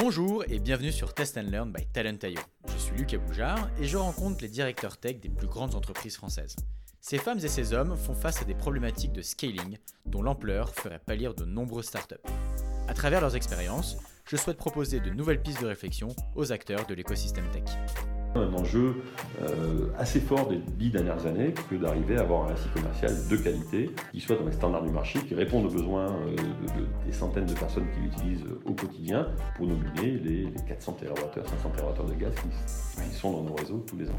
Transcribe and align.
Bonjour 0.00 0.44
et 0.48 0.60
bienvenue 0.60 0.92
sur 0.92 1.12
Test 1.12 1.36
and 1.38 1.50
Learn 1.50 1.72
by 1.72 1.84
Talent.io. 1.86 2.38
Je 2.68 2.78
suis 2.78 2.96
Lucas 2.96 3.18
Boujard 3.18 3.68
et 3.80 3.84
je 3.84 3.96
rencontre 3.96 4.42
les 4.42 4.48
directeurs 4.48 4.96
tech 4.96 5.18
des 5.18 5.28
plus 5.28 5.48
grandes 5.48 5.74
entreprises 5.74 6.14
françaises. 6.14 6.54
Ces 7.00 7.18
femmes 7.18 7.40
et 7.42 7.48
ces 7.48 7.72
hommes 7.72 7.96
font 7.96 8.14
face 8.14 8.40
à 8.40 8.44
des 8.44 8.54
problématiques 8.54 9.12
de 9.12 9.22
scaling 9.22 9.76
dont 10.06 10.22
l'ampleur 10.22 10.72
ferait 10.72 11.00
pâlir 11.04 11.34
de 11.34 11.44
nombreuses 11.44 11.86
startups. 11.86 12.14
À 12.86 12.94
travers 12.94 13.20
leurs 13.20 13.34
expériences, 13.34 13.96
je 14.24 14.36
souhaite 14.36 14.56
proposer 14.58 15.00
de 15.00 15.10
nouvelles 15.10 15.42
pistes 15.42 15.62
de 15.62 15.66
réflexion 15.66 16.14
aux 16.36 16.52
acteurs 16.52 16.86
de 16.86 16.94
l'écosystème 16.94 17.50
tech. 17.50 17.64
Un 18.34 18.52
enjeu 18.54 19.02
euh, 19.42 19.88
assez 19.96 20.20
fort 20.20 20.48
des 20.48 20.58
dix 20.58 20.90
dernières 20.90 21.26
années 21.26 21.54
que 21.70 21.74
d'arriver 21.74 22.16
à 22.18 22.20
avoir 22.20 22.44
un 22.44 22.48
récit 22.54 22.68
commercial 22.74 23.12
de 23.28 23.36
qualité 23.36 23.90
qui 24.12 24.20
soit 24.20 24.36
dans 24.36 24.44
les 24.46 24.52
standards 24.52 24.82
du 24.84 24.90
marché, 24.90 25.18
qui 25.20 25.34
réponde 25.34 25.66
aux 25.66 25.70
besoins 25.70 26.06
euh, 26.12 26.36
de- 26.36 27.06
des 27.06 27.12
centaines 27.12 27.46
de 27.46 27.54
personnes 27.54 27.86
qui 27.92 28.00
l'utilisent 28.00 28.44
au 28.64 28.74
quotidien 28.74 29.28
pour 29.56 29.66
nominer 29.66 30.18
les, 30.18 30.44
les 30.44 30.62
400 30.68 30.92
TWh, 31.00 31.42
500 31.46 31.70
TWh 31.76 32.08
de 32.10 32.14
gaz 32.14 32.34
qui, 32.34 33.02
qui 33.10 33.14
sont 33.16 33.32
dans 33.32 33.42
nos 33.42 33.54
réseaux 33.54 33.84
tous 33.86 33.96
les 33.96 34.08
ans. 34.08 34.16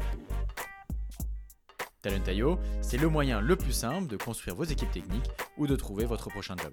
Talent.io, 2.02 2.58
c'est 2.80 2.96
le 2.98 3.08
moyen 3.08 3.40
le 3.40 3.56
plus 3.56 3.72
simple 3.72 4.06
de 4.08 4.16
construire 4.16 4.56
vos 4.56 4.64
équipes 4.64 4.90
techniques 4.90 5.30
ou 5.56 5.66
de 5.66 5.76
trouver 5.76 6.04
votre 6.04 6.28
prochain 6.30 6.56
job. 6.56 6.72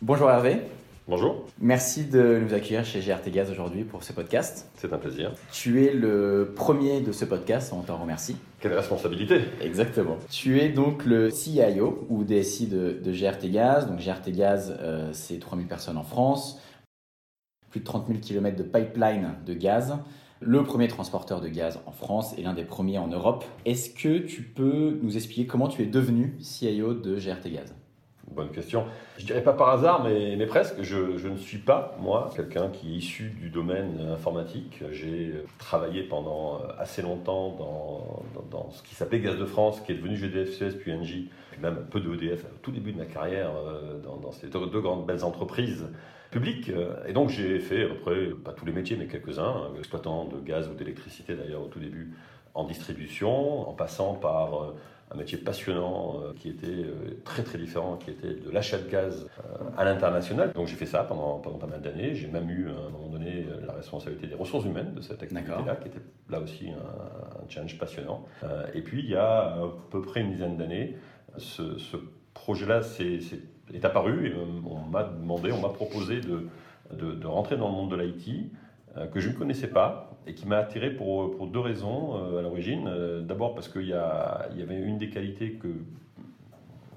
Bonjour 0.00 0.30
Hervé, 0.30 0.62
Bonjour, 1.06 1.44
merci 1.60 2.06
de 2.06 2.40
nous 2.42 2.54
accueillir 2.54 2.82
chez 2.82 3.00
GRT 3.00 3.28
Gaz 3.30 3.50
aujourd'hui 3.50 3.84
pour 3.84 4.02
ce 4.02 4.14
podcast. 4.14 4.70
c'est 4.76 4.90
un 4.90 4.96
plaisir. 4.96 5.32
Tu 5.52 5.84
es 5.84 5.92
le 5.92 6.54
premier 6.56 7.02
de 7.02 7.12
ce 7.12 7.26
podcast, 7.26 7.74
on 7.74 7.82
t'en 7.82 7.98
remercie. 7.98 8.36
Quelle 8.58 8.72
responsabilité 8.72 9.42
Exactement. 9.60 10.16
Tu 10.30 10.60
es 10.60 10.70
donc 10.70 11.04
le 11.04 11.28
CIO 11.28 12.06
ou 12.08 12.24
DSI 12.24 12.68
de, 12.68 12.98
de 13.04 13.12
GRT 13.12 13.50
Gaz. 13.50 13.86
Donc 13.86 13.98
GRT 13.98 14.30
Gaz, 14.30 14.78
euh, 14.80 15.10
c'est 15.12 15.38
3000 15.38 15.66
personnes 15.66 15.98
en 15.98 16.04
France, 16.04 16.58
plus 17.68 17.80
de 17.80 17.84
30 17.84 18.06
000 18.06 18.20
km 18.20 18.56
de 18.56 18.62
pipeline 18.62 19.34
de 19.44 19.52
gaz, 19.52 19.98
le 20.40 20.62
premier 20.62 20.88
transporteur 20.88 21.42
de 21.42 21.48
gaz 21.48 21.80
en 21.84 21.92
France 21.92 22.34
et 22.38 22.42
l'un 22.42 22.54
des 22.54 22.64
premiers 22.64 22.96
en 22.96 23.08
Europe. 23.08 23.44
Est-ce 23.66 23.90
que 23.90 24.16
tu 24.20 24.40
peux 24.40 24.98
nous 25.02 25.16
expliquer 25.16 25.46
comment 25.46 25.68
tu 25.68 25.82
es 25.82 25.86
devenu 25.86 26.34
CIO 26.40 26.94
de 26.94 27.16
GRT 27.16 27.50
Gaz? 27.52 27.74
Bonne 28.30 28.50
question. 28.50 28.86
Je 29.18 29.26
dirais 29.26 29.42
pas 29.42 29.52
par 29.52 29.68
hasard, 29.68 30.02
mais, 30.02 30.46
presque. 30.46 30.82
Je, 30.82 31.28
ne 31.28 31.36
suis 31.36 31.58
pas, 31.58 31.96
moi, 32.00 32.30
quelqu'un 32.34 32.68
qui 32.68 32.94
est 32.94 32.96
issu 32.96 33.30
du 33.30 33.48
domaine 33.48 34.00
informatique. 34.12 34.82
J'ai 34.90 35.34
travaillé 35.58 36.02
pendant 36.02 36.56
euh, 36.56 36.68
assez 36.78 37.02
longtemps 37.02 37.56
dans, 38.50 38.70
ce 38.70 38.82
qui 38.82 38.94
s'appelait 38.94 39.20
Gaz 39.20 39.38
de 39.38 39.44
France, 39.44 39.80
qui 39.80 39.92
est 39.92 39.96
devenu 39.96 40.16
GDF-Suez, 40.16 40.70
puis 40.78 40.92
Engie, 40.92 41.30
puis 41.50 41.60
même 41.60 41.78
un 41.78 41.90
peu 41.90 42.00
de 42.00 42.12
EDF 42.12 42.44
au 42.44 42.58
tout 42.62 42.70
début 42.70 42.92
de 42.92 42.98
ma 42.98 43.06
carrière 43.06 43.50
euh, 43.56 44.00
dans, 44.00 44.32
ces 44.32 44.48
deux, 44.48 44.66
deux 44.66 44.80
grandes 44.80 45.06
belles 45.06 45.24
entreprises 45.24 45.86
publiques. 46.30 46.70
Euh, 46.70 46.96
Et 47.06 47.12
donc 47.12 47.30
j'ai 47.30 47.60
fait 47.60 47.84
à 47.84 47.88
peu 47.88 47.96
près, 47.96 48.26
pas 48.44 48.52
tous 48.52 48.66
les 48.66 48.72
métiers, 48.72 48.96
mais 48.96 49.06
quelques-uns, 49.06 49.70
euh, 49.74 49.78
exploitant 49.78 50.24
de 50.24 50.40
gaz 50.40 50.68
ou 50.68 50.74
d'électricité 50.74 51.34
d'ailleurs 51.34 51.62
au 51.62 51.68
tout 51.68 51.80
début, 51.80 52.12
en 52.54 52.64
distribution, 52.64 53.68
en 53.68 53.72
passant 53.72 54.14
par... 54.14 54.74
un 55.10 55.16
métier 55.16 55.38
passionnant 55.38 56.16
euh, 56.22 56.32
qui 56.34 56.48
était 56.48 56.66
euh, 56.66 57.20
très 57.24 57.42
très 57.42 57.58
différent, 57.58 57.96
qui 57.96 58.10
était 58.10 58.34
de 58.34 58.50
l'achat 58.50 58.78
de 58.78 58.88
gaz 58.88 59.28
euh, 59.38 59.64
à 59.76 59.84
l'international. 59.84 60.52
Donc 60.54 60.66
j'ai 60.66 60.76
fait 60.76 60.86
ça 60.86 61.04
pendant, 61.04 61.38
pendant 61.38 61.58
pas 61.58 61.66
mal 61.66 61.80
d'années. 61.82 62.14
J'ai 62.14 62.26
même 62.28 62.48
eu 62.50 62.68
à 62.68 62.86
un 62.86 62.90
moment 62.90 63.08
donné 63.08 63.46
la 63.66 63.72
responsabilité 63.74 64.26
des 64.26 64.34
ressources 64.34 64.64
humaines 64.64 64.94
de 64.94 65.00
cette 65.00 65.22
activité-là, 65.22 65.76
qui 65.76 65.88
était 65.88 66.00
là 66.30 66.40
aussi 66.40 66.70
un, 66.70 67.44
un 67.44 67.48
challenge 67.48 67.78
passionnant. 67.78 68.24
Et 68.74 68.82
puis 68.82 69.00
il 69.02 69.10
y 69.10 69.14
a 69.16 69.54
à 69.54 69.68
peu 69.90 70.00
près 70.02 70.20
une 70.20 70.32
dizaine 70.32 70.56
d'années, 70.56 70.96
ce, 71.36 71.78
ce 71.78 71.96
projet-là 72.32 72.82
s'est- 72.82 73.20
s'est- 73.20 73.42
est 73.72 73.84
apparu 73.84 74.28
et 74.28 74.34
on 74.66 74.80
m'a 74.90 75.04
demandé, 75.04 75.52
on 75.52 75.60
m'a 75.60 75.68
proposé 75.70 76.20
de, 76.20 76.48
de, 76.92 77.12
de 77.12 77.26
rentrer 77.26 77.56
dans 77.56 77.68
le 77.68 77.74
monde 77.74 77.90
de 77.90 77.96
l'IT 77.96 78.50
que 79.12 79.20
je 79.20 79.28
ne 79.30 79.34
connaissais 79.34 79.66
pas 79.68 80.10
et 80.26 80.34
qui 80.34 80.46
m'a 80.46 80.58
attiré 80.58 80.90
pour, 80.90 81.36
pour 81.36 81.46
deux 81.48 81.60
raisons 81.60 82.16
euh, 82.16 82.38
à 82.38 82.42
l'origine. 82.42 82.86
Euh, 82.88 83.20
D'abord 83.20 83.54
parce 83.54 83.68
qu'il 83.68 83.82
y, 83.86 83.88
y 83.88 84.62
avait 84.62 84.78
une 84.80 84.98
des 84.98 85.10
qualités 85.10 85.52
que 85.52 85.68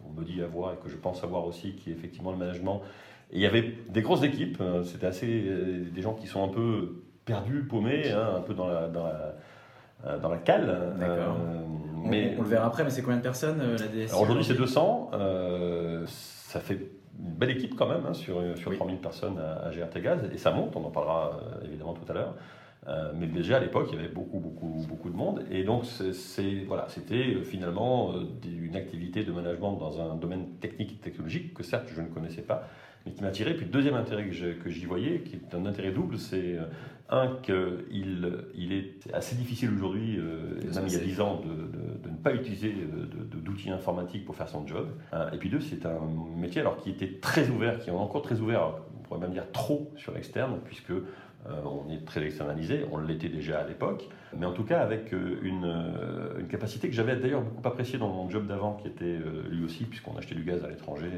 on 0.08 0.20
me 0.20 0.26
dit 0.26 0.42
avoir 0.42 0.74
et 0.74 0.78
que 0.78 0.90
je 0.90 0.96
pense 0.98 1.24
avoir 1.24 1.46
aussi, 1.46 1.74
qui 1.74 1.90
est 1.90 1.94
effectivement 1.94 2.32
le 2.32 2.38
management. 2.38 2.82
Et 3.32 3.36
il 3.38 3.42
y 3.42 3.46
avait 3.46 3.74
des 3.90 4.02
grosses 4.02 4.24
équipes, 4.24 4.58
euh, 4.62 4.84
c'était 4.84 5.08
assez 5.08 5.28
euh, 5.48 5.84
des 5.94 6.02
gens 6.02 6.14
qui 6.14 6.28
sont 6.28 6.44
un 6.44 6.48
peu 6.54 7.04
perdus, 7.26 7.64
paumés, 7.64 8.10
hein, 8.12 8.36
un 8.38 8.42
peu 8.42 8.54
dans 8.54 8.68
la, 8.68 8.88
dans 8.88 9.04
la, 9.04 9.36
euh, 10.06 10.18
dans 10.20 10.30
la 10.30 10.38
cale. 10.38 10.96
D'accord. 11.00 11.36
Euh, 11.42 11.60
on, 12.04 12.08
mais 12.08 12.36
on 12.38 12.44
le 12.44 12.48
verra 12.48 12.68
après, 12.68 12.84
mais 12.86 12.90
c'est 12.90 13.02
combien 13.02 13.18
de 13.18 13.24
personnes 13.24 13.60
euh, 13.60 13.78
la 13.78 13.88
DSI 13.88 14.16
aujourd'hui, 14.16 14.46
c'est 14.46 14.54
200. 14.54 15.12
euh, 15.14 16.04
ça 16.08 16.62
fait 16.62 16.80
une 17.24 17.34
belle 17.34 17.52
équipe 17.52 17.76
quand 17.76 17.88
même, 17.88 18.06
hein, 18.08 18.14
sur, 18.14 18.42
sur 18.58 18.72
Oui. 18.72 18.78
3000 18.78 18.98
personnes 18.98 19.38
à, 19.40 19.68
à 19.68 19.72
GRT 19.72 20.02
Gaz, 20.02 20.30
et 20.34 20.38
ça 20.38 20.52
monte, 20.52 20.76
on 20.76 20.84
en 20.86 20.92
parlera 20.92 21.40
euh, 21.62 21.66
évidemment 21.66 21.94
tout 21.94 22.10
à 22.12 22.14
l'heure. 22.14 22.36
Euh, 22.88 23.12
mais 23.14 23.28
déjà 23.28 23.58
à 23.58 23.60
l'époque, 23.60 23.90
il 23.92 23.96
y 23.98 24.00
avait 24.00 24.08
beaucoup, 24.08 24.40
beaucoup, 24.40 24.86
beaucoup 24.88 25.10
de 25.10 25.16
monde, 25.16 25.44
et 25.52 25.64
donc 25.64 25.86
c'est- 25.86 26.64
voilà, 26.66 26.86
c'était 26.90 27.34
euh, 27.36 27.44
finalement 27.44 28.12
euh, 28.14 28.24
une 28.46 28.76
activité 28.76 29.24
de 29.24 29.32
management 29.32 29.74
dans 29.78 30.00
un 30.00 30.16
domaine 30.16 30.52
technique 30.62 30.94
et 30.94 30.96
technologique 30.98 31.54
que 31.54 31.64
certes 31.64 31.88
je 31.94 32.00
ne 32.02 32.08
connaissais 32.08 32.44
pas, 32.44 32.64
mais 33.08 33.14
qui 33.14 33.22
m'a 33.22 33.30
attiré. 33.30 33.54
Puis 33.56 33.66
le 33.66 33.72
deuxième 33.72 33.96
intérêt 33.96 34.26
que 34.28 34.70
j'y 34.70 34.86
voyais, 34.86 35.22
qui 35.22 35.36
est 35.38 35.56
un 35.56 35.66
intérêt 35.66 35.92
double, 35.92 36.18
c'est 36.18 36.58
euh, 36.58 36.66
un 37.10 37.38
qu'il 37.42 38.30
il 38.54 38.74
est 38.74 39.14
assez 39.14 39.36
difficile 39.36 39.70
aujourd'hui, 39.74 40.18
euh, 40.18 40.60
même 40.76 40.88
il 40.88 40.94
y 40.94 40.96
a 40.96 41.00
s'en 41.00 41.06
10 41.06 41.22
ans, 41.22 41.42
de, 41.42 41.48
de- 41.50 42.04
de 42.04 42.10
ne 42.10 42.18
pas 42.18 42.34
utiliser 42.34 42.74
euh, 42.74 43.06
d'outils 43.36 43.70
informatiques 43.70 44.26
pour 44.26 44.36
faire 44.36 44.50
son 44.50 44.66
job. 44.68 44.90
Et 45.34 45.38
puis 45.38 45.50
deux, 45.50 45.60
c'est 45.62 45.86
un 45.86 46.00
métier 46.36 46.62
alors 46.62 46.78
qui 46.78 46.90
était 46.90 47.20
très 47.20 47.50
ouvert, 47.50 47.80
qui 47.80 47.90
est 47.90 47.94
encore 47.94 48.22
très 48.22 48.40
ouvert, 48.40 48.74
on 48.98 49.04
pourrait 49.04 49.20
même 49.22 49.32
dire 49.32 49.50
trop 49.54 49.92
sur 49.96 50.14
l'externe, 50.14 50.60
puisque 50.66 50.92
euh, 51.46 51.62
on 51.64 51.90
est 51.92 52.04
très 52.04 52.24
externalisé, 52.24 52.86
on 52.92 52.98
l'était 52.98 53.30
déjà 53.30 53.60
à 53.60 53.68
l'époque, 53.68 54.10
mais 54.36 54.46
en 54.46 54.52
tout 54.52 54.64
cas 54.64 54.80
avec 54.82 55.14
euh, 55.14 55.40
une, 55.44 55.64
euh, 55.64 56.40
une 56.40 56.48
capacité 56.48 56.90
que 56.90 56.96
j'avais 56.96 57.16
d'ailleurs 57.16 57.42
beaucoup 57.42 57.66
appréciée 57.66 57.98
dans 57.98 58.10
mon 58.10 58.30
job 58.30 58.48
d'avant, 58.48 58.74
qui 58.74 58.88
était 58.88 59.18
lui 59.50 59.64
aussi, 59.64 59.86
puisqu'on 59.86 60.18
achetait 60.18 60.36
du 60.36 60.44
gaz 60.44 60.64
à 60.64 60.70
l'étranger 60.70 61.10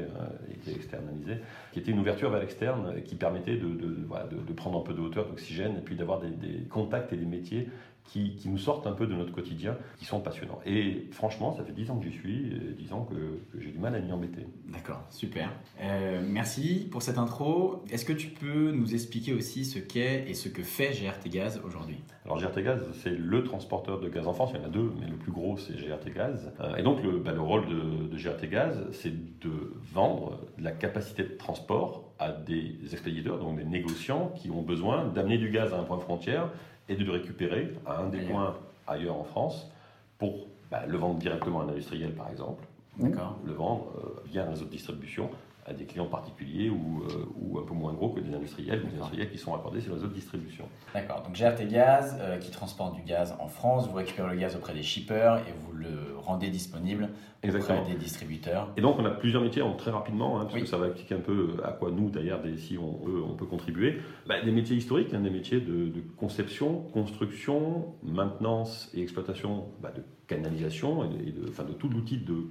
qui 0.46 0.70
était 0.70 0.76
externalisé, 0.76 1.38
qui 1.72 1.80
était 1.80 1.90
une 1.90 1.98
ouverture 1.98 2.30
vers 2.30 2.40
l'externe 2.40 3.02
qui 3.04 3.16
permettait 3.16 3.56
de, 3.56 4.52
prendre 4.54 4.78
un 4.78 4.82
peu 4.82 4.92
de 4.92 5.00
hauteur, 5.00 5.26
d'oxygène, 5.26 5.76
et 5.78 5.80
puis 5.80 5.96
d'avoir 5.96 6.20
des 6.20 6.64
contacts 6.68 7.12
et 7.12 7.16
des 7.16 7.26
métiers 7.26 7.68
qui, 8.10 8.34
qui 8.34 8.48
nous 8.48 8.58
sortent 8.58 8.86
un 8.86 8.92
peu 8.92 9.06
de 9.06 9.14
notre 9.14 9.32
quotidien, 9.32 9.76
qui 9.98 10.04
sont 10.04 10.20
passionnants. 10.20 10.58
Et 10.66 11.06
franchement, 11.12 11.52
ça 11.52 11.62
fait 11.62 11.72
10 11.72 11.90
ans 11.90 11.98
que 11.98 12.04
j'y 12.04 12.12
suis, 12.12 12.52
et 12.52 12.72
10 12.76 12.92
ans 12.92 13.08
que, 13.08 13.14
que 13.14 13.62
j'ai 13.62 13.70
du 13.70 13.78
mal 13.78 13.94
à 13.94 14.00
m'y 14.00 14.10
embêter. 14.10 14.46
D'accord, 14.68 15.04
super. 15.10 15.52
Euh, 15.80 16.20
merci 16.26 16.88
pour 16.90 17.02
cette 17.02 17.18
intro. 17.18 17.84
Est-ce 17.90 18.04
que 18.04 18.12
tu 18.12 18.28
peux 18.28 18.72
nous 18.72 18.94
expliquer 18.94 19.32
aussi 19.32 19.64
ce 19.64 19.78
qu'est 19.78 20.28
et 20.28 20.34
ce 20.34 20.48
que 20.48 20.62
fait 20.62 20.90
GRT 20.90 21.28
Gaz 21.30 21.60
aujourd'hui? 21.64 21.98
Alors 22.24 22.38
GRT 22.38 22.62
Gaz, 22.62 22.84
c'est 22.94 23.16
le 23.16 23.44
transporteur 23.44 24.00
de 24.00 24.08
gaz 24.08 24.26
en 24.26 24.32
France. 24.32 24.50
Il 24.54 24.60
y 24.60 24.64
en 24.64 24.66
a 24.66 24.70
deux, 24.70 24.92
mais 25.00 25.06
le 25.06 25.16
plus 25.16 25.32
gros, 25.32 25.56
c'est 25.56 25.74
GRT 25.74 26.12
Gaz. 26.12 26.52
Euh, 26.60 26.76
et 26.76 26.82
donc, 26.82 27.02
le, 27.02 27.18
bah, 27.18 27.32
le 27.32 27.40
rôle 27.40 27.66
de, 27.68 28.08
de 28.08 28.16
GRT 28.16 28.48
Gaz, 28.50 28.86
c'est 28.92 29.12
de 29.12 29.72
vendre 29.92 30.40
la 30.58 30.72
capacité 30.72 31.22
de 31.22 31.36
transport 31.36 32.10
à 32.18 32.32
des 32.32 32.76
expéditeurs, 32.92 33.38
donc 33.38 33.56
des 33.56 33.64
négociants 33.64 34.32
qui 34.36 34.50
ont 34.50 34.62
besoin 34.62 35.06
d'amener 35.06 35.38
du 35.38 35.50
gaz 35.50 35.72
à 35.72 35.78
un 35.78 35.84
point 35.84 35.98
frontière 35.98 36.50
et 36.90 36.96
de 36.96 37.04
le 37.04 37.12
récupérer 37.12 37.72
à 37.86 38.00
un 38.00 38.08
des 38.08 38.20
points 38.22 38.56
ailleurs 38.86 39.16
en 39.16 39.24
France 39.24 39.70
pour 40.18 40.48
bah, 40.70 40.84
le 40.86 40.98
vendre 40.98 41.18
directement 41.18 41.60
à 41.60 41.64
un 41.64 41.68
industriel, 41.68 42.12
par 42.12 42.28
exemple, 42.30 42.64
ou 42.98 43.06
le 43.46 43.52
vendre 43.52 43.86
euh, 43.96 44.22
via 44.26 44.44
un 44.44 44.50
réseau 44.50 44.66
de 44.66 44.70
distribution 44.70 45.30
à 45.70 45.72
des 45.72 45.84
clients 45.84 46.06
particuliers 46.06 46.68
ou, 46.68 47.02
euh, 47.08 47.24
ou 47.40 47.58
un 47.60 47.62
peu 47.62 47.74
moins 47.74 47.92
gros 47.92 48.08
que 48.10 48.20
des 48.20 48.34
industriels, 48.34 48.80
ou 48.84 48.88
des 48.88 48.96
industriels 48.96 49.30
qui 49.30 49.38
sont 49.38 49.54
accordés 49.54 49.80
sur 49.80 49.90
le 49.90 49.94
réseau 49.96 50.08
de 50.08 50.14
distribution. 50.14 50.64
D'accord, 50.92 51.22
donc 51.22 51.34
GRT 51.36 51.68
Gaz 51.70 52.18
euh, 52.20 52.38
qui 52.38 52.50
transporte 52.50 52.96
du 52.96 53.02
gaz 53.02 53.34
en 53.38 53.46
France, 53.46 53.88
vous 53.88 53.94
récupérez 53.94 54.34
le 54.34 54.40
gaz 54.40 54.56
auprès 54.56 54.74
des 54.74 54.82
shippers 54.82 55.38
et 55.38 55.52
vous 55.60 55.72
le 55.72 55.88
rendez 56.18 56.50
disponible 56.50 57.08
Exactement. 57.42 57.78
auprès 57.80 57.92
des 57.92 57.98
distributeurs. 57.98 58.68
Et 58.76 58.80
donc, 58.80 58.96
on 58.98 59.04
a 59.04 59.10
plusieurs 59.10 59.42
métiers 59.42 59.62
très 59.78 59.90
rapidement, 59.92 60.38
hein, 60.38 60.42
parce 60.42 60.54
Oui. 60.54 60.60
que 60.62 60.66
ça 60.66 60.76
va 60.76 60.88
expliquer 60.88 61.14
un 61.14 61.20
peu 61.20 61.56
à 61.64 61.70
quoi 61.72 61.90
nous, 61.90 62.10
d'ailleurs, 62.10 62.40
si 62.58 62.76
on 62.76 62.92
peut, 62.94 63.22
on 63.26 63.34
peut 63.34 63.46
contribuer. 63.46 63.98
Bah, 64.26 64.42
des 64.42 64.50
métiers 64.50 64.76
historiques, 64.76 65.14
hein, 65.14 65.20
des 65.20 65.30
métiers 65.30 65.60
de, 65.60 65.86
de 65.86 66.00
conception, 66.18 66.80
construction, 66.92 67.94
maintenance 68.02 68.90
et 68.92 69.00
exploitation 69.02 69.66
bah, 69.80 69.92
de 69.96 70.02
canalisation 70.26 71.04
et 71.04 71.08
de, 71.08 71.28
et 71.28 71.32
de- 71.32 71.48
enfin, 71.48 71.64
de 71.64 71.72
tout 71.72 71.88
l'outil 71.88 72.18
de 72.18 72.48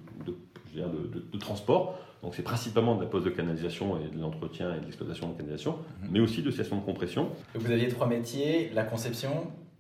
transport. 1.39 1.99
Donc, 2.21 2.35
c'est 2.35 2.43
principalement 2.43 2.95
de 2.95 3.01
la 3.01 3.07
pose 3.07 3.23
de 3.23 3.29
canalisation 3.29 3.97
et 3.97 4.13
de 4.13 4.19
l'entretien 4.21 4.75
et 4.75 4.79
de 4.79 4.85
l'exploitation 4.85 5.29
de 5.29 5.33
canalisation, 5.37 5.77
Mhm. 6.03 6.09
mais 6.11 6.19
aussi 6.19 6.41
de 6.43 6.51
stations 6.51 6.75
de 6.77 6.81
compression. 6.83 7.29
Donc 7.53 7.63
vous 7.63 7.71
aviez 7.71 7.87
trois 7.87 8.07
métiers, 8.07 8.71
la 8.73 8.83
conception, 8.83 9.29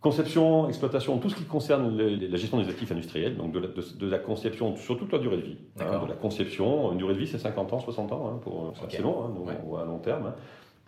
Conception, 0.01 0.69
exploitation, 0.69 1.17
tout 1.17 1.29
ce 1.29 1.35
qui 1.35 1.43
concerne 1.43 1.97
la 1.97 2.37
gestion 2.37 2.57
des 2.61 2.69
actifs 2.69 2.89
industriels, 2.89 3.35
donc 3.35 3.51
de 3.51 3.59
la, 3.59 3.67
de- 3.67 3.97
de 3.99 4.09
la 4.09 4.17
conception 4.17 4.77
sur 4.77 4.97
toute 4.97 5.11
la 5.11 5.19
durée 5.19 5.35
de 5.35 5.41
vie. 5.41 5.57
hein, 5.81 6.01
de 6.01 6.07
la 6.07 6.15
conception, 6.15 6.93
une 6.93 6.97
durée 6.99 7.13
de 7.15 7.19
vie 7.19 7.27
c'est 7.27 7.37
50 7.37 7.73
ans, 7.73 7.79
60 7.81 8.13
ans, 8.13 8.29
hein, 8.33 8.39
pour, 8.41 8.71
c'est 8.77 8.83
Ok. 8.85 8.93
assez 8.93 9.01
long, 9.03 9.25
hein, 9.25 9.31
nous, 9.35 9.41
Ouais. 9.43 9.55
on 9.61 9.67
voit 9.67 9.81
à 9.81 9.85
long 9.85 9.97
terme. 9.99 10.27
hein. 10.27 10.35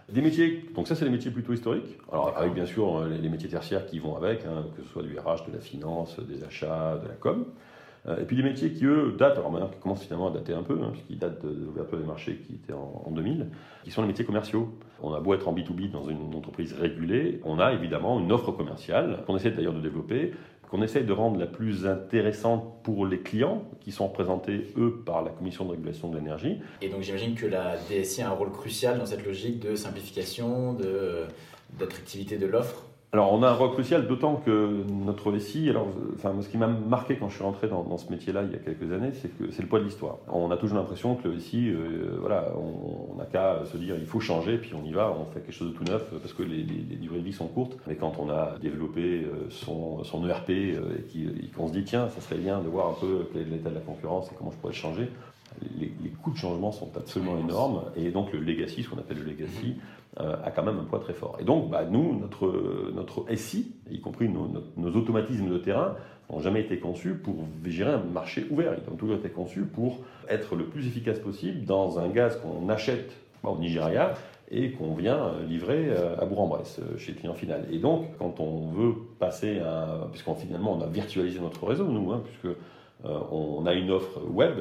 Des 0.07 0.21
métiers, 0.21 0.63
donc 0.73 0.87
ça 0.87 0.95
c'est 0.95 1.03
les 1.03 1.11
métiers 1.11 1.29
plutôt 1.29 1.51
historiques, 1.51 1.97
alors 2.09 2.33
avec 2.37 2.53
bien 2.53 2.65
sûr 2.65 2.99
euh, 2.99 3.09
les, 3.09 3.17
les 3.17 3.27
métiers 3.27 3.49
tertiaires 3.49 3.85
qui 3.85 3.99
vont 3.99 4.15
avec, 4.15 4.45
hein, 4.45 4.63
que 4.77 4.81
ce 4.81 4.87
soit 4.87 5.03
du 5.03 5.19
RH, 5.19 5.45
de 5.49 5.55
la 5.55 5.59
finance, 5.59 6.17
des 6.21 6.45
achats, 6.45 6.97
de 7.03 7.09
la 7.09 7.15
com. 7.15 7.43
Et 8.07 8.23
puis 8.25 8.35
des 8.35 8.43
métiers 8.43 8.71
qui, 8.71 8.85
eux, 8.85 9.15
datent, 9.17 9.37
alors 9.37 9.51
maintenant 9.51 9.69
qui 9.69 9.79
commencent 9.79 10.03
finalement 10.03 10.29
à 10.29 10.31
dater 10.31 10.53
un 10.53 10.63
peu, 10.63 10.79
hein, 10.81 10.89
puisqu'ils 10.91 11.19
datent 11.19 11.45
de, 11.45 11.65
l'ouverture 11.65 11.99
des 11.99 12.05
marchés 12.05 12.37
qui 12.47 12.55
était 12.55 12.73
en, 12.73 13.03
en, 13.05 13.11
2000, 13.11 13.47
qui 13.83 13.91
sont 13.91 14.01
les 14.01 14.07
métiers 14.07 14.25
commerciaux. 14.25 14.73
On 15.03 15.13
a 15.13 15.19
beau 15.19 15.33
être 15.33 15.47
en 15.47 15.53
B2B 15.53 15.91
dans 15.91 16.07
une 16.09 16.33
entreprise 16.35 16.73
régulée, 16.73 17.41
on 17.43 17.59
a 17.59 17.73
évidemment 17.73 18.19
une 18.19 18.31
offre 18.31 18.51
commerciale 18.51 19.23
qu'on 19.27 19.35
essaie 19.37 19.51
d'ailleurs 19.51 19.73
de 19.73 19.81
développer, 19.81 20.31
qu'on 20.71 20.81
essaye 20.81 21.03
de 21.03 21.11
rendre 21.11 21.37
la 21.37 21.47
plus 21.47 21.85
intéressante 21.85 22.81
pour 22.81 23.05
les 23.05 23.19
clients, 23.19 23.63
qui 23.81 23.91
sont 23.91 24.07
représentés, 24.07 24.67
eux, 24.77 25.03
par 25.05 25.21
la 25.21 25.29
Commission 25.29 25.65
de 25.65 25.71
régulation 25.71 26.09
de 26.09 26.17
l'énergie. 26.17 26.59
Et 26.81 26.87
donc 26.87 27.01
j'imagine 27.01 27.35
que 27.35 27.45
la 27.45 27.75
DSI 27.89 28.21
a 28.21 28.29
un 28.29 28.33
rôle 28.33 28.51
crucial 28.51 28.97
dans 28.97 29.05
cette 29.05 29.25
logique 29.25 29.59
de 29.59 29.75
simplification, 29.75 30.77
d'attractivité 31.77 32.37
de 32.37 32.47
l'offre 32.47 32.85
alors, 33.13 33.33
on 33.33 33.43
a 33.43 33.49
un 33.49 33.53
rôle 33.53 33.71
crucial, 33.71 34.07
d'autant 34.07 34.37
que 34.37 34.85
notre 34.89 35.37
SI, 35.37 35.69
alors, 35.69 35.89
enfin, 36.15 36.33
ce 36.41 36.47
qui 36.47 36.57
m'a 36.57 36.67
marqué 36.67 37.17
quand 37.17 37.27
je 37.27 37.35
suis 37.35 37.43
rentré 37.43 37.67
dans, 37.67 37.97
ce 37.97 38.09
métier-là 38.09 38.43
il 38.43 38.53
y 38.53 38.55
a 38.55 38.59
quelques 38.59 38.89
années, 38.93 39.11
c'est 39.13 39.27
que 39.37 39.51
c'est 39.51 39.61
le 39.61 39.67
poids 39.67 39.79
de 39.79 39.83
l'histoire. 39.83 40.19
On 40.29 40.49
a 40.49 40.55
toujours 40.55 40.77
l'impression 40.77 41.15
que 41.15 41.27
le 41.27 41.37
SI, 41.37 41.67
euh, 41.67 42.15
voilà, 42.21 42.53
on 42.55 43.15
n'a 43.15 43.25
qu'à 43.25 43.65
se 43.65 43.75
dire 43.75 43.95
il 43.99 44.05
faut 44.05 44.21
changer, 44.21 44.57
puis 44.57 44.71
on 44.73 44.85
y 44.85 44.93
va, 44.93 45.11
on 45.11 45.25
fait 45.25 45.41
quelque 45.41 45.53
chose 45.53 45.73
de 45.73 45.77
tout 45.77 45.83
neuf, 45.83 46.09
parce 46.21 46.31
que 46.31 46.43
les, 46.43 46.63
durées 46.63 47.19
de 47.19 47.25
vie 47.25 47.33
sont 47.33 47.47
courtes. 47.47 47.77
Mais 47.85 47.95
quand 47.95 48.13
on 48.17 48.29
a 48.29 48.55
développé 48.61 49.25
euh, 49.25 49.49
son, 49.49 50.05
son 50.05 50.25
ERP 50.25 50.49
euh, 50.49 50.97
et 51.13 51.47
qu'on 51.47 51.67
se 51.67 51.73
dit 51.73 51.83
tiens, 51.83 52.07
ça 52.07 52.21
serait 52.21 52.37
bien 52.37 52.61
de 52.61 52.69
voir 52.69 52.91
un 52.91 52.95
peu 53.01 53.27
quel 53.33 53.41
est 53.41 53.45
l'état 53.45 53.71
de 53.71 53.75
la 53.75 53.81
concurrence 53.81 54.31
et 54.31 54.35
comment 54.37 54.51
je 54.51 54.55
pourrais 54.55 54.71
le 54.71 54.77
changer, 54.77 55.09
les, 55.79 55.91
les, 56.01 56.09
coûts 56.09 56.31
de 56.31 56.37
changement 56.37 56.71
sont 56.71 56.91
absolument 56.95 57.37
énormes 57.37 57.83
et 57.95 58.11
donc 58.11 58.31
le 58.31 58.39
legacy, 58.39 58.83
ce 58.83 58.89
qu'on 58.89 58.97
appelle 58.97 59.17
le 59.19 59.25
legacy, 59.25 59.75
euh, 60.19 60.35
a 60.43 60.51
quand 60.51 60.63
même 60.63 60.77
un 60.77 60.83
poids 60.83 60.99
très 60.99 61.13
fort. 61.13 61.37
Et 61.39 61.45
donc, 61.45 61.69
bah, 61.69 61.85
nous, 61.89 62.19
notre, 62.19 62.91
notre 62.93 63.25
SI, 63.33 63.71
y 63.89 64.01
compris 64.01 64.27
nos, 64.27 64.93
automatismes 64.93 65.49
de 65.49 65.57
terrain, 65.57 65.95
n'ont 66.29 66.41
jamais 66.41 66.59
été 66.59 66.79
conçus 66.79 67.13
pour 67.13 67.35
gérer 67.63 67.93
un 67.93 68.03
marché 68.03 68.45
ouvert. 68.49 68.73
Ils 68.73 68.91
ont 68.91 68.97
toujours 68.97 69.15
été 69.15 69.29
conçus 69.29 69.61
pour 69.61 69.99
être 70.27 70.55
le 70.55 70.65
plus 70.65 70.85
efficace 70.85 71.17
possible 71.19 71.63
dans 71.63 71.97
un 71.97 72.09
gaz 72.09 72.37
qu'on 72.41 72.67
achète 72.67 73.15
bah, 73.41 73.51
au 73.51 73.57
Nigeria 73.57 74.15
et 74.49 74.71
qu'on 74.71 74.95
vient 74.95 75.31
livrer 75.47 75.87
euh, 75.87 76.19
à 76.19 76.25
Bourg-en-Bresse 76.25 76.81
chez 76.97 77.13
le 77.13 77.17
client 77.17 77.33
final. 77.33 77.65
Et 77.71 77.77
donc, 77.77 78.07
quand 78.19 78.41
on 78.41 78.67
veut 78.67 78.95
passer 79.17 79.59
à... 79.59 80.09
Puisqu'on 80.11 80.35
finalement, 80.35 80.73
on 80.73 80.81
a 80.81 80.87
virtualisé 80.87 81.39
notre 81.39 81.65
réseau, 81.65 81.85
nous, 81.85 82.11
hein, 82.11 82.21
puisque 82.25 82.57
euh, 83.05 83.19
on 83.31 83.65
a 83.65 83.73
une 83.73 83.91
offre 83.91 84.19
web 84.29 84.59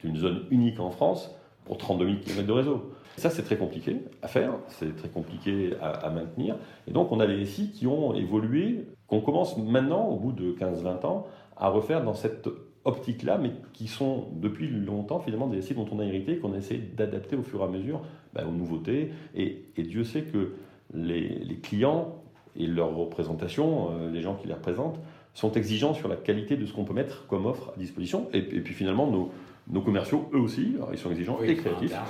d'une 0.00 0.16
zone 0.16 0.44
unique 0.50 0.80
en 0.80 0.90
France 0.90 1.34
pour 1.64 1.78
32 1.78 2.06
000 2.06 2.18
km 2.20 2.46
de 2.46 2.52
réseau. 2.52 2.92
Ça, 3.18 3.30
c'est 3.30 3.42
très 3.42 3.56
compliqué 3.56 3.96
à 4.22 4.28
faire, 4.28 4.54
c'est 4.68 4.94
très 4.94 5.08
compliqué 5.08 5.72
à, 5.82 6.08
maintenir. 6.08 6.56
Et 6.86 6.92
donc, 6.92 7.10
on 7.10 7.18
a 7.18 7.26
des 7.26 7.44
SI 7.44 7.72
qui 7.72 7.86
ont 7.88 8.14
évolué, 8.14 8.86
qu'on 9.08 9.20
commence 9.20 9.56
maintenant, 9.56 10.06
au 10.06 10.16
bout 10.16 10.32
de 10.32 10.52
15-20 10.52 11.04
ans, 11.04 11.26
à 11.56 11.68
refaire 11.68 12.04
dans 12.04 12.14
cette 12.14 12.48
optique-là, 12.84 13.38
mais 13.38 13.50
qui 13.72 13.88
sont 13.88 14.28
depuis 14.34 14.68
longtemps 14.68 15.18
finalement 15.18 15.48
des 15.48 15.60
SI 15.62 15.74
dont 15.74 15.86
on 15.90 15.98
a 15.98 16.04
hérité, 16.04 16.38
qu'on 16.38 16.54
essaie 16.54 16.78
d'adapter 16.78 17.34
au 17.34 17.42
fur 17.42 17.60
et 17.60 17.64
à 17.64 17.66
mesure 17.66 18.02
ben, 18.34 18.46
aux 18.46 18.52
nouveautés. 18.52 19.10
Et, 19.34 19.64
Dieu 19.76 20.04
sait 20.04 20.22
que 20.22 20.54
les, 20.94 21.58
clients 21.60 22.22
et 22.54 22.68
leurs 22.68 22.94
représentations, 22.94 23.90
euh, 23.90 24.10
les 24.10 24.22
gens 24.22 24.36
qui 24.36 24.46
les 24.46 24.54
représentent, 24.54 25.00
sont 25.34 25.52
exigeants 25.52 25.92
sur 25.92 26.08
la 26.08 26.16
qualité 26.16 26.56
de 26.56 26.66
ce 26.66 26.72
qu'on 26.72 26.84
peut 26.84 26.94
mettre 26.94 27.26
comme 27.26 27.46
offre 27.46 27.72
à 27.74 27.78
disposition. 27.78 28.28
Et, 28.32 28.38
et 28.38 28.60
puis 28.60 28.74
finalement, 28.74 29.10
nos, 29.10 29.30
nos 29.70 29.80
commerciaux, 29.80 30.28
eux 30.32 30.38
aussi, 30.38 30.76
ils 30.92 30.98
sont 30.98 31.10
exigeants 31.10 31.40
et 31.42 31.54
créatifs. 31.56 31.94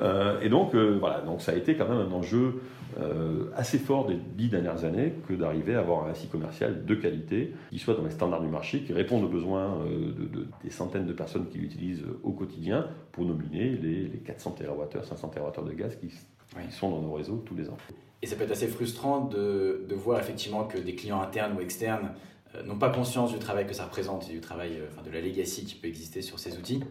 Euh, 0.00 0.40
et 0.40 0.48
donc, 0.48 0.74
euh, 0.74 0.96
voilà, 0.98 1.20
donc 1.20 1.40
ça 1.40 1.52
a 1.52 1.54
été 1.54 1.76
quand 1.76 1.88
même 1.88 2.08
un 2.08 2.12
enjeu 2.12 2.62
euh, 2.98 3.50
assez 3.54 3.78
fort 3.78 4.06
des 4.06 4.16
dix 4.16 4.48
dernières 4.48 4.84
années 4.84 5.12
que 5.28 5.34
d'arriver 5.34 5.74
à 5.74 5.80
avoir 5.80 6.06
un 6.06 6.14
SI 6.14 6.28
commercial 6.28 6.84
de 6.84 6.94
qualité, 6.94 7.52
qui 7.70 7.78
soit 7.78 7.94
dans 7.94 8.04
les 8.04 8.10
standards 8.10 8.40
du 8.40 8.48
marché, 8.48 8.80
qui 8.80 8.92
réponde 8.92 9.24
aux 9.24 9.28
besoins 9.28 9.78
de, 9.86 10.46
des 10.62 10.70
centaines 10.70 11.06
de 11.06 11.12
personnes 11.12 11.46
qui 11.48 11.58
l'utilisent 11.58 12.04
au 12.22 12.32
quotidien 12.32 12.86
pour 13.12 13.24
nominer 13.24 13.70
les, 13.70 14.08
400 14.24 14.56
TWh, 14.58 15.04
500 15.04 15.28
TWh 15.28 15.68
de 15.68 15.72
gaz 15.72 15.96
qui, 15.96 16.08
qui, 16.08 16.72
sont 16.72 16.90
dans 16.90 17.02
nos 17.02 17.12
réseaux 17.12 17.42
tous 17.44 17.54
les 17.54 17.68
ans. 17.68 17.76
Et 18.22 18.26
ça 18.26 18.36
peut 18.36 18.44
être 18.44 18.52
assez 18.52 18.68
frustrant 18.68 19.20
de, 19.26 19.84
de 19.88 19.94
voir 19.94 20.18
effectivement 20.18 20.64
que 20.64 20.78
des 20.78 20.94
clients 20.94 21.20
internes 21.20 21.56
ou 21.56 21.60
externes 21.60 22.10
n'ont 22.66 22.78
pas 22.78 22.90
conscience 22.90 23.32
du 23.32 23.38
travail 23.38 23.66
que 23.66 23.74
ça 23.74 23.84
représente 23.84 24.28
et 24.28 24.32
du 24.32 24.40
travail, 24.40 24.78
euh, 24.78 24.86
enfin, 24.92 25.02
de 25.02 25.10
la 25.10 25.20
legacy 25.20 25.64
qui 25.64 25.74
peut 25.74 25.88
exister 25.88 26.22
sur 26.22 26.38
ces 26.38 26.56
outils. 26.58 26.82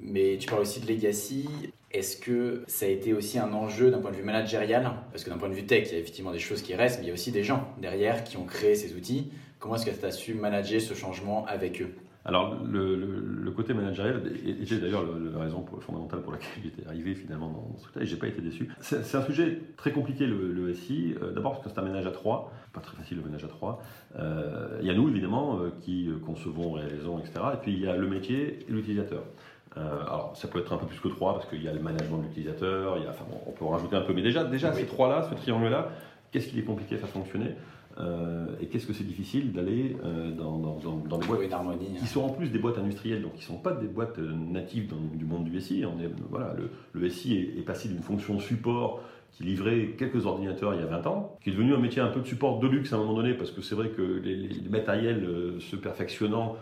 Mais 0.00 0.36
tu 0.38 0.48
parles 0.48 0.62
aussi 0.62 0.80
de 0.80 0.86
legacy. 0.86 1.48
Est-ce 1.92 2.16
que 2.16 2.64
ça 2.66 2.86
a 2.86 2.88
été 2.88 3.12
aussi 3.12 3.38
un 3.38 3.52
enjeu 3.52 3.90
d'un 3.90 3.98
point 3.98 4.10
de 4.10 4.16
vue 4.16 4.22
managérial? 4.22 4.90
Parce 5.12 5.24
que 5.24 5.30
d'un 5.30 5.38
point 5.38 5.48
de 5.48 5.54
vue 5.54 5.66
tech, 5.66 5.88
il 5.88 5.92
y 5.92 5.96
a 5.96 5.98
effectivement 5.98 6.32
des 6.32 6.38
choses 6.38 6.62
qui 6.62 6.74
restent, 6.74 6.98
mais 6.98 7.04
il 7.04 7.08
y 7.08 7.10
a 7.10 7.14
aussi 7.14 7.30
des 7.30 7.44
gens 7.44 7.68
derrière 7.78 8.24
qui 8.24 8.36
ont 8.36 8.46
créé 8.46 8.74
ces 8.74 8.94
outils. 8.94 9.30
Comment 9.58 9.76
est-ce 9.76 9.86
que 9.86 9.90
tu 9.90 10.04
as 10.04 10.10
su 10.10 10.34
manager 10.34 10.80
ce 10.80 10.94
changement 10.94 11.46
avec 11.46 11.80
eux? 11.82 11.94
Alors, 12.24 12.56
le, 12.64 13.50
côté 13.54 13.74
managérial 13.74 14.22
était 14.46 14.78
d'ailleurs 14.78 15.04
la 15.04 15.40
raison 15.40 15.64
fondamentale 15.80 16.22
pour 16.22 16.32
laquelle 16.32 16.48
j'étais 16.62 16.86
arrivé 16.86 17.14
finalement 17.14 17.48
dans 17.50 17.76
ce 17.76 17.82
truc-là 17.82 18.02
et 18.02 18.06
j'ai 18.06 18.16
pas 18.16 18.28
été 18.28 18.40
déçu. 18.40 18.70
C'est 18.80 19.14
un 19.14 19.22
sujet 19.22 19.60
très 19.76 19.92
compliqué 19.92 20.26
le, 20.26 20.72
SI. 20.72 21.14
Euh, 21.22 21.32
d'abord 21.32 21.52
parce 21.52 21.64
que 21.64 21.70
c'est 21.70 21.78
un 21.78 21.84
ménage 21.84 22.06
à 22.06 22.10
trois, 22.10 22.50
pas 22.72 22.80
très 22.80 22.96
facile 22.96 23.18
le 23.18 23.24
ménage 23.24 23.44
à 23.44 23.48
trois. 23.48 23.82
Euh, 24.18 24.78
il 24.80 24.86
y 24.86 24.90
a 24.90 24.94
nous 24.94 25.08
évidemment 25.08 25.58
euh, 25.58 25.70
qui 25.82 26.08
concevons, 26.24 26.72
réalisons, 26.72 27.18
etc. 27.18 27.40
Et 27.54 27.56
puis 27.58 27.72
il 27.72 27.80
y 27.80 27.88
a 27.88 27.96
le 27.96 28.06
métier 28.06 28.60
et 28.66 28.72
l'utilisateur. 28.72 29.24
alors, 29.76 30.32
ça 30.34 30.48
peut 30.48 30.60
être 30.60 30.72
un 30.72 30.78
peu 30.78 30.86
plus 30.86 31.00
que 31.00 31.08
trois 31.08 31.34
parce 31.34 31.46
qu'il 31.46 31.62
y 31.62 31.68
a 31.68 31.72
le 31.74 31.80
management 31.80 32.18
de 32.18 32.22
l'utilisateur, 32.22 32.96
enfin, 33.08 33.24
on 33.46 33.50
peut 33.50 33.64
en 33.64 33.70
rajouter 33.70 33.96
un 33.96 34.02
peu, 34.02 34.14
mais 34.14 34.22
déjà, 34.22 34.44
déjà 34.44 34.72
ces 34.72 34.86
trois-là, 34.86 35.28
ce 35.28 35.34
triangle-là, 35.34 35.90
qu'est-ce 36.30 36.48
qu'il 36.48 36.58
est 36.58 36.64
compliqué 36.64 36.94
à 36.94 36.98
faire 36.98 37.10
fonctionner? 37.10 37.54
Euh, 37.98 38.46
et 38.60 38.66
qu'est-ce 38.66 38.86
que 38.86 38.92
c'est 38.94 39.06
difficile 39.06 39.52
d'aller 39.52 39.96
euh, 40.04 40.30
dans, 40.30 40.58
dans, 40.58 41.18
des 41.18 41.26
boîtes 41.26 41.46
qui 41.46 41.52
hein. 41.52 42.06
sont 42.06 42.22
en 42.22 42.30
plus 42.30 42.48
des 42.48 42.58
boîtes 42.58 42.78
industrielles, 42.78 43.22
donc 43.22 43.34
qui 43.34 43.40
ne 43.40 43.56
sont 43.56 43.58
pas 43.58 43.72
des 43.72 43.86
boîtes 43.86 44.18
euh, 44.18 44.32
natives 44.32 44.92
du 45.14 45.24
monde 45.26 45.44
du 45.44 45.60
SI. 45.60 45.84
On 45.84 46.00
est, 46.00 46.10
voilà, 46.30 46.56
le, 46.94 47.10
SI 47.10 47.52
est, 47.58 47.62
passé 47.62 47.88
d'une 47.88 48.02
fonction 48.02 48.38
support 48.38 49.02
qui 49.32 49.44
livrait 49.44 49.94
quelques 49.98 50.24
ordinateurs 50.24 50.74
il 50.74 50.80
y 50.80 50.82
a 50.82 50.86
20 50.86 51.06
ans, 51.06 51.36
qui 51.42 51.50
est 51.50 51.52
devenu 51.52 51.74
un 51.74 51.78
métier 51.78 52.00
un 52.00 52.08
peu 52.08 52.20
de 52.20 52.26
support 52.26 52.60
de 52.60 52.68
luxe 52.68 52.92
à 52.92 52.96
un 52.96 53.00
moment 53.00 53.14
donné, 53.14 53.34
parce 53.34 53.50
que 53.50 53.60
c'est 53.60 53.74
vrai 53.74 53.90
que 53.90 54.02
les, 54.02 54.48
matériels 54.70 55.26
se 55.58 55.76
perfectionnant, 55.76 56.56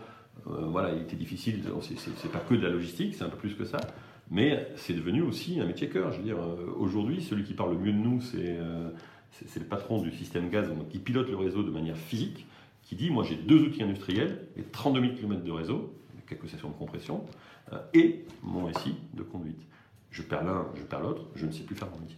voilà, 0.45 0.93
il 0.93 1.01
était 1.01 1.17
difficile, 1.17 1.61
c'est 1.81 2.31
pas 2.31 2.39
que 2.39 2.55
de 2.55 2.61
la 2.61 2.69
logistique, 2.69 3.15
c'est 3.15 3.25
un 3.25 3.29
peu 3.29 3.37
plus 3.37 3.55
que 3.55 3.65
ça. 3.65 3.79
Mais 4.29 4.69
c'est 4.77 4.93
devenu 4.93 5.21
aussi 5.21 5.59
un 5.59 5.65
métier 5.65 5.89
cœur. 5.89 6.13
Je 6.13 6.19
veux 6.19 6.23
dire, 6.23 6.37
aujourd'hui, 6.77 7.21
celui 7.21 7.43
qui 7.43 7.53
parle 7.53 7.73
le 7.73 7.79
mieux 7.79 7.91
de 7.91 7.97
nous, 7.97 8.21
c'est 8.21 8.57
c'est 9.31 9.59
le 9.59 9.65
patron 9.65 10.01
du 10.01 10.11
système 10.11 10.49
gaz 10.49 10.69
qui 10.89 10.99
pilote 10.99 11.29
le 11.29 11.37
réseau 11.37 11.63
de 11.63 11.71
manière 11.71 11.97
physique, 11.97 12.45
qui 12.83 12.95
dit 12.95 13.09
moi 13.09 13.23
j'ai 13.23 13.35
deux 13.35 13.61
outils 13.61 13.83
industriels 13.83 14.47
et 14.57 14.63
32 14.63 15.01
000 15.01 15.13
km 15.15 15.43
de 15.43 15.51
réseau, 15.51 15.93
quelques 16.27 16.49
sessions 16.49 16.69
de 16.69 16.75
compression, 16.75 17.23
euh, 17.73 17.79
et 17.93 18.25
mon 18.43 18.71
SI 18.73 18.95
de 19.13 19.23
conduite. 19.23 19.61
Je 20.09 20.21
perds 20.21 20.43
l'un, 20.43 20.67
je 20.75 20.83
perds 20.83 21.01
l'autre, 21.01 21.23
je 21.35 21.45
ne 21.45 21.51
sais 21.51 21.63
plus 21.63 21.75
faire 21.75 21.87
mon 21.89 21.99
métier. 21.99 22.17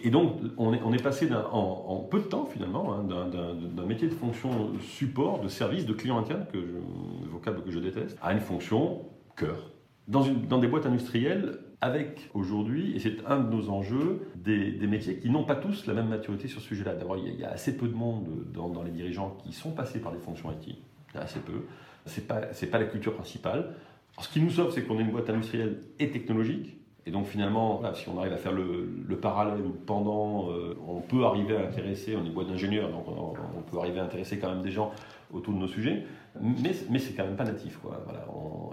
Et 0.00 0.10
donc 0.10 0.40
on 0.56 0.72
est, 0.72 0.80
on 0.82 0.92
est 0.92 1.02
passé 1.02 1.28
en, 1.32 2.06
peu 2.10 2.18
de 2.18 2.24
temps 2.24 2.46
finalement 2.46 2.94
hein, 2.94 3.04
d'un 3.04 3.86
métier 3.86 4.08
de 4.08 4.14
fonction 4.14 4.72
support, 4.80 5.40
de 5.40 5.48
service, 5.48 5.86
de 5.86 5.92
client 5.92 6.18
interne, 6.18 6.46
que 6.52 6.60
je, 6.60 7.30
vocable 7.30 7.62
que 7.62 7.70
je 7.70 7.78
déteste, 7.78 8.18
à 8.22 8.32
une 8.32 8.40
fonction 8.40 9.02
cœur. 9.36 9.70
Dans, 10.08 10.22
une, 10.22 10.46
dans 10.46 10.58
des 10.58 10.68
boîtes 10.68 10.86
industrielles, 10.86 11.58
avec 11.84 12.30
aujourd'hui, 12.32 12.96
et 12.96 12.98
c'est 12.98 13.16
un 13.26 13.40
de 13.40 13.54
nos 13.54 13.68
enjeux, 13.68 14.26
des, 14.36 14.74
métiers 14.86 15.18
qui 15.18 15.28
n'ont 15.28 15.44
pas 15.44 15.54
tous 15.54 15.86
la 15.86 15.92
même 15.92 16.08
maturité 16.08 16.48
sur 16.48 16.62
ce 16.62 16.68
sujet-là. 16.68 16.94
D'abord, 16.94 17.18
il, 17.18 17.38
y 17.38 17.44
a 17.44 17.50
assez 17.50 17.76
peu 17.76 17.86
de 17.86 17.94
monde 17.94 18.26
dans, 18.54 18.82
les 18.82 18.90
dirigeants 18.90 19.36
qui 19.44 19.52
sont 19.52 19.70
passés 19.70 20.00
par 20.00 20.10
des 20.10 20.18
fonctions 20.18 20.50
IT. 20.50 20.76
Assez 21.14 21.40
peu. 21.40 21.66
Ce 22.06 22.20
n'est 22.20 22.26
pas, 22.26 22.40
pas 22.40 22.78
la 22.78 22.86
culture 22.86 23.12
principale. 23.12 23.74
ce 24.18 24.30
qui 24.30 24.40
nous 24.40 24.48
sauve, 24.48 24.72
c'est 24.72 24.82
qu'on 24.84 24.98
est 24.98 25.02
une 25.02 25.10
boîte 25.10 25.28
industrielle 25.28 25.78
et 25.98 26.10
technologique. 26.10 26.74
Et 27.04 27.10
donc 27.10 27.26
finalement, 27.26 27.82
si 27.92 28.08
on 28.08 28.18
arrive 28.18 28.32
à 28.32 28.38
faire 28.38 28.52
le, 28.52 29.18
parallèle 29.20 29.60
ou 29.60 29.76
pendant, 29.84 30.50
euh, 30.52 30.78
on 30.88 31.00
peut 31.02 31.26
arriver 31.26 31.54
à 31.54 31.66
intéresser, 31.66 32.16
on 32.16 32.24
est 32.24 32.28
une 32.28 32.32
boîte 32.32 32.48
d'ingénieurs, 32.48 32.90
donc 32.90 33.06
on, 33.08 33.34
on, 33.58 33.60
peut 33.60 33.78
arriver 33.78 34.00
à 34.00 34.04
intéresser 34.04 34.38
quand 34.38 34.48
même 34.48 34.62
des 34.62 34.70
gens 34.70 34.90
autour 35.30 35.52
de 35.52 35.58
nos 35.58 35.68
sujets 35.68 36.06
mais, 36.40 36.72
mais 36.90 36.98
c'est 36.98 37.12
quand 37.14 37.24
même 37.24 37.36
pas 37.36 37.44
natif. 37.44 37.78
Quoi. 37.78 38.02
Voilà, 38.04 38.26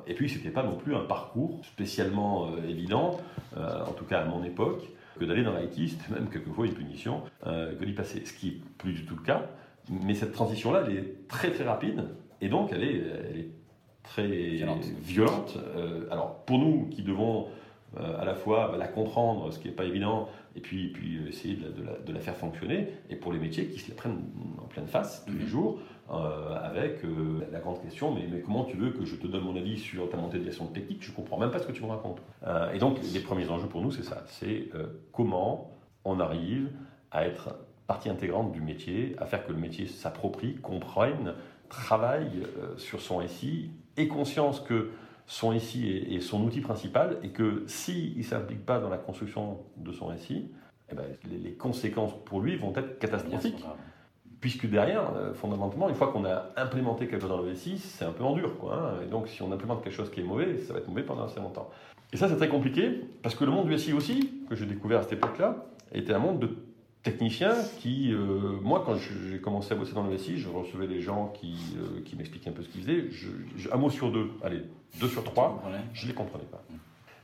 Et 0.08 0.13
puis, 0.13 0.30
c'était 0.30 0.50
pas 0.50 0.63
non 0.63 0.75
plus 0.75 0.96
un 0.96 1.03
parcours 1.03 1.60
spécialement 1.63 2.48
euh, 2.48 2.68
évident, 2.68 3.20
euh, 3.58 3.86
en 3.86 3.91
tout 3.91 4.06
cas 4.06 4.22
à 4.22 4.25
mon 4.25 4.44
époque, 4.44 4.84
que 5.20 5.25
d'aller 5.25 5.44
dans 5.44 5.56
l'IT, 5.56 5.89
c'était 5.89 6.13
même 6.13 6.30
quelquefois 6.30 6.65
une 6.65 6.74
punition, 6.74 7.22
euh, 7.46 7.75
que 7.75 7.86
d'y 7.86 7.94
passer, 7.94 8.25
ce 8.25 8.34
qui 8.34 8.48
est 8.48 8.62
plus 8.77 8.94
du 8.94 9.06
tout 9.06 9.15
le 9.15 9.24
cas. 9.24 9.48
Mais 9.89 10.13
cette 10.13 10.32
transition-là, 10.32 10.84
elle 10.88 10.98
est 10.98 11.27
très 11.27 11.51
très 11.51 11.63
rapide, 11.63 12.06
et 12.39 12.50
donc 12.50 12.72
elle 12.72 12.84
est, 12.84 13.01
elle 13.30 13.39
est 13.39 13.50
très 14.03 14.63
violente. 15.01 15.58
alors, 16.10 16.44
pour 16.46 16.60
nous 16.60 16.88
qui 16.89 17.01
devons 17.01 17.48
à 17.98 18.24
la 18.24 18.36
fois 18.36 18.70
bah, 18.72 18.77
la 18.77 18.88
comprendre, 18.88 19.51
ce 19.51 19.60
qui 19.60 19.68
n'est 19.68 19.74
pas 19.74 19.86
évident, 19.86 20.30
et 20.56 20.62
puis, 20.62 20.89
puis 20.89 21.20
essayer 21.27 21.56
de 21.56 21.84
la, 21.84 21.98
de, 21.98 22.13
la, 22.13 22.20
faire 22.20 22.36
fonctionner, 22.36 22.88
et 23.10 23.15
pour 23.15 23.34
les 23.34 23.39
métiers 23.39 23.65
qui 23.65 23.80
se 23.80 23.89
la 23.89 23.96
prennent 23.96 24.22
en 24.60 24.68
pleine 24.68 24.88
face 24.88 25.25
tous 25.25 25.34
les 25.34 25.46
mmh. 25.46 25.48
jours, 25.48 25.80
euh, 26.12 26.58
avec 26.62 27.06
euh, 27.06 27.48
la 27.53 27.60
grande 27.60 27.82
question 27.82 28.13
mais, 28.13 28.27
mais, 28.30 28.41
comment 28.41 28.65
tu 28.65 28.75
veux 28.75 28.91
que 28.91 29.06
je 29.06 29.15
te 29.15 29.27
donne 29.27 29.44
mon 29.44 29.56
avis 29.56 29.77
sur 29.77 30.10
ta 30.10 30.18
montée 30.18 30.39
de 30.39 30.44
gestion 30.44 30.68
technique? 30.68 31.03
Je 31.03 31.12
comprends 31.12 31.38
même 31.38 31.51
pas 31.51 31.60
ce 31.60 31.68
que 31.68 31.72
tu 31.72 31.84
me 31.84 31.88
racontes. 31.88 32.22
Euh, 32.46 32.72
et 32.74 32.80
donc, 32.80 33.00
les 33.13 33.20
premiers 33.22 33.50
enjeux 33.50 33.68
pour 33.68 33.82
nous, 33.82 33.91
c'est 33.91 34.03
ça 34.03 34.24
c'est 34.27 34.70
comment 35.13 35.72
on 36.03 36.20
arrive 36.20 36.70
à 37.12 37.25
être 37.25 37.56
partie 37.88 38.10
intégrante 38.10 38.51
du 38.51 38.62
métier, 38.62 39.15
à 39.20 39.25
faire 39.25 39.46
que 39.46 39.51
le 39.51 39.58
métier 39.58 39.88
s'approprie, 39.88 40.56
comprenne, 40.56 41.34
travaille 41.70 42.44
sur 42.77 43.00
son 43.01 43.25
SI 43.27 43.72
ait 43.98 44.08
conscience 44.08 44.60
que 44.60 44.91
son 45.27 45.58
SI 45.58 45.88
est, 45.88 46.20
son 46.20 46.44
outil 46.44 46.60
principal 46.60 47.20
et 47.24 47.30
que 47.30 47.63
s'il 47.68 48.18
ne 48.18 48.24
s'implique 48.24 48.65
pas 48.65 48.80
dans 48.80 48.89
la 48.89 48.98
construction 48.98 49.60
de 49.77 49.91
son 49.94 50.15
SI, 50.18 50.50
eh 50.91 50.96
ben, 50.96 51.06
les, 51.30 51.53
conséquences 51.53 52.12
pour 52.25 52.41
lui 52.41 52.58
vont 52.58 52.74
être 52.75 53.00
catastrophiques. 53.00 53.63
Puisque 54.42 54.68
derrière, 54.68 55.14
euh, 55.16 55.34
fondamentalement, 55.36 55.88
une 55.88 55.96
fois 55.96 56.08
qu'on 56.08 56.26
a 56.26 56.48
implémenté 56.58 57.08
quelque 57.08 57.22
chose 57.22 57.30
dans 57.30 57.42
le 57.42 57.54
SI, 57.54 57.78
c'est 57.78 58.06
un 58.06 58.12
peu 58.12 58.24
en 58.24 58.34
dur. 58.34 58.58
Quoi, 58.58 58.76
hein. 58.76 59.04
Et 59.06 59.08
donc, 59.08 59.28
si 59.28 59.44
on 59.44 59.52
implémente 59.52 59.84
quelque 59.84 59.94
chose 59.94 60.10
qui 60.10 60.20
est 60.20 60.24
mauvais, 60.24 60.58
ça 60.58 60.74
va 60.74 60.80
être 60.80 60.88
mauvais 60.88 61.04
pendant 61.04 61.26
assez 61.26 61.40
longtemps. 61.40 61.70
Et 62.12 62.18
ça, 62.18 62.28
c'est 62.28 62.38
très 62.38 62.50
compliqué, 62.50 63.02
parce 63.22 63.36
que 63.36 63.46
le 63.46 63.52
monde 63.52 63.68
du 63.68 63.78
SI 63.78 63.94
aussi, 63.94 64.32
que 64.50 64.56
j'ai 64.56 64.66
découvert 64.66 65.00
à 65.00 65.04
cette 65.04 65.14
époque-là, 65.14 65.64
était 65.94 66.14
un 66.14 66.20
monde 66.20 66.40
de 66.40 66.50
technicien 67.04 67.54
qui, 67.80 68.12
euh, 68.14 68.60
moi, 68.62 68.82
quand 68.84 68.96
j'ai 68.96 69.40
commencé 69.40 69.74
à 69.74 69.76
bosser 69.76 69.94
dans 69.94 70.08
le 70.08 70.18
SI, 70.18 70.38
je 70.38 70.50
recevais 70.50 70.88
des 70.88 71.02
gens 71.02 71.28
qui, 71.28 71.56
euh, 71.78 72.02
qui 72.04 72.16
m'expliquaient 72.16 72.50
un 72.50 72.54
peu 72.54 72.64
ce 72.64 72.70
qu'ils 72.70 72.82
faisaient. 72.82 73.72
un 73.72 73.78
mot 73.78 73.92
sur 73.92 74.12
deux, 74.12 74.32
allez, 74.44 74.64
deux 75.00 75.08
sur 75.08 75.24
trois, 75.24 75.64
je 75.94 76.06
ne 76.06 76.08
les 76.10 76.16
comprenais 76.16 76.46
pas. 76.46 76.64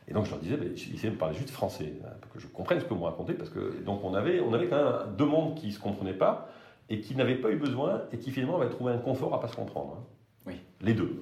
Et 0.08 0.14
donc 0.14 0.26
je 0.26 0.32
leur 0.32 0.40
disais, 0.40 0.56
bah, 0.56 0.66
essayez 0.66 1.10
de 1.10 1.16
me 1.16 1.20
parler 1.20 1.36
juste 1.36 1.50
français, 1.50 1.94
hein, 2.06 2.10
pour 2.22 2.32
que 2.32 2.40
je 2.40 2.48
comprenne 2.48 2.80
ce 2.80 2.86
que 2.86 2.94
vous 2.94 3.02
me 3.02 3.06
racontez, 3.06 3.34
parce 3.34 3.50
que 3.50 3.84
donc 3.84 4.04
on 4.04 4.14
avait, 4.14 4.40
on 4.40 4.54
avait 4.54 4.68
quand 4.68 4.78
même 4.78 5.16
deux 5.18 5.26
mondes 5.26 5.56
qui 5.56 5.68
ne 5.68 5.72
se 5.72 5.80
comprenaient 5.80 6.14
pas 6.14 6.50
et 6.90 7.02
qui 7.02 7.16
n'avaient 7.16 7.36
pas 7.36 7.52
eu 7.52 7.58
besoin 7.58 8.04
et 8.12 8.18
qui 8.18 8.32
finalement 8.32 8.60
avaient 8.60 8.70
trouvé 8.70 8.94
un 8.94 8.98
confort 8.98 9.34
à 9.34 9.38
ne 9.38 9.42
pas 9.42 9.48
se 9.48 9.56
comprendre. 9.56 9.98
Hein. 9.98 10.04
Oui. 10.46 10.54
Les 10.82 10.94
deux. 10.94 11.22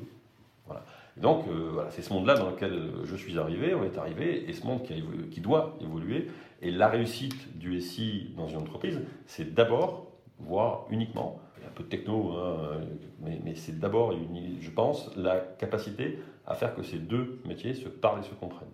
Voilà. 0.65 0.83
Et 1.17 1.21
donc 1.21 1.47
euh, 1.47 1.69
voilà, 1.73 1.91
c'est 1.91 2.01
ce 2.01 2.11
monde-là 2.13 2.35
dans 2.35 2.49
lequel 2.49 2.91
je 3.03 3.15
suis 3.15 3.39
arrivé, 3.39 3.73
on 3.73 3.83
est 3.83 3.97
arrivé, 3.97 4.49
et 4.49 4.53
ce 4.53 4.65
monde 4.65 4.83
qui, 4.83 5.03
qui 5.31 5.41
doit 5.41 5.77
évoluer. 5.81 6.27
Et 6.61 6.71
la 6.71 6.87
réussite 6.87 7.57
du 7.57 7.79
SI 7.81 8.33
dans 8.35 8.47
une 8.47 8.57
entreprise, 8.57 8.99
c'est 9.25 9.53
d'abord, 9.53 10.11
voire 10.39 10.85
uniquement, 10.89 11.39
un 11.65 11.71
peu 11.71 11.83
de 11.83 11.89
techno, 11.89 12.31
hein, 12.33 12.81
mais, 13.21 13.55
c'est 13.55 13.79
d'abord, 13.79 14.13
je 14.13 14.69
pense, 14.69 15.15
la 15.15 15.39
capacité 15.39 16.19
à 16.45 16.55
faire 16.55 16.75
que 16.75 16.83
ces 16.83 16.97
deux 16.97 17.39
métiers 17.45 17.73
se 17.73 17.87
parlent 17.87 18.19
et 18.19 18.23
se 18.23 18.33
comprennent. 18.33 18.67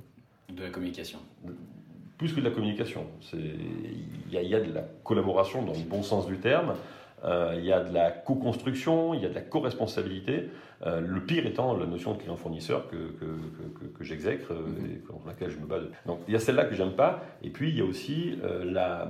De 0.50 0.64
la 0.64 0.70
communication 0.70 1.20
Plus 2.22 2.34
que 2.34 2.40
de 2.40 2.46
la 2.46 2.52
communication. 2.52 3.08
Il 3.34 4.32
y, 4.32 4.54
a 4.54 4.60
de 4.60 4.72
la 4.72 4.84
collaboration 5.04 5.64
dans 5.64 5.74
le 5.74 5.80
bon 5.90 6.04
sens 6.04 6.28
du 6.28 6.38
terme, 6.38 6.76
euh, 7.24 7.56
il 7.58 7.66
y 7.66 7.74
a 7.74 7.84
de 7.84 7.92
la 7.92 8.12
co-construction, 8.12 9.16
il 9.16 9.24
y 9.24 9.26
a 9.26 9.30
de 9.30 9.34
la 9.34 9.42
co-responsabilité. 9.42 10.50
Euh, 10.86 11.02
le 11.02 11.20
pire 11.22 11.48
étant 11.48 11.76
la 11.76 11.88
notion 11.88 12.14
de 12.14 12.20
client-fournisseur 12.20 12.88
que, 12.90 12.96
que, 12.96 13.86
que, 13.98 14.04
j'exècre 14.04 14.52
euh, 14.52 14.68
mm-hmm. 14.68 14.98
et 14.98 15.00
contre 15.00 15.26
laquelle 15.26 15.50
je 15.50 15.58
me 15.58 15.66
bats. 15.66 15.80
Donc 16.06 16.20
il 16.28 16.34
y 16.36 16.38
a 16.38 16.40
celle-là 16.40 16.66
que 16.66 16.76
j'aime 16.76 16.94
pas. 16.94 17.24
Et 17.42 17.50
puis 17.50 17.70
il 17.70 17.80
y 17.80 17.82
a 17.82 17.86
aussi 17.86 18.38
la, 18.66 19.10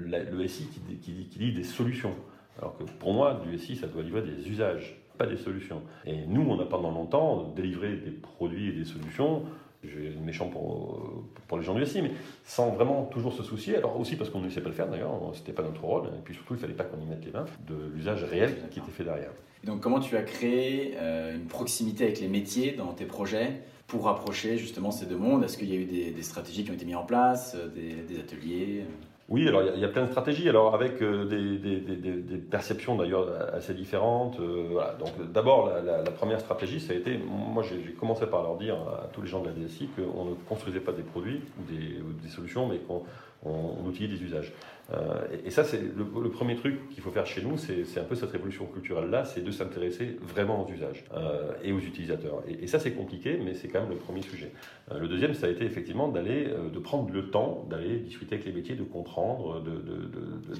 le 0.00 0.48
SI 0.48 0.66
qui, 0.68 0.96
qui, 0.96 1.26
qui, 1.26 1.38
dit 1.38 1.52
des 1.52 1.64
solutions. 1.64 2.14
Alors 2.58 2.74
que 2.78 2.84
pour 2.84 3.12
moi, 3.12 3.38
du 3.46 3.58
SI, 3.58 3.76
ça 3.76 3.86
doit 3.86 4.02
livrer 4.02 4.22
des 4.22 4.48
usages, 4.48 4.98
pas 5.18 5.26
des 5.26 5.36
solutions. 5.36 5.82
Et 6.06 6.24
nous, 6.26 6.48
on 6.48 6.58
a 6.58 6.64
pendant 6.64 6.90
longtemps 6.90 7.52
délivré 7.54 7.96
des 7.96 8.12
produits 8.12 8.70
et 8.70 8.72
des 8.72 8.86
solutions 8.86 9.42
je 9.84 9.98
vais 9.98 10.08
être 10.08 10.20
méchant 10.20 10.48
pour, 10.48 11.24
pour 11.48 11.58
les 11.58 11.64
gens 11.64 11.74
du 11.74 11.84
SI, 11.86 12.02
mais 12.02 12.12
sans 12.44 12.70
vraiment 12.70 13.04
toujours 13.04 13.32
se 13.32 13.42
soucier. 13.42 13.76
Alors 13.76 13.98
aussi 13.98 14.16
parce 14.16 14.30
qu'on 14.30 14.40
ne 14.40 14.50
sait 14.50 14.60
pas 14.60 14.68
le 14.68 14.74
faire 14.74 14.88
d'ailleurs, 14.88 15.12
c'était 15.34 15.52
pas 15.52 15.62
notre 15.62 15.84
rôle, 15.84 16.06
et 16.06 16.22
puis 16.24 16.34
surtout 16.34 16.54
il 16.54 16.60
fallait 16.60 16.74
pas 16.74 16.84
qu'on 16.84 17.00
y 17.00 17.06
mette 17.06 17.24
les 17.24 17.32
mains 17.32 17.46
de 17.66 17.74
l'usage 17.94 18.24
réel 18.24 18.56
qui 18.70 18.78
était 18.78 18.90
fait 18.90 19.04
derrière. 19.04 19.32
donc 19.64 19.80
comment 19.80 20.00
tu 20.00 20.16
as 20.16 20.22
créé 20.22 20.94
euh, 20.96 21.34
une 21.34 21.46
proximité 21.46 22.04
avec 22.04 22.20
les 22.20 22.28
métiers 22.28 22.72
dans 22.72 22.92
tes 22.92 23.06
projets 23.06 23.62
pour 23.86 24.04
rapprocher 24.04 24.58
justement 24.58 24.90
ces 24.90 25.06
deux 25.06 25.16
mondes? 25.16 25.44
Est-ce 25.44 25.56
qu'il 25.58 25.68
y 25.68 25.76
a 25.76 25.80
eu 25.80 25.86
des, 25.86 26.22
stratégies 26.22 26.64
qui 26.64 26.70
ont 26.70 26.74
été 26.74 26.84
mises 26.84 26.96
en 26.96 27.04
place, 27.04 27.56
euh, 27.56 27.68
des 27.68 28.18
ateliers? 28.18 28.84
Oui, 29.30 29.46
alors 29.46 29.62
il 29.62 29.80
y, 29.80 29.84
a 29.84 29.88
plein 29.88 30.06
de 30.06 30.10
stratégies, 30.10 30.48
alors 30.48 30.74
avec 30.74 31.00
euh, 31.02 31.24
des, 31.24 32.36
perceptions 32.50 32.96
d'ailleurs 32.96 33.28
assez 33.54 33.74
différentes. 33.74 34.40
Euh. 34.40 34.74
Donc 34.98 35.32
d'abord, 35.32 35.70
la, 35.84 36.02
première 36.02 36.40
stratégie, 36.40 36.80
ça 36.80 36.94
a 36.94 36.96
été, 36.96 37.16
moi 37.16 37.62
j'ai 37.62 37.92
commencé 37.92 38.26
par 38.26 38.42
leur 38.42 38.56
dire 38.56 38.74
à 38.74 39.06
tous 39.12 39.22
les 39.22 39.28
gens 39.28 39.40
de 39.40 39.46
la 39.46 39.52
DSI 39.52 39.88
qu'on 39.94 40.24
ne 40.24 40.34
construisait 40.48 40.80
pas 40.80 40.90
des 40.90 41.04
produits 41.04 41.42
ou 41.60 41.72
des, 41.72 42.28
solutions, 42.28 42.66
mais 42.66 42.78
qu'on 42.78 43.04
on, 43.44 43.88
utilisait 43.88 44.16
des 44.18 44.24
usages. 44.24 44.52
Euh, 44.92 45.26
et, 45.44 45.50
ça, 45.50 45.64
c'est 45.64 45.80
le, 45.80 46.04
premier 46.30 46.56
truc 46.56 46.88
qu'il 46.90 47.02
faut 47.02 47.10
faire 47.10 47.26
chez 47.26 47.42
nous, 47.42 47.56
c'est 47.56 48.00
un 48.00 48.04
peu 48.04 48.14
cette 48.14 48.30
révolution 48.30 48.66
culturelle-là, 48.66 49.24
c'est 49.24 49.42
de 49.42 49.50
s'intéresser 49.50 50.16
vraiment 50.20 50.66
aux 50.66 50.70
usages 50.70 51.04
euh, 51.14 51.52
et 51.62 51.72
aux 51.72 51.78
utilisateurs. 51.78 52.42
Et, 52.48 52.66
ça, 52.66 52.78
c'est 52.78 52.92
compliqué, 52.92 53.38
mais 53.42 53.54
c'est 53.54 53.68
quand 53.68 53.80
même 53.80 53.90
le 53.90 53.96
premier 53.96 54.22
sujet. 54.22 54.50
Euh, 54.90 54.98
le 54.98 55.08
deuxième, 55.08 55.34
ça 55.34 55.46
a 55.46 55.50
été 55.50 55.64
effectivement 55.64 56.08
d'aller, 56.08 56.48
de 56.72 56.78
prendre 56.78 57.10
le 57.12 57.30
temps 57.30 57.66
d'aller 57.70 57.98
discuter 57.98 58.34
avec 58.34 58.46
les 58.46 58.52
métiers, 58.52 58.74
de 58.74 58.84
comprendre, 58.84 59.62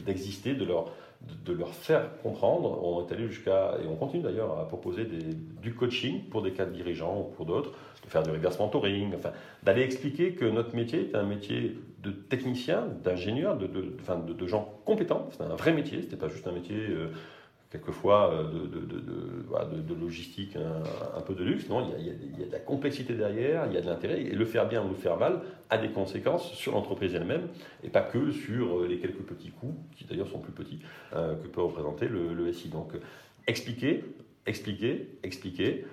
d'exister, 0.07 0.55
de, 0.55 0.65
leur 0.65 1.75
faire 1.75 2.09
comprendre. 2.23 2.81
On 2.85 3.07
est 3.07 3.13
allé 3.13 3.27
jusqu'à, 3.27 3.77
et 3.83 3.87
on 3.87 3.97
continue 3.97 4.23
d'ailleurs 4.23 4.59
à 4.59 4.69
proposer 4.69 5.07
du 5.63 5.75
coaching 5.75 6.23
pour 6.31 6.43
des 6.43 6.53
cadres 6.53 6.73
dirigeants 6.73 7.21
ou 7.21 7.35
pour 7.35 7.47
d'autres, 7.47 7.73
de 8.05 8.09
faire 8.09 8.23
du 8.23 8.31
reverse 8.31 8.59
mentoring, 8.59 9.15
enfin, 9.17 9.33
d'aller 9.63 9.83
expliquer 9.83 10.33
que 10.33 10.45
notre 10.45 10.75
métier 10.75 11.11
est 11.11 11.15
un 11.15 11.25
métier 11.25 11.77
de 12.03 12.11
technicien, 12.11 12.87
d'ingénieur, 13.03 13.57
de, 13.57 13.67
de, 13.67 14.47
gens 14.47 14.81
compétents. 14.85 15.29
C'est 15.33 15.43
un 15.43 15.55
vrai 15.55 15.73
métier, 15.73 16.03
c'était 16.03 16.17
pas 16.17 16.29
juste 16.29 16.47
un 16.47 16.53
métier. 16.53 16.77
Euh, 16.77 17.09
quelquefois 17.71 18.33
euh, 18.33 18.51
de, 18.51 19.81
de, 19.81 19.95
logistique 19.95 20.57
un, 20.57 21.21
peu 21.21 21.35
de 21.35 21.45
luxe. 21.45 21.69
Non, 21.69 21.87
il 21.97 22.05
y, 22.05 22.11
a, 22.11 22.47
de 22.47 22.51
la 22.51 22.59
complexité 22.59 23.15
derrière, 23.15 23.67
il 23.67 23.75
y 23.75 23.77
a 23.77 23.81
de 23.81 23.87
l'intérêt, 23.87 24.23
et 24.23 24.31
le 24.31 24.45
faire 24.45 24.67
bien 24.67 24.85
ou 24.85 24.89
le 24.89 24.97
faire 24.97 25.17
mal 25.17 25.43
a 25.69 25.79
des 25.79 25.91
conséquences 25.91 26.53
sur 26.53 26.73
l'entreprise 26.73 27.15
elle-même, 27.15 27.47
et 27.85 27.89
pas 27.89 28.01
que 28.01 28.33
sur 28.33 28.81
euh, 28.81 28.89
les 28.89 28.99
quelques 28.99 29.23
petits 29.23 29.51
coûts, 29.51 29.77
qui 29.95 30.05
d'ailleurs 30.05 30.27
sont 30.27 30.41
plus 30.41 30.53
petits, 30.53 30.81
que 31.13 31.47
peut 31.47 31.63
représenter 31.63 32.09
le, 32.09 32.53
SI. 32.53 32.71
Donc 32.71 32.95
expliquer, 33.47 34.05
expliquer, 34.47 35.07
expliquer, 35.23 35.85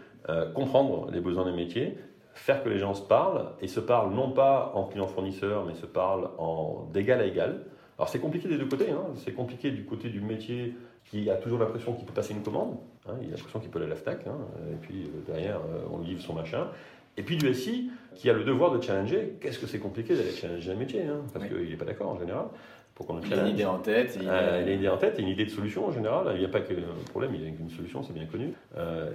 comprendre 0.55 1.11
les 1.11 1.21
besoins 1.21 1.45
des 1.45 1.55
métiers, 1.55 1.95
faire 2.37 2.63
que 2.63 2.69
les 2.69 2.79
gens 2.79 2.93
se 2.93 3.01
parlent, 3.01 3.47
et 3.61 3.67
se 3.67 3.79
parlent 3.79 4.13
non 4.13 4.31
pas 4.31 4.71
en 4.75 4.85
client-fournisseur, 4.85 5.65
mais 5.65 5.75
se 5.75 5.85
parlent 5.85 6.29
en 6.37 6.87
d'égal 6.93 7.21
à 7.21 7.25
égal. 7.25 7.61
Alors 7.97 8.09
c'est 8.09 8.19
compliqué 8.19 8.47
des 8.47 8.57
deux 8.57 8.67
côtés, 8.67 8.91
hein. 8.91 9.05
c'est 9.15 9.33
compliqué 9.33 9.71
du 9.71 9.83
côté 9.83 10.09
du 10.09 10.21
métier 10.21 10.75
qui 11.05 11.29
a 11.29 11.35
toujours 11.35 11.59
l'impression 11.59 11.93
qu'il 11.93 12.05
peut 12.05 12.13
passer 12.13 12.33
une 12.33 12.43
commande, 12.43 12.77
hein, 13.07 13.13
il 13.21 13.29
a 13.29 13.37
l'impression 13.37 13.59
qu'il 13.59 13.69
peut 13.69 13.79
aller 13.79 13.87
à 13.87 13.89
l'AFTAC, 13.89 14.27
hein, 14.27 14.37
et 14.71 14.75
puis 14.75 15.03
euh, 15.03 15.31
derrière, 15.31 15.57
euh, 15.57 15.87
on 15.91 15.99
livre 15.99 16.21
son 16.21 16.33
machin. 16.33 16.67
Et 17.19 17.23
puis 17.23 17.37
du 17.37 17.51
SI, 17.53 17.89
qui 18.13 18.29
a 18.29 18.33
le 18.33 18.43
devoir 18.43 18.71
de 18.71 18.81
challenger, 18.81 19.37
qu'est-ce 19.41 19.57
que 19.57 19.65
c'est 19.65 19.79
compliqué 19.79 20.15
d'aller 20.15 20.31
challenger 20.31 20.71
un 20.71 20.75
métier, 20.75 21.03
parce 21.33 21.47
qu'il 21.47 21.69
n'est 21.69 21.75
pas 21.75 21.85
d'accord 21.85 22.09
en 22.09 22.19
général. 22.19 22.45
Il 23.25 23.33
a 23.33 23.41
une 23.41 23.47
idée 23.47 23.65
en 23.65 23.77
tête. 23.77 24.17
Il, 24.19 24.27
a 24.27 24.61
une 24.61 24.79
idée 24.79 24.89
en 24.89 24.97
tête 24.97 25.19
et 25.19 25.21
une 25.21 25.27
idée 25.27 25.45
de 25.45 25.49
solution 25.49 25.87
en 25.87 25.91
général. 25.91 26.31
Il 26.33 26.39
n'y 26.39 26.45
a 26.45 26.49
pas 26.49 26.61
que 26.61 26.73
un 26.73 27.09
problème, 27.09 27.31
il 27.35 27.41
y 27.41 27.45
a 27.45 27.47
une 27.47 27.69
solution, 27.69 28.03
c'est 28.03 28.13
bien 28.13 28.25
connu. 28.25 28.53
Euh, 28.77 29.11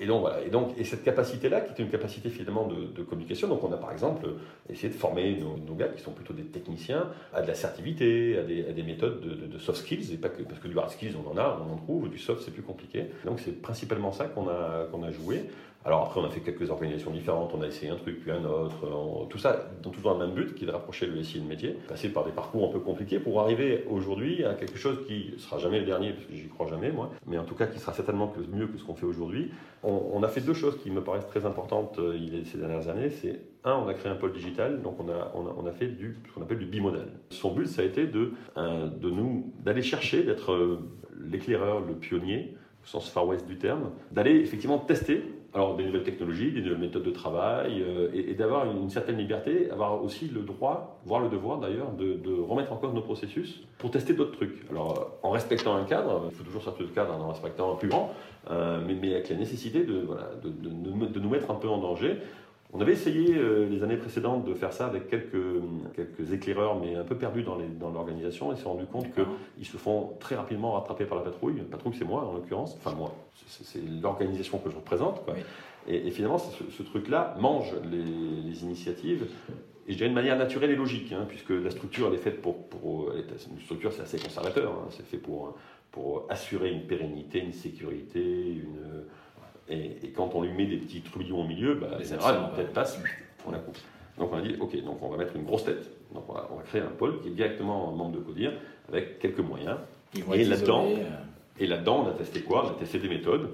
et, 0.00 0.06
donc 0.06 0.20
voilà. 0.20 0.42
Et 0.42 0.50
donc 0.50 0.78
et 0.78 0.84
cette 0.84 1.02
capacité-là, 1.02 1.60
qui 1.62 1.72
est 1.72 1.84
une 1.84 1.90
capacité 1.90 2.28
finalement 2.28 2.66
de, 2.66 3.02
communication. 3.02 3.48
Donc 3.48 3.62
on 3.64 3.72
a 3.72 3.76
par 3.76 3.92
exemple 3.92 4.26
essayé 4.68 4.88
de 4.88 4.98
former 4.98 5.38
nos, 5.38 5.74
gars 5.74 5.88
qui 5.88 6.02
sont 6.02 6.12
plutôt 6.12 6.32
des 6.32 6.44
techniciens 6.44 7.08
à 7.32 7.42
de 7.42 7.46
l'assertivité, 7.46 8.38
à 8.38 8.42
des, 8.42 8.68
à 8.68 8.72
des 8.72 8.82
méthodes 8.82 9.20
de, 9.20 9.58
soft 9.58 9.78
skills 9.78 10.12
et 10.12 10.16
pas 10.16 10.28
que 10.28 10.42
parce 10.42 10.60
que 10.60 10.68
du 10.68 10.78
hard 10.78 10.90
skills 10.90 11.14
on 11.16 11.30
en 11.30 11.38
a, 11.38 11.60
on 11.66 11.72
en 11.72 11.76
trouve. 11.76 12.10
Du 12.10 12.18
soft 12.18 12.42
c'est 12.44 12.50
plus 12.50 12.62
compliqué. 12.62 13.06
Donc 13.24 13.40
c'est 13.40 13.62
principalement 13.62 14.12
ça 14.12 14.26
qu'on 14.26 14.48
a 14.48 14.86
qu'on 14.90 15.02
a 15.02 15.10
joué. 15.10 15.44
Alors 15.86 16.04
après, 16.04 16.20
on 16.20 16.24
a 16.24 16.30
fait 16.30 16.40
quelques 16.40 16.70
organisations 16.70 17.10
différentes, 17.10 17.52
on 17.54 17.60
a 17.60 17.66
essayé 17.66 17.90
un 17.90 17.96
truc 17.96 18.20
puis 18.20 18.30
un 18.30 18.44
autre, 18.44 19.28
tout 19.28 19.36
ça 19.36 19.70
dans 19.82 19.90
toujours 19.90 20.14
le 20.14 20.26
même 20.26 20.34
but, 20.34 20.54
qui 20.54 20.64
est 20.64 20.66
de 20.66 20.72
rapprocher 20.72 21.06
le 21.06 21.22
SI 21.22 21.36
et 21.36 21.40
le 21.40 21.46
métier, 21.46 21.76
passer 21.88 22.08
par 22.08 22.24
des 22.24 22.32
parcours 22.32 22.68
un 22.68 22.72
peu 22.72 22.80
compliqués 22.80 23.18
pour 23.18 23.40
arriver 23.40 23.84
aujourd'hui 23.90 24.44
à 24.44 24.54
quelque 24.54 24.78
chose 24.78 24.98
qui 25.06 25.34
sera 25.36 25.58
jamais 25.58 25.80
le 25.80 25.84
dernier, 25.84 26.12
parce 26.12 26.24
que 26.24 26.34
j'y 26.34 26.48
crois 26.48 26.66
jamais 26.68 26.90
moi, 26.90 27.10
mais 27.26 27.36
en 27.36 27.44
tout 27.44 27.54
cas 27.54 27.66
qui 27.66 27.78
sera 27.78 27.92
certainement 27.92 28.32
mieux 28.50 28.66
que 28.66 28.78
ce 28.78 28.84
qu'on 28.84 28.94
fait 28.94 29.06
aujourd'hui. 29.06 29.50
On, 29.82 30.22
a 30.22 30.28
fait 30.28 30.40
deux 30.40 30.54
choses 30.54 30.78
qui 30.82 30.90
me 30.90 31.02
paraissent 31.02 31.26
très 31.26 31.44
importantes 31.44 31.98
euh, 31.98 32.16
ces 32.46 32.56
dernières 32.56 32.88
années. 32.88 33.10
C'est 33.10 33.38
un, 33.64 33.74
on 33.74 33.86
a 33.86 33.92
créé 33.92 34.10
un 34.10 34.14
pôle 34.14 34.32
digital, 34.32 34.80
donc 34.80 34.98
on 34.98 35.10
a, 35.10 35.32
on 35.34 35.66
a, 35.66 35.72
fait 35.72 35.88
du, 35.88 36.16
ce 36.26 36.32
qu'on 36.32 36.40
appelle 36.40 36.58
du 36.58 36.64
bimodal. 36.64 37.08
Son 37.28 37.52
but, 37.52 37.66
ça 37.66 37.82
a 37.82 37.84
été 37.84 38.06
de, 38.06 38.32
euh, 38.56 38.88
de 38.88 39.10
nous, 39.10 39.52
d'aller 39.62 39.82
chercher, 39.82 40.22
d'être 40.22 40.52
euh, 40.52 40.78
l'éclaireur, 41.22 41.80
le 41.80 41.94
pionnier, 41.94 42.54
au 42.82 42.86
sens 42.86 43.10
far 43.10 43.26
west 43.26 43.46
du 43.46 43.58
terme, 43.58 43.90
d'aller 44.10 44.36
effectivement 44.36 44.78
tester 44.78 45.22
alors 45.54 45.76
des 45.76 45.84
nouvelles 45.84 46.02
technologies, 46.02 46.50
des 46.50 46.60
nouvelles 46.60 46.78
méthodes 46.78 47.04
de 47.04 47.10
travail, 47.10 47.80
euh, 47.80 48.10
et, 48.12 48.34
d'avoir 48.34 48.68
une, 48.68 48.90
certaine 48.90 49.16
liberté, 49.16 49.70
avoir 49.70 50.02
aussi 50.02 50.28
le 50.28 50.42
droit, 50.42 51.00
voire 51.04 51.20
le 51.20 51.28
devoir 51.28 51.58
d'ailleurs, 51.58 51.92
de, 51.92 52.40
remettre 52.40 52.72
en 52.72 52.76
cause 52.76 52.92
nos 52.92 53.02
processus 53.02 53.62
pour 53.78 53.90
tester 53.92 54.14
d'autres 54.14 54.32
trucs. 54.32 54.66
Alors 54.70 55.12
en 55.22 55.30
respectant 55.30 55.76
un 55.76 55.84
cadre, 55.84 56.28
il 56.30 56.36
faut 56.36 56.42
toujours 56.42 56.62
sortir 56.62 56.86
de 56.86 56.90
cadre 56.90 57.14
en 57.14 57.28
respectant 57.28 57.72
un 57.72 57.76
plus 57.76 57.88
grand, 57.88 58.12
euh, 58.50 58.80
mais, 58.84 59.12
avec 59.12 59.28
la 59.28 59.36
nécessité 59.36 59.84
de, 59.84 60.00
voilà, 60.00 60.30
de, 60.42 61.20
nous 61.20 61.28
mettre 61.28 61.50
un 61.50 61.54
peu 61.54 61.68
en 61.68 61.78
danger. 61.78 62.16
On 62.76 62.80
avait 62.80 62.92
essayé 62.92 63.32
les 63.70 63.84
années 63.84 63.96
précédentes 63.96 64.44
de 64.44 64.52
faire 64.52 64.72
ça 64.72 64.86
avec 64.86 65.06
quelques, 65.06 65.62
quelques 65.94 66.32
éclaireurs, 66.32 66.80
mais 66.80 66.96
un 66.96 67.04
peu 67.04 67.14
perdus 67.14 67.44
dans 67.44 67.90
l'organisation, 67.90 68.52
et 68.52 68.56
s'est 68.56 68.64
rendu 68.64 68.84
compte 68.86 69.06
qu'ils 69.14 69.66
se 69.66 69.76
font 69.76 70.14
très 70.18 70.34
rapidement 70.34 70.72
rattraper 70.72 71.04
par 71.04 71.18
la 71.18 71.22
patrouille. 71.22 71.58
La 71.58 71.64
patrouille, 71.64 71.94
c'est 71.96 72.04
moi 72.04 72.26
en 72.26 72.32
l'occurrence, 72.32 72.76
enfin 72.76 72.96
moi, 72.96 73.14
c'est 73.46 73.80
l'organisation 74.02 74.58
que 74.58 74.70
je 74.70 74.74
représente. 74.74 75.22
Et, 75.86 76.10
finalement, 76.10 76.38
ce, 76.38 76.82
truc-là 76.82 77.36
mange 77.38 77.72
les, 77.88 78.64
initiatives, 78.64 79.28
et 79.86 79.92
je 79.92 79.96
dirais 79.96 80.10
de 80.10 80.14
manière 80.14 80.36
naturelle 80.36 80.70
et 80.70 80.76
logique, 80.76 81.12
hein, 81.12 81.26
puisque 81.28 81.50
la 81.50 81.70
structure, 81.70 82.08
elle 82.08 82.14
est 82.14 82.22
faite 82.22 82.42
pour... 82.42 82.66
pour 82.66 83.12
une 83.12 83.60
structure, 83.60 83.92
c'est 83.92 84.02
assez 84.02 84.18
conservateur, 84.18 84.72
hein, 84.72 84.88
c'est 84.90 85.06
fait 85.06 85.18
pour, 85.18 85.54
pour 85.92 86.26
assurer 86.28 86.72
une 86.72 86.88
pérennité, 86.88 87.38
une 87.38 87.52
sécurité, 87.52 88.20
une 88.20 89.04
Et, 89.68 90.10
quand 90.14 90.34
on 90.34 90.42
lui 90.42 90.52
met 90.52 90.66
des 90.66 90.76
petits 90.76 91.00
trublions 91.00 91.40
au 91.40 91.46
milieu, 91.46 91.74
bah, 91.74 91.96
les 91.98 92.04
général, 92.04 92.36
une 92.50 92.56
tête 92.56 92.72
passe, 92.72 93.00
on 93.46 93.50
la 93.50 93.58
coupe. 93.58 93.78
Donc 94.18 94.30
on 94.32 94.36
a 94.36 94.40
dit, 94.42 94.54
ok, 94.60 94.82
donc 94.84 95.02
on 95.02 95.08
va 95.08 95.16
mettre 95.16 95.34
une 95.36 95.44
grosse 95.44 95.64
tête. 95.64 95.90
Donc 96.14 96.24
on 96.28 96.34
va, 96.34 96.62
créer 96.64 96.82
un 96.82 96.86
pôle 96.86 97.20
qui 97.20 97.28
est 97.28 97.32
directement 97.32 97.90
membre 97.92 98.12
de 98.12 98.20
Codir 98.20 98.52
avec 98.88 99.18
quelques 99.18 99.40
moyens. 99.40 99.78
Et 100.32 100.44
là-dedans, 100.44 100.86
euh. 100.86 101.04
et 101.58 101.66
là-dedans, 101.66 102.04
on 102.04 102.08
a 102.08 102.12
testé 102.12 102.42
quoi? 102.42 102.66
On 102.66 102.70
a 102.70 102.78
testé 102.78 102.98
des 102.98 103.08
méthodes 103.08 103.50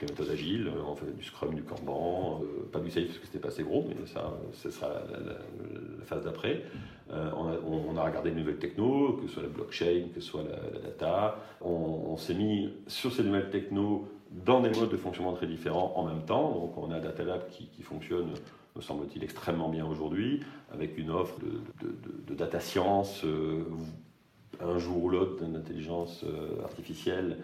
les 0.00 0.06
méthodes 0.08 0.30
agiles, 0.30 0.68
euh, 0.68 0.82
on 0.86 0.94
fait 0.94 1.06
du 1.16 1.22
Scrum, 1.22 1.54
du 1.54 1.62
Kanban, 1.62 2.40
euh, 2.42 2.68
pas 2.72 2.80
du 2.80 2.90
Safe 2.90 3.06
parce 3.06 3.18
que 3.18 3.26
c'était 3.26 3.38
pas 3.38 3.48
assez 3.48 3.62
gros, 3.62 3.84
mais 3.88 4.06
ça, 4.06 4.32
ce 4.52 4.70
sera 4.70 4.88
la, 4.88 6.04
phase 6.04 6.24
d'après. 6.24 6.62
Euh, 7.12 7.30
on, 7.36 7.96
a, 7.96 8.04
regardé 8.04 8.30
de 8.30 8.36
nouvelles 8.36 8.58
techno, 8.58 9.18
que 9.20 9.28
ce 9.28 9.34
soit 9.34 9.42
la 9.42 9.48
blockchain, 9.48 10.08
que 10.14 10.20
ce 10.20 10.28
soit 10.28 10.42
la, 10.42 10.80
data. 10.80 11.36
On, 11.60 12.16
s'est 12.16 12.34
mis 12.34 12.72
sur 12.86 13.12
ces 13.12 13.22
nouvelles 13.22 13.50
techno 13.50 14.08
dans 14.30 14.60
des 14.60 14.70
modes 14.70 14.90
de 14.90 14.96
fonctionnement 14.96 15.32
très 15.32 15.46
différents 15.46 15.92
en 15.96 16.04
même 16.04 16.24
temps. 16.24 16.52
Donc 16.52 16.76
on 16.78 16.90
a 16.90 17.00
Data 17.00 17.24
Lab 17.24 17.48
qui, 17.48 17.82
fonctionne 17.82 18.30
me 18.76 18.80
semble-t-il, 18.80 19.24
extrêmement 19.24 19.68
bien 19.68 19.84
aujourd'hui, 19.84 20.40
avec 20.72 20.96
une 20.96 21.10
offre 21.10 21.36
de, 21.40 22.34
data 22.34 22.60
science, 22.60 23.24
un 24.60 24.78
jour 24.78 25.04
ou 25.04 25.08
l'autre 25.08 25.44
d'intelligence 25.44 26.24
artificielle 26.62 27.38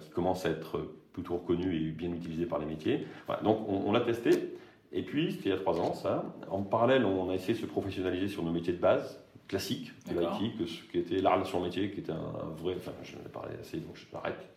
qui 0.00 0.08
commence 0.08 0.46
à 0.46 0.50
être 0.50 0.80
plutôt 1.14 1.34
reconnu 1.34 1.74
et 1.74 1.90
bien 1.90 2.12
utilisé 2.12 2.44
par 2.44 2.58
les 2.58 2.66
métiers. 2.66 3.06
donc 3.42 3.68
on, 3.68 3.92
l'a 3.92 4.00
testé. 4.00 4.54
Et 4.92 5.02
puis, 5.02 5.32
c'était 5.32 5.48
il 5.48 5.52
y 5.52 5.54
a 5.54 5.58
trois 5.58 5.80
ans, 5.80 5.94
ça. 5.94 6.24
En 6.50 6.62
parallèle, 6.62 7.04
on 7.04 7.30
a 7.30 7.34
essayé 7.34 7.54
de 7.54 7.58
se 7.58 7.66
professionnaliser 7.66 8.28
sur 8.28 8.44
nos 8.44 8.52
métiers 8.52 8.72
de 8.72 8.78
base, 8.78 9.20
classiques 9.48 9.92
de 10.08 10.20
l'IT, 10.20 10.90
qui 10.90 10.98
était 10.98 11.20
la 11.20 11.34
relation 11.34 11.60
métier, 11.60 11.90
qui 11.90 12.00
était 12.00 12.12
un, 12.12 12.54
vrai. 12.56 12.74
Enfin, 12.76 12.92
je 13.02 13.14
ai 13.14 13.32
parlé 13.32 13.54
assez, 13.60 13.78
donc 13.78 13.96
je 13.96 14.04
m'arrête. 14.12 14.48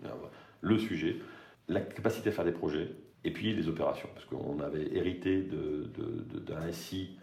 Le 0.62 0.78
sujet, 0.78 1.18
la 1.68 1.82
capacité 1.82 2.30
à 2.30 2.32
faire 2.32 2.46
des 2.46 2.52
projets, 2.52 2.90
et 3.24 3.32
puis 3.32 3.54
les 3.54 3.68
opérations, 3.68 4.10
parce 4.14 4.26
qu'on 4.26 4.60
avait 4.60 4.88
hérité 4.96 5.42
d'un 5.42 6.72
SI 6.72 7.18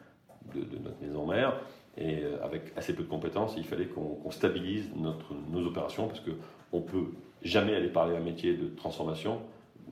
de, 0.54 0.78
notre 0.78 1.00
maison 1.00 1.26
mère, 1.26 1.60
et 1.96 2.24
euh, 2.24 2.44
avec 2.44 2.72
assez 2.76 2.94
peu 2.94 3.04
de 3.04 3.08
compétences, 3.08 3.54
il 3.56 3.64
fallait 3.64 3.86
qu'on 3.86 4.30
stabilise 4.30 4.90
notre, 4.96 5.32
nos 5.50 5.64
opérations, 5.66 6.08
parce 6.08 6.20
qu'on 6.20 6.80
peut 6.80 7.12
jamais 7.42 7.74
aller 7.74 7.88
parler 7.88 8.16
un 8.16 8.20
métier 8.20 8.54
de 8.54 8.68
transformation 8.68 9.40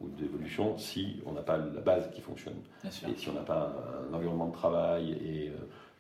ou 0.00 0.08
d'évolution 0.08 0.76
si 0.78 1.22
on 1.26 1.32
n'a 1.32 1.42
pas 1.42 1.58
la 1.58 1.80
base 1.80 2.10
qui 2.10 2.20
fonctionne. 2.20 2.56
Et 2.84 3.14
si 3.16 3.28
on 3.28 3.34
n'a 3.34 3.42
pas 3.42 3.76
un, 4.10 4.14
environnement 4.14 4.48
de 4.48 4.52
travail 4.52 5.12
et 5.12 5.48
euh, 5.48 5.52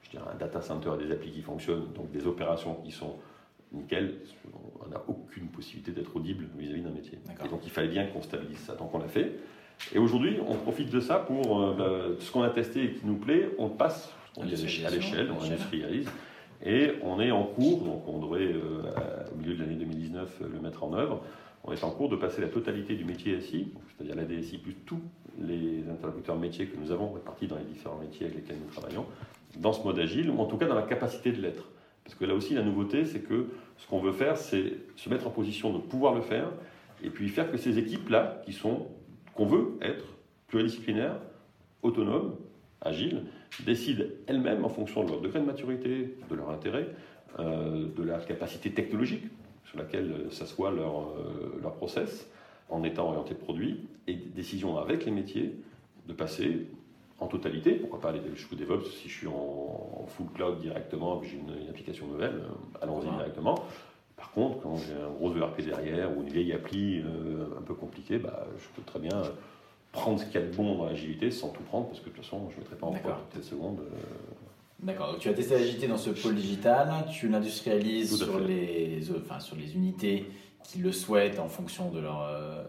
je 0.02 0.10
dirais 0.10 0.24
un 0.32 0.36
data 0.36 0.60
center 0.60 0.90
et 1.00 1.06
des 1.06 1.12
applis 1.12 1.30
qui 1.30 1.42
fonctionnent, 1.42 1.92
donc 1.94 2.10
des 2.10 2.26
opérations 2.26 2.74
qui 2.82 2.90
sont 2.90 3.16
nickel, 3.72 4.14
on 4.84 4.88
n'a 4.88 5.02
aucune 5.08 5.48
possibilité 5.48 5.92
d'être 5.92 6.14
audible 6.16 6.46
vis-à-vis 6.58 6.82
d'un 6.82 6.90
métier. 6.90 7.18
Et 7.44 7.48
donc 7.48 7.60
il 7.64 7.70
fallait 7.70 7.88
bien 7.88 8.06
qu'on 8.06 8.22
stabilise 8.22 8.58
ça. 8.58 8.74
Donc 8.74 8.94
on 8.94 8.98
l'a 8.98 9.08
fait. 9.08 9.32
Et 9.94 9.98
aujourd'hui, 9.98 10.38
on 10.46 10.54
profite 10.54 10.90
de 10.90 11.00
ça 11.00 11.16
pour 11.16 11.60
euh, 11.60 11.74
bah, 11.76 12.16
ce 12.20 12.30
qu'on 12.30 12.42
a 12.42 12.50
testé 12.50 12.84
et 12.84 12.92
qui 12.92 13.06
nous 13.06 13.16
plaît, 13.16 13.50
on 13.58 13.68
passe 13.68 14.12
on 14.36 14.42
à 14.42 14.46
l'échelle, 14.46 15.30
on 15.38 15.42
industrialise. 15.42 16.08
Et 16.64 16.92
on 17.02 17.20
est 17.20 17.32
en 17.32 17.42
cours, 17.42 17.82
donc 17.82 18.06
on 18.06 18.20
devrait, 18.20 18.44
euh, 18.44 18.82
au 19.32 19.36
milieu 19.36 19.54
de 19.54 19.60
l'année 19.60 19.74
2019, 19.74 20.42
le 20.52 20.60
mettre 20.60 20.84
en 20.84 20.94
œuvre 20.94 21.22
on 21.64 21.72
est 21.72 21.84
en 21.84 21.90
cours 21.90 22.08
de 22.08 22.16
passer 22.16 22.40
la 22.40 22.48
totalité 22.48 22.94
du 22.94 23.04
métier 23.04 23.40
SI, 23.40 23.68
c'est-à-dire 23.88 24.16
la 24.16 24.24
DSI 24.24 24.58
plus 24.58 24.74
tous 24.86 25.00
les 25.40 25.84
interlocuteurs 25.88 26.36
métiers 26.36 26.66
que 26.66 26.76
nous 26.76 26.90
avons 26.90 27.12
répartis 27.12 27.46
dans 27.46 27.56
les 27.56 27.64
différents 27.64 27.98
métiers 27.98 28.26
avec 28.26 28.38
lesquels 28.38 28.58
nous 28.58 28.72
travaillons, 28.72 29.06
dans 29.58 29.72
ce 29.72 29.82
mode 29.82 29.98
agile, 29.98 30.30
ou 30.30 30.40
en 30.40 30.46
tout 30.46 30.56
cas 30.56 30.66
dans 30.66 30.74
la 30.74 30.82
capacité 30.82 31.30
de 31.30 31.40
l'être. 31.40 31.64
Parce 32.04 32.14
que 32.16 32.24
là 32.24 32.34
aussi, 32.34 32.54
la 32.54 32.62
nouveauté, 32.62 33.04
c'est 33.04 33.20
que 33.20 33.46
ce 33.76 33.86
qu'on 33.86 34.00
veut 34.00 34.12
faire, 34.12 34.36
c'est 34.36 34.74
se 34.96 35.08
mettre 35.08 35.26
en 35.26 35.30
position 35.30 35.72
de 35.72 35.78
pouvoir 35.78 36.14
le 36.14 36.20
faire, 36.20 36.48
et 37.02 37.10
puis 37.10 37.28
faire 37.28 37.50
que 37.50 37.56
ces 37.56 37.78
équipes-là, 37.78 38.42
qui 38.44 38.52
sont, 38.52 38.86
qu'on 39.34 39.46
veut 39.46 39.78
être 39.80 40.04
pluridisciplinaires, 40.48 41.18
autonomes, 41.82 42.36
agiles, 42.80 43.24
décident 43.64 44.04
elles-mêmes 44.26 44.64
en 44.64 44.68
fonction 44.68 45.04
de 45.04 45.10
leur 45.10 45.20
degré 45.20 45.40
de 45.40 45.46
maturité, 45.46 46.16
de 46.28 46.34
leur 46.34 46.50
intérêt, 46.50 46.88
euh, 47.38 47.86
de 47.96 48.02
leur 48.02 48.24
capacité 48.26 48.70
technologique, 48.72 49.24
sur 49.64 49.78
laquelle 49.78 50.12
euh, 50.12 50.30
s'assoit 50.30 50.70
leur, 50.70 51.10
euh, 51.10 51.58
leur 51.62 51.74
process 51.74 52.28
en 52.68 52.84
étant 52.84 53.08
orienté 53.08 53.34
produit 53.34 53.88
et 54.06 54.14
décision 54.14 54.76
avec 54.78 55.04
les 55.04 55.10
métiers 55.10 55.54
de 56.06 56.12
passer 56.12 56.66
en 57.22 57.26
totalité, 57.26 57.72
pourquoi 57.74 58.00
pas 58.00 58.08
aller 58.10 58.20
jusqu'au 58.34 58.56
DevOps 58.56 58.90
si 58.90 59.08
je 59.08 59.16
suis 59.16 59.26
en, 59.26 60.06
full 60.08 60.26
cloud 60.34 60.58
directement, 60.58 61.18
que 61.18 61.26
j'ai 61.26 61.36
une, 61.36 61.68
application 61.68 62.06
nouvelle, 62.06 62.34
euh, 62.34 62.82
allons-y 62.82 63.10
directement. 63.16 63.64
Par 64.16 64.30
contre, 64.32 64.60
quand 64.60 64.76
j'ai 64.76 64.94
un 64.94 65.10
gros 65.10 65.34
ERP 65.36 65.62
derrière 65.62 66.16
ou 66.16 66.22
une 66.22 66.28
vieille 66.28 66.52
appli 66.52 67.02
un 67.58 67.62
peu 67.62 67.74
compliquée, 67.74 68.18
bah, 68.18 68.46
je 68.56 68.68
peux 68.76 68.82
très 68.82 69.00
bien 69.00 69.22
prendre 69.90 70.20
ce 70.20 70.26
qu'il 70.26 70.34
y 70.34 70.38
a 70.38 70.46
de 70.46 70.54
bon 70.54 70.76
dans 70.76 70.84
l'agilité 70.84 71.30
sans 71.30 71.48
tout 71.48 71.62
prendre 71.62 71.88
parce 71.88 71.98
que 71.98 72.04
de 72.08 72.14
toute 72.14 72.24
façon, 72.24 72.48
je 72.50 72.54
ne 72.56 72.60
mettrai 72.60 72.76
pas 72.76 72.86
en 72.86 72.92
prod 72.92 73.14
toutes 73.30 73.42
les 73.42 73.48
secondes. 73.48 73.80
D'accord, 74.82 75.16
tu 75.18 75.28
as 75.28 75.34
testé 75.34 75.54
l'agilité 75.54 75.88
dans 75.88 75.96
ce 75.96 76.10
pôle 76.10 76.34
digital, 76.34 77.04
tu 77.12 77.28
l'industrialises 77.28 78.16
sur 78.16 78.38
les, 78.38 79.00
enfin, 79.16 79.40
sur 79.40 79.56
les 79.56 79.74
unités 79.74 80.26
qui 80.64 80.78
le 80.78 80.92
souhaitent 80.92 81.38
en 81.38 81.48
fonction 81.48 81.90
de 81.90 82.00
leur, 82.00 82.22
euh, 82.22 82.64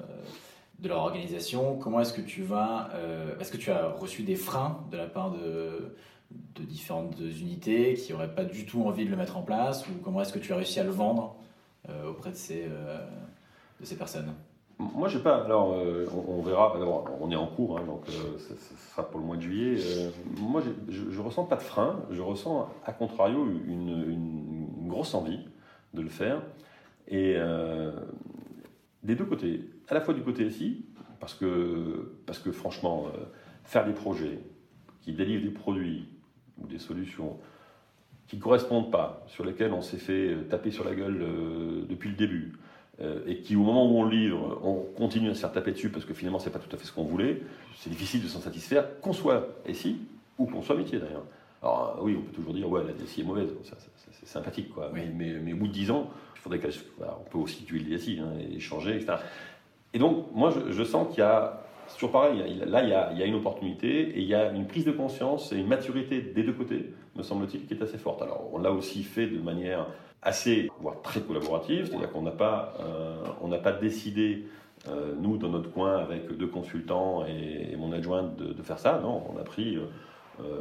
de 0.83 0.89
leur 0.89 0.99
organisation. 0.99 1.77
Comment 1.77 2.01
est-ce 2.01 2.13
que 2.13 2.21
tu 2.21 2.43
vas. 2.43 2.89
Euh, 2.93 3.39
est-ce 3.39 3.51
que 3.51 3.57
tu 3.57 3.71
as 3.71 3.87
reçu 3.89 4.21
des 4.21 4.35
freins 4.35 4.85
de 4.91 4.97
la 4.97 5.07
part 5.07 5.31
de, 5.31 5.95
différentes 6.59 7.19
unités 7.19 7.95
qui 7.95 8.11
n'auraient 8.11 8.35
pas 8.35 8.45
du 8.45 8.65
tout 8.65 8.83
envie 8.83 9.05
de 9.05 9.09
le 9.09 9.17
mettre 9.17 9.37
en 9.37 9.41
place 9.41 9.87
Ou 9.87 9.93
comment 10.03 10.21
est-ce 10.21 10.33
que 10.33 10.39
tu 10.39 10.53
as 10.53 10.57
réussi 10.57 10.79
à 10.79 10.83
le 10.83 10.91
vendre 10.91 11.35
euh, 11.89 12.09
auprès 12.09 12.29
de 12.29 12.35
ces, 12.35 12.67
ces 13.81 13.97
personnes? 13.97 14.33
Moi, 14.79 15.07
je 15.07 15.17
sais 15.17 15.23
pas. 15.23 15.43
Alors, 15.43 15.73
euh, 15.73 16.05
on, 16.27 16.41
verra. 16.41 16.73
on 17.21 17.31
est 17.31 17.35
en 17.35 17.47
cours, 17.47 17.77
hein, 17.77 17.83
donc 17.85 18.03
euh, 18.09 18.37
ce 18.37 18.55
sera 18.89 19.07
pour 19.09 19.19
le 19.19 19.25
mois 19.25 19.37
de 19.37 19.41
juillet. 19.41 19.77
Euh, 19.79 20.09
moi, 20.39 20.61
je, 20.89 21.01
ne 21.01 21.23
ressens 21.23 21.45
pas 21.45 21.55
de 21.55 21.61
frein. 21.61 21.99
Je 22.11 22.21
ressens, 22.21 22.69
à 22.85 22.91
contrario, 22.91 23.45
une, 23.67 24.87
grosse 24.87 25.13
envie 25.13 25.39
de 25.93 26.01
le 26.01 26.09
faire. 26.09 26.41
Et 27.07 27.35
des 29.03 29.15
deux 29.15 29.25
côtés. 29.25 29.61
À 29.89 29.93
la 29.93 30.01
fois 30.01 30.13
du 30.13 30.21
côté 30.21 30.45
ici, 30.45 30.85
parce 31.19 31.33
que, 31.33 32.13
parce 32.25 32.39
que 32.39 32.51
franchement, 32.51 33.07
faire 33.63 33.85
des 33.85 33.93
projets 33.93 34.39
qui 35.01 35.13
délivrent 35.13 35.43
des 35.43 35.51
produits 35.51 36.07
ou 36.57 36.67
des 36.67 36.79
solutions 36.79 37.37
qui 38.27 38.37
ne 38.37 38.41
correspondent 38.41 38.91
pas, 38.91 39.23
sur 39.27 39.45
lesquels 39.45 39.73
on 39.73 39.81
s'est 39.81 39.97
fait 39.97 40.35
taper 40.49 40.71
sur 40.71 40.83
la 40.85 40.95
gueule 40.95 41.19
depuis 41.87 42.09
le 42.09 42.15
début, 42.15 42.53
euh, 43.01 43.21
et 43.25 43.37
qui, 43.37 43.55
au 43.55 43.63
moment 43.63 43.91
où 43.91 43.97
on 43.97 44.05
livre, 44.05 44.59
on 44.63 44.75
continue 44.95 45.29
à 45.31 45.33
se 45.33 45.39
faire 45.39 45.51
taper 45.51 45.71
dessus 45.71 45.89
parce 45.89 46.05
que 46.05 46.13
finalement, 46.13 46.37
c'est 46.37 46.51
pas 46.51 46.59
tout 46.59 46.73
à 46.73 46.77
fait 46.77 46.85
ce 46.85 46.91
qu'on 46.91 47.05
voulait, 47.05 47.41
c'est 47.77 47.89
difficile 47.89 48.21
de 48.21 48.27
s'en 48.27 48.39
satisfaire, 48.39 48.99
qu'on 49.01 49.13
soit 49.13 49.47
SI 49.73 49.97
ou 50.37 50.45
qu'on 50.45 50.61
soit 50.61 50.75
métier 50.75 50.99
d'ailleurs. 50.99 51.25
Alors 51.63 51.99
oui, 52.01 52.15
on 52.17 52.21
peut 52.21 52.33
toujours 52.33 52.53
dire, 52.53 52.69
ouais, 52.69 52.83
la 52.83 52.93
DSI 52.93 53.21
est 53.21 53.23
mauvaise, 53.23 53.49
c'est 53.63 54.27
sympathique, 54.27 54.69
quoi. 54.73 54.91
Mais, 54.93 55.07
mais, 55.07 55.53
au 55.53 55.55
bout 55.55 55.67
de 55.67 55.71
10 55.71 55.91
ans, 55.91 56.11
il 56.35 56.41
faudrait 56.41 56.59
qu'elle. 56.59 56.73
on 56.99 57.29
peut 57.29 57.37
aussi 57.39 57.63
tuer 57.63 57.79
le 57.79 57.97
DSI 57.97 58.19
hein, 58.19 58.33
et 58.51 58.59
changer, 58.59 58.97
etc. 58.97 59.13
Et 59.93 59.99
donc, 59.99 60.27
moi, 60.33 60.51
je, 60.69 60.83
sens 60.83 61.07
qu'il 61.09 61.19
y 61.19 61.21
a. 61.21 61.59
C'est 61.87 61.95
toujours 61.95 62.11
pareil, 62.11 62.37
là, 62.65 62.81
il 62.81 62.89
y, 62.89 63.23
a, 63.23 63.25
une 63.25 63.35
opportunité 63.35 64.09
et 64.09 64.19
il 64.19 64.27
y 64.27 64.33
a 64.33 64.51
une 64.51 64.65
prise 64.65 64.85
de 64.85 64.91
conscience 64.91 65.51
et 65.51 65.57
une 65.57 65.67
maturité 65.67 66.21
des 66.21 66.43
deux 66.43 66.53
côtés, 66.53 66.93
me 67.15 67.23
semble-t-il, 67.23 67.65
qui 67.65 67.73
est 67.73 67.83
assez 67.83 67.97
forte. 67.97 68.21
Alors, 68.21 68.49
on 68.53 68.57
l'a 68.57 68.71
aussi 68.71 69.03
fait 69.03 69.27
de 69.27 69.39
manière 69.39 69.87
assez, 70.23 70.71
voire 70.79 71.01
très 71.01 71.19
collaborative, 71.21 71.87
c'est-à-dire 71.87 72.11
qu'on 72.11 72.21
n'a 72.21 72.31
pas, 72.31 72.73
euh, 72.79 73.57
pas 73.57 73.73
décidé, 73.73 74.45
euh, 74.87 75.13
nous, 75.19 75.37
dans 75.37 75.49
notre 75.49 75.71
coin, 75.71 75.97
avec 75.97 76.31
deux 76.35 76.47
consultants 76.47 77.25
et, 77.25 77.75
mon 77.75 77.91
adjoint, 77.91 78.23
de, 78.23 78.61
faire 78.63 78.79
ça. 78.79 78.99
Non, 79.01 79.23
on 79.33 79.39
a 79.39 79.43
pris 79.43 79.75
euh, 79.75 79.85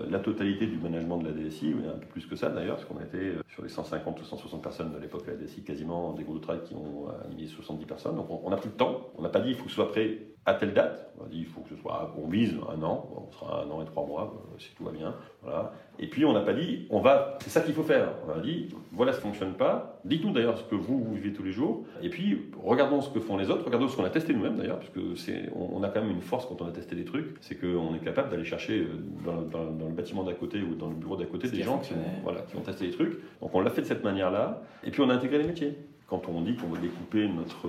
la 0.08 0.18
totalité 0.18 0.66
du 0.66 0.76
management 0.78 1.18
de 1.18 1.28
la 1.28 1.32
DSI, 1.32 1.74
un 1.94 1.98
peu 1.98 2.06
plus 2.06 2.26
que 2.26 2.36
ça 2.36 2.50
d'ailleurs, 2.50 2.76
parce 2.76 2.86
qu'on 2.86 3.00
était 3.00 3.32
sur 3.48 3.62
les 3.62 3.68
150 3.68 4.20
ou 4.20 4.24
160 4.24 4.62
personnes 4.62 4.92
de 4.92 4.98
l'époque 4.98 5.26
à 5.28 5.32
la 5.32 5.36
DSI, 5.36 5.62
quasiment 5.62 6.12
des 6.12 6.24
groupes 6.24 6.36
de 6.36 6.42
travail 6.42 6.62
qui 6.64 6.74
ont 6.74 7.08
animé 7.24 7.46
70 7.46 7.86
personnes. 7.86 8.16
Donc 8.16 8.28
on, 8.30 8.52
a 8.52 8.56
pris 8.56 8.68
le 8.68 8.74
temps, 8.74 9.10
on 9.16 9.22
n'a 9.22 9.28
pas 9.28 9.40
dit 9.40 9.50
il 9.50 9.54
faut 9.54 9.64
que 9.64 9.70
ce 9.70 9.76
soit 9.76 9.88
prêt 9.88 10.18
à 10.44 10.54
telle 10.54 10.74
date, 10.74 11.12
on 11.20 11.24
a 11.24 11.28
dit 11.28 11.38
il 11.38 11.46
faut 11.46 11.60
que 11.60 11.68
ce 11.68 11.76
soit, 11.76 12.12
on 12.20 12.26
vise 12.26 12.54
un 12.68 12.82
an, 12.82 13.08
on 13.16 13.30
sera 13.30 13.62
un 13.62 13.70
an 13.70 13.80
et 13.80 13.84
trois 13.84 14.04
mois 14.04 14.34
si 14.58 14.74
tout 14.74 14.84
va 14.84 14.90
bien. 14.90 15.14
Voilà. 15.42 15.72
Et 16.00 16.08
puis 16.08 16.24
on 16.24 16.32
n'a 16.32 16.40
pas 16.40 16.52
dit, 16.52 16.86
on 16.90 17.00
va, 17.00 17.38
c'est 17.40 17.50
ça 17.50 17.60
qu'il 17.60 17.74
faut 17.74 17.84
faire. 17.84 18.08
On 18.26 18.38
a 18.38 18.42
dit, 18.42 18.74
voilà, 18.90 19.12
ça 19.12 19.18
ne 19.18 19.22
fonctionne 19.22 19.54
pas. 19.54 20.00
Dites-nous 20.04 20.32
d'ailleurs 20.32 20.58
ce 20.58 20.64
que 20.64 20.74
vous, 20.74 20.98
vous 20.98 21.14
vivez 21.14 21.32
tous 21.32 21.44
les 21.44 21.52
jours. 21.52 21.84
Et 22.02 22.08
puis 22.08 22.50
regardons 22.60 23.00
ce 23.00 23.10
que 23.10 23.20
font 23.20 23.36
les 23.36 23.50
autres, 23.50 23.64
regardons 23.64 23.86
ce 23.86 23.96
qu'on 23.96 24.04
a 24.04 24.10
testé 24.10 24.34
nous-mêmes 24.34 24.56
d'ailleurs, 24.56 24.78
parce 24.78 24.90
que 24.90 25.14
c'est, 25.14 25.48
on, 25.54 25.80
a 25.84 25.88
quand 25.88 26.00
même 26.00 26.10
une 26.10 26.22
force 26.22 26.46
quand 26.46 26.60
on 26.60 26.66
a 26.66 26.72
testé 26.72 26.96
des 26.96 27.04
trucs, 27.04 27.36
c'est 27.40 27.54
qu'on 27.54 27.94
est 27.94 28.04
capable 28.04 28.30
d'aller 28.30 28.44
chercher 28.44 28.80
euh, 28.80 28.88
dans, 29.24 29.42
dans, 29.42 29.88
le 29.88 29.94
bâtiment 29.94 30.24
d'à 30.24 30.34
côté 30.34 30.60
ou 30.60 30.74
dans 30.74 30.88
le 30.88 30.96
bureau 30.96 31.16
d'à 31.16 31.26
côté 31.26 31.48
des 31.48 31.62
gens 31.62 31.78
qui 31.78 31.92
ont, 31.92 32.22
voilà, 32.24 32.40
qui 32.42 32.56
ont 32.56 32.62
testé 32.62 32.86
des 32.86 32.92
trucs. 32.92 33.20
Donc 33.40 33.54
on 33.54 33.60
l'a 33.60 33.70
fait 33.70 33.82
de 33.82 33.86
cette 33.86 34.02
manière-là. 34.02 34.62
Et 34.82 34.90
puis 34.90 35.02
on 35.02 35.08
a 35.08 35.14
intégré 35.14 35.38
les 35.38 35.46
métiers. 35.46 35.78
Quand 36.08 36.28
on 36.28 36.40
dit 36.42 36.56
qu'on 36.56 36.68
va 36.68 36.80
découper 36.80 37.28
notre 37.28 37.68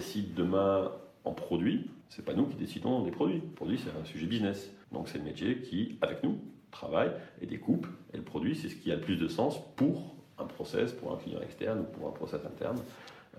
SI 0.00 0.22
de 0.22 0.42
demain 0.42 0.90
en 1.28 1.32
produits, 1.32 1.90
c'est 2.08 2.24
pas 2.24 2.32
nous 2.32 2.46
qui 2.46 2.56
décidons 2.56 3.02
des 3.02 3.10
produits. 3.10 3.36
Le 3.36 3.54
produit, 3.54 3.78
c'est 3.78 3.90
un 3.90 4.04
sujet 4.04 4.26
business. 4.26 4.72
Donc 4.92 5.08
c'est 5.08 5.18
le 5.18 5.24
métier 5.24 5.58
qui, 5.58 5.98
avec 6.00 6.22
nous, 6.24 6.38
travail 6.70 7.10
et 7.42 7.46
découpe. 7.46 7.86
Et 8.14 8.16
le 8.16 8.22
produit, 8.22 8.56
c'est 8.56 8.68
ce 8.68 8.76
qui 8.76 8.90
a 8.90 8.94
le 8.94 9.00
plus 9.00 9.16
de 9.16 9.28
sens 9.28 9.60
pour 9.76 10.14
un 10.38 10.44
process, 10.44 10.92
pour 10.92 11.12
un 11.12 11.16
client 11.16 11.40
externe 11.40 11.80
ou 11.80 11.84
pour 11.84 12.08
un 12.08 12.12
process 12.12 12.40
interne. 12.44 12.78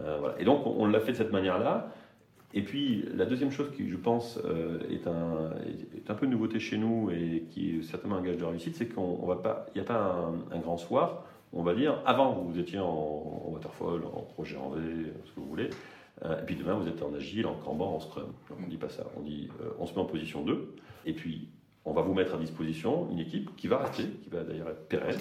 Euh. 0.02 0.32
Et 0.38 0.46
donc, 0.46 0.66
on, 0.66 0.86
l'a 0.86 1.00
fait 1.00 1.14
de 1.14 1.18
cette 1.18 1.32
manière-là. 1.32 1.92
Et 2.54 2.64
puis, 2.64 3.06
la 3.16 3.26
deuxième 3.26 3.52
chose 3.52 3.72
qui, 3.76 3.88
je 3.88 3.98
pense, 3.98 4.40
euh, 4.44 4.80
est, 4.90 5.08
un, 5.08 5.52
est 5.96 6.10
un 6.10 6.16
peu 6.16 6.26
une 6.26 6.32
nouveauté 6.32 6.60
chez 6.60 6.78
nous 6.78 7.10
et 7.12 7.46
qui 7.52 7.78
est 7.78 7.82
certainement 7.84 8.18
un 8.18 8.22
gage 8.22 8.38
de 8.38 8.46
réussite, 8.46 8.76
c'est 8.76 8.88
qu'il 8.88 9.04
n'y 9.76 9.82
a 9.82 9.84
pas 9.84 10.32
un, 10.52 10.60
grand 10.60 10.78
soir. 10.78 11.26
On 11.54 11.64
va 11.64 11.74
dire, 11.74 12.02
avant, 12.06 12.34
vous 12.34 12.60
étiez 12.60 12.80
en, 12.80 13.44
waterfall, 13.48 14.02
en 14.06 14.22
projet 14.22 14.58
en 14.58 14.70
V, 14.70 14.82
ce 15.26 15.32
que 15.32 15.40
vous 15.40 15.48
voulez. 15.48 15.70
Euh, 16.26 16.42
et 16.42 16.46
puis 16.46 16.56
demain, 16.56 16.74
vous 16.76 16.88
êtes 16.88 17.02
en 17.02 17.14
agile, 17.14 17.48
en 17.48 17.56
Kanban, 17.56 17.96
en 17.96 18.00
Scrum. 18.00 18.34
on 18.58 18.62
ne 18.62 18.70
dit 18.70 18.78
pas 18.78 18.90
ça. 18.90 19.06
On 19.18 19.22
dit, 19.22 19.50
euh, 19.62 19.70
on 19.80 19.86
se 19.86 19.94
met 19.94 20.00
en 20.00 20.06
position 20.06 20.44
2. 20.44 20.76
Et 21.06 21.14
puis, 21.14 21.50
on 21.86 21.94
va 21.94 22.02
vous 22.02 22.14
mettre 22.14 22.36
à 22.36 22.38
disposition 22.38 23.10
une 23.12 23.20
équipe 23.20 23.56
qui 23.56 23.68
va 23.68 23.78
rester, 23.78 24.04
qui 24.04 24.30
va 24.30 24.44
d'ailleurs 24.44 24.70
être 24.70 24.88
pérenne, 24.88 25.18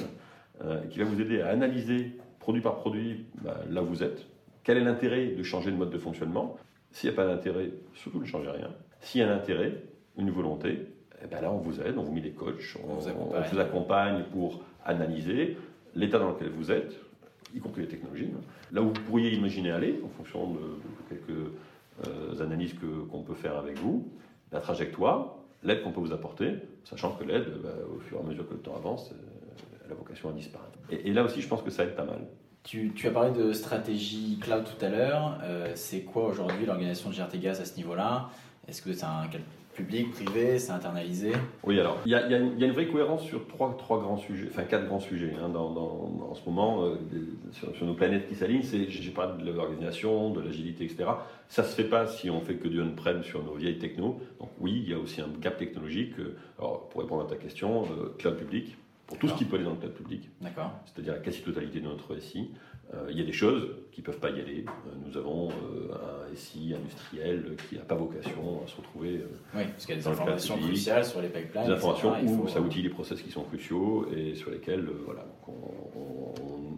qui 0.90 0.98
va 0.98 1.04
vous 1.04 1.20
aider 1.20 1.40
à 1.40 1.50
analyser 1.50 2.16
produit 2.40 2.61
par 2.61 2.76
produit 2.76 3.26
bah, 3.42 3.61
là 3.70 3.82
où 3.82 3.87
vous 3.87 4.02
êtes. 4.02 4.26
Quel 4.64 4.76
est 4.76 4.84
l'intérêt 4.84 5.28
de 5.28 5.42
changer 5.42 5.70
de 5.70 5.76
mode 5.76 5.90
de 5.90 5.98
fonctionnement? 5.98 6.56
S'il 6.90 7.08
n'y 7.08 7.14
a 7.14 7.16
pas 7.16 7.26
d'intérêt, 7.26 7.70
surtout 7.94 8.20
ne 8.20 8.24
changez 8.24 8.50
rien. 8.50 8.70
S'il 9.00 9.20
y 9.20 9.24
a 9.24 9.30
un 9.30 9.37
intérêt, 9.37 9.82
une 10.16 10.30
volonté, 10.30 10.87
eh 11.22 11.26
ben 11.26 11.40
là 11.40 11.52
on 11.52 11.58
vous 11.58 11.80
aide, 11.80 11.96
on 11.96 12.02
vous 12.02 12.12
met 12.12 12.20
des 12.20 12.32
coachs, 12.32 12.76
on, 12.82 12.94
vous, 12.94 13.58
accompagne. 13.58 14.24
pour 14.32 14.62
analyser 14.84 15.56
l'état 15.94 16.18
dans 16.18 16.30
lequel 16.30 16.50
vous 16.50 16.72
êtes, 16.72 16.98
y 17.54 17.61
compris 17.61 17.82
les 17.82 17.88
technologies, 17.88 18.30
hein. 18.34 18.40
là 18.72 18.82
où 18.82 18.88
vous 18.88 19.00
pourriez 19.06 19.32
imaginer 19.32 19.70
aller, 19.70 20.00
en 20.04 20.08
fonction 20.08 20.52
de, 20.52 20.61
quelques 21.08 21.50
euh, 22.06 22.42
analyses 22.44 22.74
qu'on 22.74 23.22
peut 23.22 23.34
faire 23.34 23.56
avec 23.56 23.78
vous, 23.78 24.08
la 24.52 24.61
trajectoire, 24.61 25.37
l'aide 25.62 25.82
qu'on 25.82 25.92
peut 25.92 26.00
vous 26.00 26.12
apporter, 26.12 26.54
sachant 26.84 27.12
que 27.12 27.24
l'aide, 27.24 27.46
bah, 27.62 27.70
au 27.94 27.98
fur 28.00 28.18
et 28.18 28.20
à 28.20 28.24
mesure 28.24 28.48
que 28.48 28.54
le 28.54 28.61
temps 28.61 28.76
avance, 28.76 29.11
euh, 29.12 29.16
elle 29.84 29.92
a 29.92 29.94
vocation 29.94 30.28
à 30.28 30.32
disparaître. 30.32 30.78
Et, 30.90 31.12
là 31.12 31.24
aussi, 31.24 31.40
je 31.40 31.48
pense 31.48 31.62
que 31.62 31.70
ça 31.70 31.84
aide 31.84 31.94
pas 31.94 32.04
mal. 32.04 32.20
Tu, 32.64 32.92
as 33.04 33.11
parlé 33.11 33.30
de 33.30 33.52
stratégie 33.52 34.38
cloud 34.40 34.64
tout 34.64 34.84
à 34.84 34.90
l'heure. 34.90 35.38
Euh, 35.42 35.72
c'est 35.74 36.02
quoi 36.02 36.26
aujourd'hui 36.26 36.66
l'organisation 36.66 37.08
de 37.08 37.14
GRT 37.14 37.38
Gaz 37.40 37.61
à 37.61 37.64
ce 37.64 37.76
niveau-là? 37.76 38.28
Est-ce 38.66 38.82
que 38.82 38.92
c'est 38.92 39.04
un 39.04 39.26
public, 39.78 40.10
privé, 40.10 40.58
c'est 40.58 40.72
internalisé 40.72 41.30
Oui, 41.62 41.78
alors 41.78 41.98
il 42.04 42.10
y, 42.10 42.14
a 42.16 42.36
une 42.36 42.72
vraie 42.72 42.88
cohérence 42.88 43.22
sur 43.22 43.46
trois, 43.46 43.76
trois 43.78 44.00
grands 44.00 44.16
sujets, 44.16 44.48
enfin 44.50 44.64
quatre 44.64 44.86
grands 44.86 44.98
sujets 44.98 45.32
hein, 45.40 45.48
dans, 45.48 45.68
en 45.68 46.34
ce 46.34 46.44
moment 46.44 46.84
euh, 46.84 46.96
sur, 47.52 47.86
nos 47.86 47.94
planètes 47.94 48.28
qui 48.28 48.34
s'alignent. 48.34 48.62
J'ai 48.62 49.10
parlé 49.12 49.44
de 49.44 49.52
l'organisation, 49.52 50.30
de 50.30 50.40
l'agilité, 50.40 50.84
etc. 50.84 51.10
Ça 51.48 51.62
se 51.62 51.76
fait 51.76 51.88
pas 51.88 52.08
si 52.08 52.28
on 52.28 52.40
fait 52.40 52.56
que 52.56 52.66
du 52.66 52.82
on-prem 52.82 53.22
sur 53.22 53.44
nos 53.44 53.54
vieilles 53.54 53.78
technos. 53.78 54.20
Donc 54.40 54.50
oui, 54.58 54.82
il 54.84 54.90
y 54.90 54.94
a 54.94 54.98
aussi 54.98 55.20
un 55.20 55.28
gap 55.40 55.56
technologique. 55.56 56.18
Euh, 56.18 56.36
alors 56.58 56.88
pour 56.88 57.00
répondre 57.00 57.22
à 57.22 57.26
ta 57.28 57.36
question, 57.36 57.84
cloud 58.18 58.36
public 58.36 58.76
pour 59.09 59.16
tout 59.16 59.27
ce 59.27 59.35
qui 59.35 59.47
peut 59.47 59.57
aller 59.57 59.64
dans 59.64 59.73
le 59.73 59.79
cloud 59.79 59.94
public. 59.94 60.29
C'est-à-dire 60.85 61.14
la 61.14 61.18
quasi-totalité 61.18 61.81
de 61.81 61.87
notre 61.87 62.16
SI. 62.21 62.51
Euh, 62.94 63.09
il 63.11 63.18
y 63.18 63.23
a 63.23 63.25
des 63.25 63.33
choses 63.33 63.68
qui 63.90 64.01
ne 64.01 64.07
peuvent 64.07 64.18
pas 64.18 64.31
y 64.31 64.40
aller. 64.40 64.64
Euh, 64.66 64.90
nous 65.07 65.16
avons 65.16 65.49
euh, 65.49 66.31
un 66.31 66.35
SI 66.35 66.75
industriel 66.75 67.57
qui 67.68 67.77
n'a 67.77 67.83
pas 67.83 67.94
vocation 67.94 68.62
à 68.64 68.68
se 68.68 68.77
retrouver 68.77 69.25
oui, 69.55 69.64
parce 69.64 69.87
qu'il 69.87 69.94
y 69.94 69.99
a 69.99 70.03
des 70.03 70.09
informations 70.09 70.59
cruciales 70.59 71.05
sur 71.05 71.23
les 71.23 71.29
pipelines. 71.29 71.66
Des 71.66 71.73
informations 71.73 72.14
où 72.23 72.49
ça 72.49 72.61
outille 72.61 72.83
les 72.83 72.90
process 72.90 73.21
qui 73.21 73.31
sont 73.31 73.44
cruciaux 73.44 74.07
et 74.14 74.35
sur 74.35 74.51
lesquels 74.51 74.87
voilà, 75.05 75.25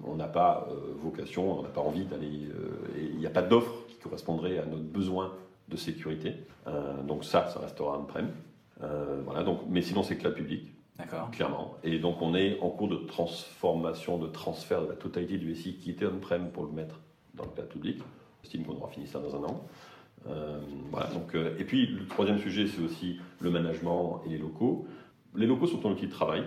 on 0.05 0.17
n'a 0.17 0.29
pas 0.29 0.69
vocation, 1.03 1.61
on 1.61 1.63
n'a 1.63 1.69
pas 1.69 1.81
envie 1.81 2.05
d'aller. 2.05 2.49
il 2.97 3.19
n'y 3.19 3.27
a 3.27 3.31
pas 3.31 3.43
d'offre 3.43 3.87
qui 3.89 3.97
correspondrait 3.97 4.59
à 4.59 4.67
notre 4.67 4.85
besoin 4.85 5.33
de 5.69 5.77
sécurité. 5.77 6.35
donc 7.07 7.25
ça, 7.25 7.49
ça 7.49 7.61
restera 7.61 7.99
on-prem. 7.99 8.31
voilà, 9.25 9.43
donc, 9.43 9.61
mais 9.69 9.83
sinon, 9.83 10.03
c'est 10.03 10.17
cloud 10.17 10.35
public. 10.35 10.73
Clairement. 11.33 11.77
Et 11.83 11.99
donc 11.99 12.21
on 12.23 12.35
est 12.35 12.59
en 12.61 12.71
cours 12.71 12.89
de 12.89 12.97
transformation, 12.97 14.19
de 14.19 14.27
transfert 14.29 14.83
de 14.83 14.89
la 14.89 14.95
totalité 14.95 15.39
du 15.39 15.55
SI 15.55 15.75
qui 15.75 15.91
était 15.91 16.07
on-prem 16.07 16.51
pour 16.51 16.65
le 16.65 16.73
mettre 16.73 17.01
dans 17.35 17.45
le 17.45 17.51
cloud 17.51 17.69
public. 17.69 17.99
J'estime 18.43 18.65
qu'on 18.65 18.77
aura 18.77 18.89
fini 18.89 19.07
ça 19.07 19.19
dans 19.19 19.37
un 19.37 19.45
an. 19.45 19.67
Euh, 20.29 20.61
voilà, 20.91 21.09
donc, 21.11 21.35
euh, 21.35 21.57
et 21.59 21.65
puis 21.65 21.87
le 21.87 22.07
troisième 22.07 22.39
sujet, 22.39 22.67
c'est 22.67 22.83
aussi 22.83 23.19
le 23.41 23.51
management 23.51 24.23
et 24.27 24.31
les 24.31 24.39
locaux. 24.39 24.87
Les 25.35 25.47
locaux 25.47 25.67
sont 25.67 25.85
un 25.87 25.93
outil 25.93 26.07
de 26.07 26.13
travail, 26.13 26.45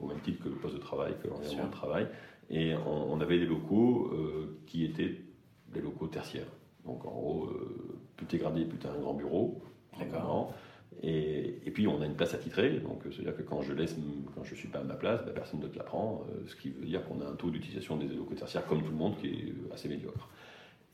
au 0.00 0.06
même 0.06 0.20
titre 0.20 0.42
que 0.42 0.48
le 0.48 0.56
poste 0.56 0.74
de 0.74 0.80
travail, 0.80 1.14
que 1.22 1.28
l'environnement 1.28 1.66
de 1.66 1.72
travail. 1.72 2.08
Et 2.50 2.74
on, 2.86 3.20
avait 3.20 3.38
des 3.38 3.46
locaux 3.46 4.10
euh, 4.12 4.60
qui 4.66 4.84
étaient 4.84 5.22
des 5.72 5.80
locaux 5.80 6.08
tertiaires. 6.08 6.46
Donc 6.84 7.04
en 7.06 7.10
gros, 7.10 7.50
plus 8.16 8.26
t'es 8.26 8.36
gradé, 8.36 8.64
plus 8.64 8.78
t'as 8.78 8.90
un 8.90 8.98
grand 8.98 9.14
bureau. 9.14 9.62
D'accord. 9.98 10.52
Et, 11.02 11.70
puis 11.74 11.88
on 11.88 12.00
a 12.00 12.06
une 12.06 12.14
place 12.14 12.34
attitrée, 12.34 12.78
donc 12.78 13.02
c'est-à-dire 13.10 13.36
que 13.36 13.42
quand 13.42 13.60
je 13.62 13.72
laisse, 13.72 13.96
quand 14.34 14.44
je 14.44 14.54
suis 14.54 14.68
pas 14.68 14.78
à 14.78 14.84
ma 14.84 14.94
place, 14.94 15.20
bah, 15.24 15.32
personne 15.34 15.60
ne 15.60 15.66
te 15.66 15.76
la 15.76 15.84
prend, 15.84 16.24
euh, 16.30 16.44
ce 16.46 16.54
qui 16.54 16.70
veut 16.70 16.86
dire 16.86 17.04
qu'on 17.04 17.20
a 17.20 17.28
un 17.28 17.34
taux 17.34 17.50
d'utilisation 17.50 17.96
des 17.96 18.06
locaux 18.06 18.34
tertiaires 18.34 18.64
comme 18.66 18.82
tout 18.82 18.90
le 18.90 18.96
monde 18.96 19.16
qui 19.18 19.26
est 19.26 19.54
assez 19.72 19.88
médiocre. 19.88 20.28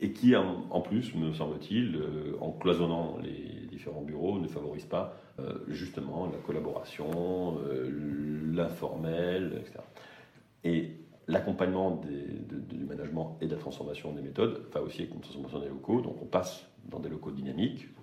Et 0.02 0.12
qui 0.12 0.34
en, 0.34 0.80
plus, 0.80 1.14
me 1.14 1.34
semble-t-il, 1.34 1.94
euh, 1.96 2.34
en 2.40 2.52
cloisonnant 2.52 3.18
les 3.22 3.66
différents 3.66 4.00
bureaux, 4.00 4.38
ne 4.38 4.48
favorise 4.48 4.86
pas 4.86 5.14
euh, 5.38 5.58
justement 5.68 6.26
la 6.26 6.38
collaboration, 6.38 7.58
l'informel, 8.54 9.60
etc. 9.60 9.80
Et 10.64 10.92
l'accompagnement 11.28 12.00
du 12.00 12.84
management 12.84 13.36
et 13.40 13.46
de 13.46 13.54
la 13.54 13.60
transformation 13.60 14.12
des 14.12 14.22
méthodes 14.22 14.62
va 14.72 14.82
aussi 14.82 15.02
avec 15.02 15.14
une 15.14 15.20
transformation 15.20 15.60
des 15.60 15.68
locaux, 15.68 16.00
donc 16.00 16.16
on 16.22 16.26
passe 16.26 16.66
dans 16.88 16.98
des 16.98 17.08
locaux 17.08 17.30
dynamiques 17.30 17.84
euh, 17.84 17.99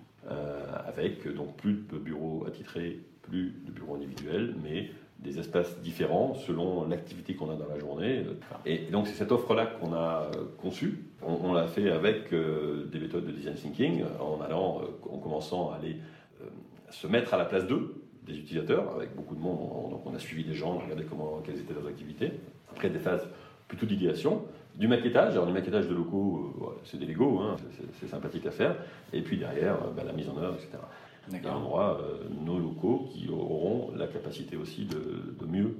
avec 0.86 1.26
donc 1.34 1.56
plus 1.56 1.84
de 1.90 1.98
bureaux 1.98 2.44
attitrés, 2.46 3.00
plus 3.22 3.54
de 3.64 3.70
bureaux 3.70 3.94
individuels, 3.94 4.54
mais 4.62 4.90
des 5.18 5.38
espaces 5.38 5.80
différents 5.80 6.34
selon 6.34 6.86
l'activité 6.86 7.34
qu'on 7.34 7.50
a 7.50 7.56
dans 7.56 7.68
la 7.68 7.78
journée. 7.78 8.24
Et 8.66 8.78
donc 8.90 9.06
c'est 9.08 9.14
cette 9.14 9.32
offre-là 9.32 9.66
qu'on 9.66 9.92
a 9.92 10.30
euh, 10.34 10.44
conçue. 10.58 11.06
On, 11.22 11.52
l'a 11.52 11.66
fait 11.66 11.90
avec 11.90 12.32
euh, 12.32 12.86
des 12.86 13.00
méthodes 13.00 13.26
de 13.26 13.32
design 13.32 13.54
thinking, 13.54 14.04
en 14.20 14.40
allant, 14.40 14.82
en 15.10 15.18
commençant 15.18 15.72
à 15.72 15.76
aller 15.76 15.96
se 16.90 17.06
mettre 17.06 17.34
à 17.34 17.36
la 17.36 17.44
place 17.44 17.66
d'eux, 17.66 17.94
des 18.26 18.38
utilisateurs, 18.38 18.94
avec 18.94 19.14
beaucoup 19.14 19.34
de 19.34 19.40
monde. 19.40 19.58
On, 19.60 19.90
donc 19.90 20.02
on 20.06 20.14
a 20.14 20.18
suivi 20.18 20.44
des 20.44 20.54
gens, 20.54 20.76
on 20.76 20.80
a 20.80 20.82
regardé 20.84 21.04
comment, 21.04 21.42
quelles 21.44 21.58
étaient 21.58 21.74
leurs 21.74 21.86
activités. 21.86 22.32
Après 22.70 22.88
des 22.88 22.98
phases 22.98 23.26
plutôt 23.66 23.86
d'idéation, 23.86 24.44
du 24.78 24.86
maquettage, 24.86 25.32
alors 25.32 25.46
du 25.46 25.52
maquettage 25.52 25.88
de 25.88 25.94
locaux, 25.94 26.54
euh, 26.62 26.80
c'est 26.84 26.98
des 26.98 27.06
Lego, 27.06 27.40
hein, 27.40 27.56
c'est 28.00 28.08
sympathique 28.08 28.46
à 28.46 28.52
faire, 28.52 28.76
et 29.12 29.20
puis 29.20 29.36
derrière, 29.36 29.74
euh, 29.74 29.90
bah, 29.94 30.04
la 30.06 30.12
mise 30.12 30.28
en 30.28 30.38
œuvre, 30.38 30.54
etc. 30.54 30.78
Et 31.32 31.46
on 31.46 31.66
aura 31.66 31.98
euh, 32.00 32.22
nos 32.44 32.58
locaux 32.58 33.08
qui 33.12 33.28
auront 33.28 33.90
la 33.96 34.06
capacité 34.06 34.56
aussi 34.56 34.86
de, 34.86 35.46
mieux 35.46 35.76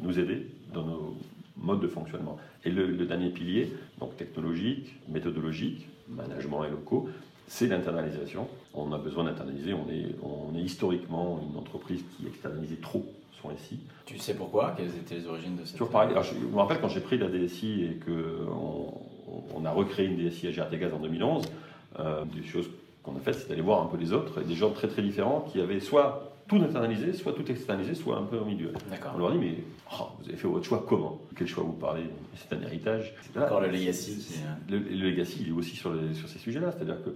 nous 0.00 0.18
aider 0.18 0.46
dans 0.72 0.84
nos 0.84 1.16
modes 1.56 1.80
de 1.80 1.88
fonctionnement. 1.88 2.36
Et 2.64 2.70
le, 2.70 2.92
dernier 3.06 3.30
pilier, 3.30 3.72
donc 3.98 4.16
technologique, 4.16 4.94
méthodologique, 5.08 5.88
management 6.08 6.64
et 6.64 6.70
locaux, 6.70 7.08
c'est 7.48 7.66
l'internalisation. 7.66 8.48
On 8.74 8.92
a 8.92 8.98
besoin 8.98 9.24
d'internaliser, 9.24 9.72
on 9.72 9.90
est, 9.90 10.14
on 10.22 10.56
est 10.56 10.62
historiquement 10.62 11.40
une 11.50 11.56
entreprise 11.58 12.04
qui 12.16 12.26
externalisait 12.26 12.76
trop 12.76 13.06
Tu 14.04 14.18
sais 14.18 14.34
pourquoi? 14.34 14.74
Quelles 14.76 14.94
étaient 14.96 15.16
les 15.16 15.26
origines 15.26 15.56
de 15.56 15.64
cette 15.64 15.76
Toujours 15.76 15.90
pareil. 15.90 16.14
je, 16.22 16.46
me 16.46 16.56
rappelle 16.56 16.80
quand 16.80 16.88
j'ai 16.88 17.00
pris 17.00 17.18
la 17.18 17.28
DSI 17.28 17.84
et 17.84 18.00
qu'on 18.04 18.94
on 19.54 19.64
a 19.64 19.70
recréé 19.70 20.06
une 20.06 20.16
DSI 20.16 20.48
à 20.48 20.50
GRT 20.52 20.78
Gaz 20.78 20.92
en 20.92 20.98
2011, 20.98 21.44
euh, 21.98 22.24
des 22.24 22.46
choses 22.46 22.68
qu'on 23.02 23.16
a 23.16 23.20
faites, 23.20 23.36
c'est 23.36 23.48
d'aller 23.48 23.62
voir 23.62 23.82
un 23.82 23.86
peu 23.86 23.96
les 23.96 24.12
autres, 24.12 24.40
et 24.40 24.44
des 24.44 24.54
gens 24.54 24.70
très 24.70 24.88
très 24.88 25.02
différents 25.02 25.40
qui 25.40 25.60
avaient 25.60 25.80
soit 25.80 26.32
tout 26.48 26.56
internalisé, 26.56 27.12
soit 27.12 27.32
tout 27.32 27.50
externalisé, 27.50 27.94
soit 27.94 28.16
un 28.16 28.22
peu 28.22 28.38
au 28.38 28.44
milieu. 28.44 28.72
On 29.14 29.18
leur 29.18 29.32
dit, 29.32 29.38
mais 29.38 29.54
oh, 29.92 30.04
vous 30.20 30.28
avez 30.28 30.36
fait 30.36 30.46
votre 30.46 30.64
choix 30.64 30.84
comment? 30.88 31.20
Quel 31.36 31.48
choix 31.48 31.64
vous 31.64 31.72
parlez? 31.72 32.04
C'est 32.36 32.54
un 32.54 32.62
héritage. 32.62 33.14
Encore 33.36 33.60
le 33.60 33.68
legacy. 33.68 34.40
Le, 34.68 34.78
le, 34.78 35.10
legacy, 35.10 35.38
il 35.40 35.48
est 35.48 35.52
aussi 35.52 35.74
sur, 35.74 35.92
sur 36.14 36.28
ces 36.28 36.38
sujets-là. 36.38 36.72
C'est-à-dire 36.72 37.02
que 37.04 37.10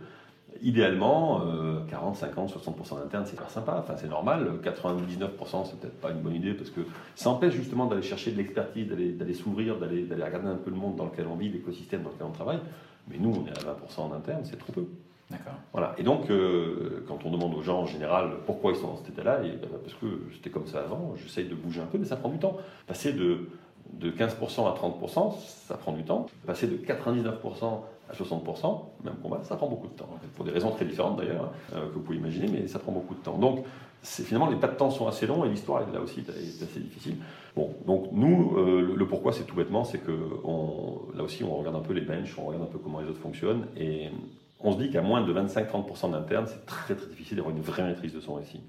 Idéalement, 0.63 1.43
40, 1.89 2.17
50, 2.17 2.53
60% 2.53 2.99
d'interne, 2.99 3.25
c'est 3.27 3.39
pas 3.39 3.49
sympa, 3.49 3.77
enfin, 3.79 3.95
c'est 3.97 4.09
normal. 4.09 4.61
99%, 4.63 5.65
c'est 5.65 5.81
peut-être 5.81 6.01
pas 6.01 6.11
une 6.11 6.21
bonne 6.21 6.35
idée 6.35 6.53
parce 6.53 6.71
que 6.71 6.83
ça 7.15 7.31
empêche 7.31 7.55
justement 7.55 7.87
d'aller 7.87 8.03
chercher 8.03 8.31
de 8.33 8.37
l'expertise, 8.37 8.89
d'aller 8.89 9.35
s'ouvrir, 9.35 9.79
d'aller 9.79 10.07
regarder 10.11 10.49
un 10.49 10.57
peu 10.57 10.71
le 10.71 10.77
monde 10.77 10.97
dans 10.97 11.07
lequel 11.07 11.27
on 11.27 11.37
vit, 11.37 11.49
l'écosystème 11.49 12.03
dans 12.03 12.11
lequel 12.11 12.27
on 12.27 12.33
travaille. 12.33 12.61
Mais 13.09 13.19
nous, 13.19 13.31
on 13.31 13.47
est 13.47 13.59
à 13.59 13.73
20% 13.73 14.01
en 14.01 14.13
interne, 14.13 14.43
c'est 14.45 14.59
trop 14.59 14.73
peu. 14.73 14.87
D'accord. 15.31 15.55
Voilà. 15.73 15.95
Et 15.97 16.03
donc, 16.03 16.29
euh, 16.31 17.05
quand 17.07 17.25
on 17.25 17.31
demande 17.31 17.55
aux 17.55 17.63
gens 17.63 17.83
en 17.83 17.87
général 17.87 18.33
pourquoi 18.47 18.73
ils 18.73 18.77
sont 18.77 18.89
dans 18.89 18.97
cet 18.97 19.11
état-là, 19.11 19.39
ben, 19.39 19.69
parce 19.83 19.95
que 19.95 20.07
c'était 20.35 20.51
comme 20.51 20.67
ça 20.67 20.81
avant, 20.81 21.15
j'essaye 21.17 21.47
de 21.47 21.55
bouger 21.55 21.81
un 21.81 21.87
peu, 21.87 21.99
mais 21.99 22.05
ça 22.05 22.17
prend 22.17 22.29
du 22.29 22.39
temps. 22.39 22.57
Passer 22.87 23.13
de, 23.13 23.49
de 23.93 24.11
15% 24.11 24.67
à 24.67 24.75
30%, 24.75 25.35
ça 25.39 25.77
prend 25.77 25.93
du 25.93 26.03
temps. 26.03 26.27
Passer 26.47 26.67
de 26.67 26.77
99% 26.77 27.81
à 28.11 28.14
60%, 28.14 28.81
même 29.05 29.14
combat, 29.23 29.40
ça 29.44 29.57
prend 29.57 29.68
beaucoup 29.68 29.88
de 29.88 29.92
temps. 29.92 30.09
Pour 30.37 30.44
des 30.44 30.51
raisons 30.51 30.70
très 30.70 30.85
différentes 30.85 31.16
d'ailleurs, 31.18 31.44
hein, 31.44 31.77
euh, 31.77 31.88
que 31.88 31.94
vous 31.94 32.01
pouvez 32.01 32.18
imaginer, 32.18 32.49
mais 32.49 32.66
ça 32.66 32.79
prend 32.79 32.92
beaucoup 32.92 33.14
de 33.14 33.20
temps. 33.20 33.38
Donc, 33.38 33.64
finalement, 34.03 34.49
les 34.49 34.57
pas 34.57 34.68
de 34.68 34.77
temps 34.77 34.90
sont 34.90 35.07
assez 35.07 35.27
longs 35.27 35.44
et 35.44 35.49
l'histoire, 35.49 35.83
là 35.92 36.01
aussi, 36.01 36.20
est 36.20 36.62
assez 36.62 36.81
difficile. 36.81 37.16
Bon, 37.55 37.75
donc 37.87 38.09
nous, 38.12 38.57
euh, 38.57 38.94
le, 38.96 39.07
pourquoi, 39.07 39.33
c'est 39.33 39.44
tout 39.44 39.57
bêtement, 39.57 39.85
c'est 39.85 39.99
que 39.99 40.12
là 41.16 41.23
aussi, 41.23 41.44
on 41.44 41.55
regarde 41.55 41.77
un 41.77 41.81
peu 41.81 41.92
les 41.92 42.01
benches, 42.01 42.37
on 42.38 42.46
regarde 42.46 42.64
un 42.64 42.73
peu 42.73 42.79
comment 42.79 43.01
les 43.01 43.09
autres 43.09 43.20
fonctionnent 43.20 43.66
et 43.77 44.09
on 44.62 44.73
se 44.73 44.79
dit 44.79 44.90
qu'à 44.90 45.03
moins 45.03 45.23
de 45.23 45.33
25-30% 45.33 46.12
d'internes, 46.12 46.46
c'est 46.46 46.66
très 46.66 46.94
très 46.94 47.07
difficile 47.07 47.37
d'avoir 47.37 47.55
une 47.55 47.62
vraie 47.62 47.83
maîtrise 47.83 48.12
de 48.12 48.20
son 48.20 48.35
récit. 48.35 48.61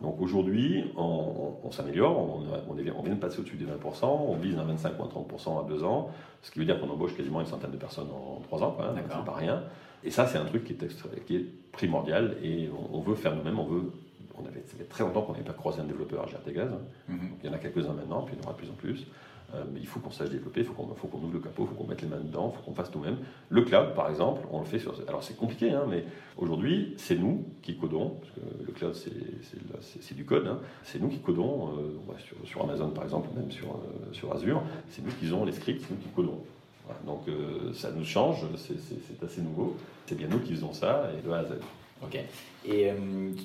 Donc 0.00 0.20
aujourd'hui, 0.20 0.84
on, 0.96 1.70
s'améliore, 1.72 2.16
on, 2.16 2.44
on, 2.70 3.02
vient 3.02 3.14
de 3.14 3.20
passer 3.20 3.40
au-dessus 3.40 3.56
des 3.56 3.64
20%, 3.64 4.04
on 4.04 4.36
vise 4.36 4.56
un 4.58 4.64
25 4.64 4.92
ou 5.00 5.02
30% 5.04 5.64
à 5.64 5.68
deux 5.68 5.82
ans, 5.82 6.10
ce 6.42 6.52
qui 6.52 6.60
veut 6.60 6.64
dire 6.64 6.80
qu'on 6.80 6.88
embauche 6.88 7.16
quasiment 7.16 7.40
une 7.40 7.46
centaine 7.46 7.72
de 7.72 7.76
personnes 7.76 8.08
en 8.10 8.40
trois 8.42 8.62
ans, 8.62 8.76
même, 8.78 9.04
c'est 9.08 9.24
pas 9.24 9.34
rien. 9.34 9.64
Et 10.04 10.10
ça, 10.10 10.26
c'est 10.26 10.38
un 10.38 10.44
truc 10.44 10.64
qui 10.64 10.72
est, 10.72 11.24
qui 11.24 11.36
est 11.36 11.44
primordial 11.72 12.36
et 12.42 12.70
on, 12.92 13.00
veut 13.00 13.16
faire 13.16 13.34
nous-mêmes, 13.34 13.58
on 13.58 13.66
veut. 13.66 13.92
On 14.38 14.46
avait, 14.46 14.62
ça 14.66 14.76
fait 14.76 14.84
très 14.84 15.02
longtemps 15.02 15.22
qu'on 15.22 15.32
n'avait 15.32 15.44
pas 15.44 15.54
croisé 15.54 15.80
un 15.80 15.84
développeur 15.84 16.22
à 16.22 16.26
GRT 16.26 16.52
Gaz. 16.52 16.70
Mhm. 17.08 17.18
Il 17.42 17.46
y 17.46 17.50
en 17.50 17.54
a 17.54 17.58
quelques-uns 17.58 17.94
maintenant, 17.94 18.22
puis 18.22 18.36
il 18.36 18.38
y 18.38 18.42
en 18.42 18.44
aura 18.44 18.52
de 18.52 18.58
plus 18.58 18.70
en 18.70 18.74
plus. 18.74 19.06
Euh, 19.54 19.62
mais 19.72 19.80
il 19.80 19.86
faut 19.86 20.00
qu'on 20.00 20.10
sache 20.10 20.30
développer, 20.30 20.60
il 20.60 20.66
faut 20.66 20.72
qu'on 20.72 21.18
ouvre 21.18 21.32
le 21.32 21.38
capot, 21.38 21.62
il 21.62 21.68
faut 21.68 21.74
qu'on 21.82 21.88
mette 21.88 22.02
les 22.02 22.08
mains 22.08 22.18
dedans, 22.18 22.52
il 22.52 22.56
faut 22.56 22.64
qu'on 22.64 22.74
fasse 22.74 22.92
nous-mêmes. 22.94 23.18
Le 23.48 23.62
cloud, 23.62 23.94
par 23.94 24.10
exemple, 24.10 24.46
on 24.50 24.60
le 24.60 24.64
fait 24.64 24.78
sur. 24.78 24.94
Alors 25.06 25.22
c'est 25.22 25.36
compliqué, 25.36 25.70
hein, 25.70 25.84
mais 25.88 26.04
aujourd'hui, 26.36 26.94
c'est 26.96 27.16
nous 27.16 27.44
qui 27.62 27.76
codons, 27.76 28.16
parce 28.20 28.32
que 28.32 28.66
le 28.66 28.72
cloud, 28.72 28.94
c'est 28.94 30.14
du 30.14 30.24
code, 30.24 30.46
hein. 30.48 30.58
c'est 30.82 31.00
nous 31.00 31.08
qui 31.08 31.18
codons, 31.18 31.70
euh, 31.78 32.44
sur, 32.44 32.62
Amazon 32.62 32.90
par 32.90 33.04
exemple, 33.04 33.28
même 33.36 33.50
sur, 33.52 33.68
euh, 33.68 34.12
sur 34.12 34.32
Azure, 34.32 34.62
c'est 34.90 35.04
nous 35.04 35.12
qui 35.12 35.26
avons 35.26 35.44
les 35.44 35.52
scripts, 35.52 35.84
c'est 35.86 35.94
nous 35.94 36.00
qui 36.00 36.08
codons. 36.08 36.40
donc 37.06 37.22
ça 37.74 37.90
nous 37.92 38.04
change, 38.04 38.44
c'est 38.56 39.22
assez 39.24 39.42
nouveau. 39.42 39.76
C'est 40.06 40.16
bien 40.16 40.28
nous 40.28 40.40
qui 40.40 40.54
faisons 40.54 40.72
ça, 40.72 41.10
et 41.16 41.26
de 41.26 41.32
A 41.32 41.38
à 41.38 41.44
Z. 41.44 41.52
Ok. 42.02 42.18
Et 42.68 42.90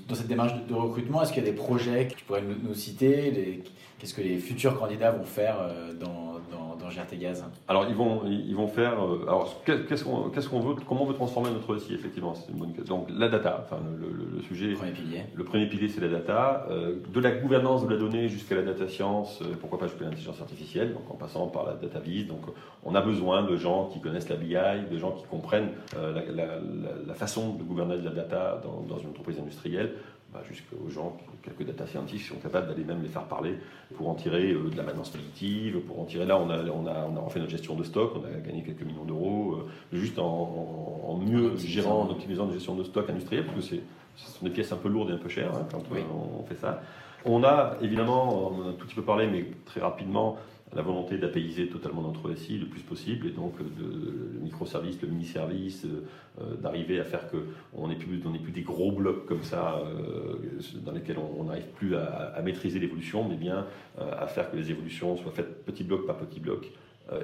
dans 0.07 0.15
cette 0.15 0.27
démarche 0.27 0.53
de, 0.67 0.73
recrutement, 0.73 1.21
est-ce 1.21 1.31
qu'il 1.31 1.43
y 1.43 1.47
a 1.47 1.49
des 1.49 1.55
projets 1.55 2.07
que 2.07 2.15
tu 2.15 2.25
pourrais 2.25 2.41
nous, 2.41 2.73
citer 2.73 3.63
Qu'est-ce 4.01 4.15
que 4.15 4.21
les 4.21 4.39
futurs 4.39 4.79
candidats 4.79 5.11
vont 5.11 5.23
faire 5.23 5.57
euh, 5.61 5.93
dans, 5.93 6.39
dans, 6.51 6.75
dans 6.75 6.87
GRT 6.87 7.19
Gaz 7.19 7.45
Alors, 7.67 7.85
ils 7.87 7.93
vont, 7.93 8.23
ils 8.25 8.55
vont 8.55 8.67
faire. 8.67 8.93
Euh, 8.93 9.25
alors, 9.27 9.61
qu'est-ce 9.63 10.03
qu'on 10.03 10.29
qu'est-ce 10.31 10.49
qu'on 10.49 10.59
veut 10.59 10.73
Comment 10.87 11.03
on 11.03 11.05
veut 11.05 11.13
transformer 11.13 11.51
notre 11.51 11.71
récit 11.71 11.93
Effectivement, 11.93 12.33
c'est 12.33 12.51
une 12.51 12.57
bonne 12.57 12.73
question. 12.73 12.97
Donc, 12.97 13.09
la 13.15 13.29
data, 13.29 13.63
enfin, 13.63 13.79
le, 13.99 14.07
le, 14.07 14.41
sujet. 14.41 14.69
Le 14.69 14.75
premier 14.75 14.91
pilier. 14.91 15.21
Le 15.35 15.43
premier 15.43 15.67
pilier, 15.67 15.87
c'est 15.87 16.01
la 16.01 16.07
data. 16.07 16.65
Euh, 16.71 16.95
de 17.13 17.19
la 17.19 17.29
gouvernance 17.29 17.85
de 17.85 17.93
la 17.93 17.99
donnée 17.99 18.27
jusqu'à 18.27 18.55
la 18.55 18.63
data 18.63 18.87
science, 18.87 19.43
pourquoi 19.59 19.77
pas 19.77 19.85
jusqu'à 19.85 20.05
l'intelligence 20.05 20.41
artificielle, 20.41 20.95
donc 20.95 21.03
en 21.11 21.15
passant 21.15 21.45
par 21.45 21.67
la 21.67 21.73
data 21.73 21.99
vis. 21.99 22.25
Donc, 22.25 22.41
on 22.83 22.95
a 22.95 23.01
besoin 23.01 23.43
de 23.43 23.55
gens 23.55 23.89
qui 23.93 24.01
connaissent 24.01 24.29
la 24.29 24.35
BI, 24.37 24.55
de 24.91 24.97
gens 24.97 25.11
qui 25.11 25.25
comprennent 25.25 25.69
la, 25.95 26.09
la, 26.11 26.45
la, 27.05 27.13
façon 27.13 27.53
de 27.53 27.61
gouverner 27.61 27.99
de 27.99 28.05
la 28.05 28.15
data 28.15 28.59
dans, 28.63 28.81
dans 28.81 28.99
une 28.99 29.09
entreprise 29.09 29.37
industrielle 29.37 29.93
bah, 30.33 30.41
jusqu'aux 30.47 30.89
gens, 30.89 31.17
quelques 31.43 31.65
data 31.65 31.85
scientists 31.85 32.23
qui 32.23 32.29
sont 32.29 32.39
capables 32.39 32.67
d'aller 32.67 32.85
même 32.85 33.01
les 33.01 33.09
faire 33.09 33.25
parler 33.25 33.55
pour 33.95 34.09
en 34.09 34.15
tirer 34.15 34.53
euh, 34.53 34.69
de 34.69 34.77
la 34.77 34.83
maintenance 34.83 35.09
prédictive, 35.09 35.79
pour 35.81 35.99
en 35.99 36.05
tirer. 36.05 36.25
Là, 36.25 36.39
on 36.39 36.49
a, 36.49 36.63
on 36.63 36.87
a, 36.87 37.05
on 37.05 37.17
a 37.17 37.19
refait 37.19 37.39
notre 37.39 37.51
gestion 37.51 37.75
de 37.75 37.83
stock, 37.83 38.13
on 38.15 38.23
a 38.23 38.39
gagné 38.39 38.63
quelques 38.63 38.83
millions 38.83 39.03
d'euros, 39.03 39.55
euh, 39.55 39.97
juste 39.97 40.19
en, 40.19 41.19
mieux 41.21 41.57
gérant, 41.57 42.03
en 42.03 42.09
optimisant 42.09 42.47
la 42.47 42.53
gestion 42.53 42.75
de 42.75 42.83
stock 42.83 43.09
industrielle, 43.09 43.45
parce 43.45 43.69
que 43.69 43.75
ce 44.15 44.31
sont 44.31 44.45
des 44.45 44.51
pièces 44.51 44.71
un 44.71 44.77
peu 44.77 44.87
lourdes 44.87 45.09
et 45.09 45.13
un 45.13 45.17
peu 45.17 45.29
chères 45.29 45.53
hein, 45.53 45.67
quand 45.71 45.83
on 45.91 46.43
fait 46.43 46.55
ça. 46.55 46.81
On 47.25 47.43
a 47.43 47.75
évidemment, 47.81 48.51
on 48.51 48.63
a 48.63 48.69
un 48.69 48.73
tout 48.73 48.85
petit 48.87 48.95
peu 48.95 49.03
parlé, 49.03 49.27
mais 49.27 49.45
très 49.65 49.81
rapidement, 49.81 50.37
la 50.73 50.81
volonté 50.81 51.17
d'apaiser 51.17 51.67
totalement 51.67 52.01
notre 52.01 52.29
récit 52.29 52.57
le 52.57 52.65
plus 52.65 52.81
possible 52.81 53.27
et 53.27 53.31
donc 53.31 53.57
de, 53.57 53.83
le 54.33 54.39
microservice, 54.39 55.01
le 55.01 55.09
mini-service, 55.09 55.85
euh, 55.85 56.55
d'arriver 56.55 56.99
à 56.99 57.03
faire 57.03 57.27
qu'on 57.29 57.87
n'ait 57.89 57.95
plus, 57.95 58.19
plus 58.19 58.51
des 58.51 58.61
gros 58.61 58.91
blocs 58.91 59.25
comme 59.25 59.43
ça 59.43 59.79
euh, 59.79 60.59
dans 60.85 60.93
lesquels 60.93 61.17
on 61.17 61.43
n'arrive 61.43 61.67
plus 61.75 61.95
à, 61.95 62.41
maîtriser 62.41 62.79
l'évolution, 62.79 63.27
mais 63.27 63.35
bien 63.35 63.65
euh, 63.99 64.11
à 64.17 64.27
faire 64.27 64.49
que 64.49 64.55
les 64.55 64.71
évolutions 64.71 65.17
soient 65.17 65.31
faites 65.31 65.65
petit 65.65 65.83
bloc 65.83 66.05
par 66.05 66.17
petit 66.17 66.39
bloc 66.39 66.71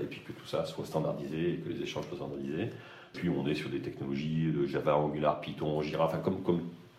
et 0.01 0.05
puis 0.05 0.19
que 0.19 0.33
tout 0.33 0.45
ça 0.45 0.65
soit 0.65 0.85
standardisé 0.85 1.53
et 1.53 1.57
que 1.57 1.69
les 1.69 1.81
échanges 1.81 2.05
soient 2.07 2.17
standardisés. 2.17 2.71
Puis 3.13 3.29
on 3.29 3.47
est 3.47 3.55
sur 3.55 3.69
des 3.69 3.79
technologies 3.79 4.51
de 4.51 4.65
Java, 4.65 4.97
Angular, 4.97 5.39
Python, 5.39 5.81
Jira, 5.81 6.11
comme, 6.21 6.41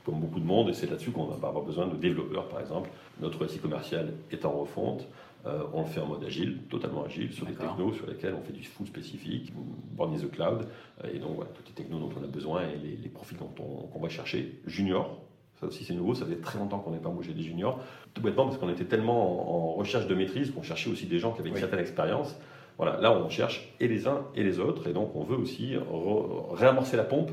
beaucoup 0.06 0.40
de 0.40 0.46
monde, 0.46 0.70
et 0.70 0.72
c'est 0.72 0.88
là-dessus 0.88 1.10
qu'on 1.10 1.26
va 1.26 1.48
avoir 1.48 1.64
besoin 1.64 1.86
de 1.86 1.96
développeurs 1.96 2.48
par 2.48 2.60
exemple. 2.60 2.88
Notre 3.20 3.40
récit 3.40 3.58
commercial 3.58 4.14
est 4.30 4.46
en 4.46 4.52
refonte. 4.52 5.06
Euh, 5.46 5.62
on 5.72 5.82
le 5.82 5.86
fait 5.86 6.00
en 6.00 6.06
mode 6.06 6.24
agile, 6.24 6.58
totalement 6.68 7.04
agile, 7.04 7.32
sur 7.32 7.46
des 7.46 7.54
technos 7.54 7.92
sur 7.92 8.06
lesquels 8.06 8.34
on 8.34 8.42
fait 8.42 8.52
du 8.52 8.64
full 8.64 8.86
spécifique, 8.86 9.52
Born 9.92 10.12
in 10.12 10.18
the 10.18 10.30
cloud, 10.30 10.66
euh, 11.04 11.10
et 11.12 11.18
donc 11.18 11.36
voilà, 11.36 11.50
toutes 11.54 11.68
les 11.68 11.74
technos 11.74 11.98
dont 11.98 12.10
on 12.20 12.24
a 12.24 12.26
besoin 12.26 12.62
et 12.62 12.96
les, 13.00 13.08
profils 13.08 13.38
qu'on 13.38 14.00
va 14.00 14.08
chercher. 14.08 14.60
Junior, 14.66 15.20
ça 15.60 15.66
aussi 15.66 15.84
c'est 15.84 15.94
nouveau, 15.94 16.14
ça 16.14 16.26
fait 16.26 16.40
très 16.40 16.58
longtemps 16.58 16.80
qu'on 16.80 16.90
n'est 16.90 16.98
pas 16.98 17.08
embauché 17.08 17.32
des 17.34 17.42
juniors, 17.42 17.80
tout 18.14 18.20
bêtement 18.20 18.46
parce 18.46 18.58
qu'on 18.58 18.68
était 18.68 18.84
tellement 18.84 19.70
en, 19.70 19.74
recherche 19.74 20.08
de 20.08 20.14
maîtrise 20.14 20.50
qu'on 20.50 20.62
cherchait 20.62 20.90
aussi 20.90 21.06
des 21.06 21.20
gens 21.20 21.32
qui 21.32 21.40
avaient 21.40 21.50
une 21.50 21.56
certaine 21.56 21.80
expérience. 21.80 22.36
Voilà, 22.76 23.00
là 23.00 23.12
on 23.12 23.28
cherche 23.28 23.74
et 23.78 23.86
les 23.86 24.08
uns 24.08 24.24
et 24.34 24.42
les 24.42 24.58
autres, 24.58 24.88
et 24.88 24.92
donc 24.92 25.14
on 25.14 25.22
veut 25.22 25.36
aussi 25.36 25.74
réamorcer 26.52 26.96
la 26.96 27.04
pompe 27.04 27.30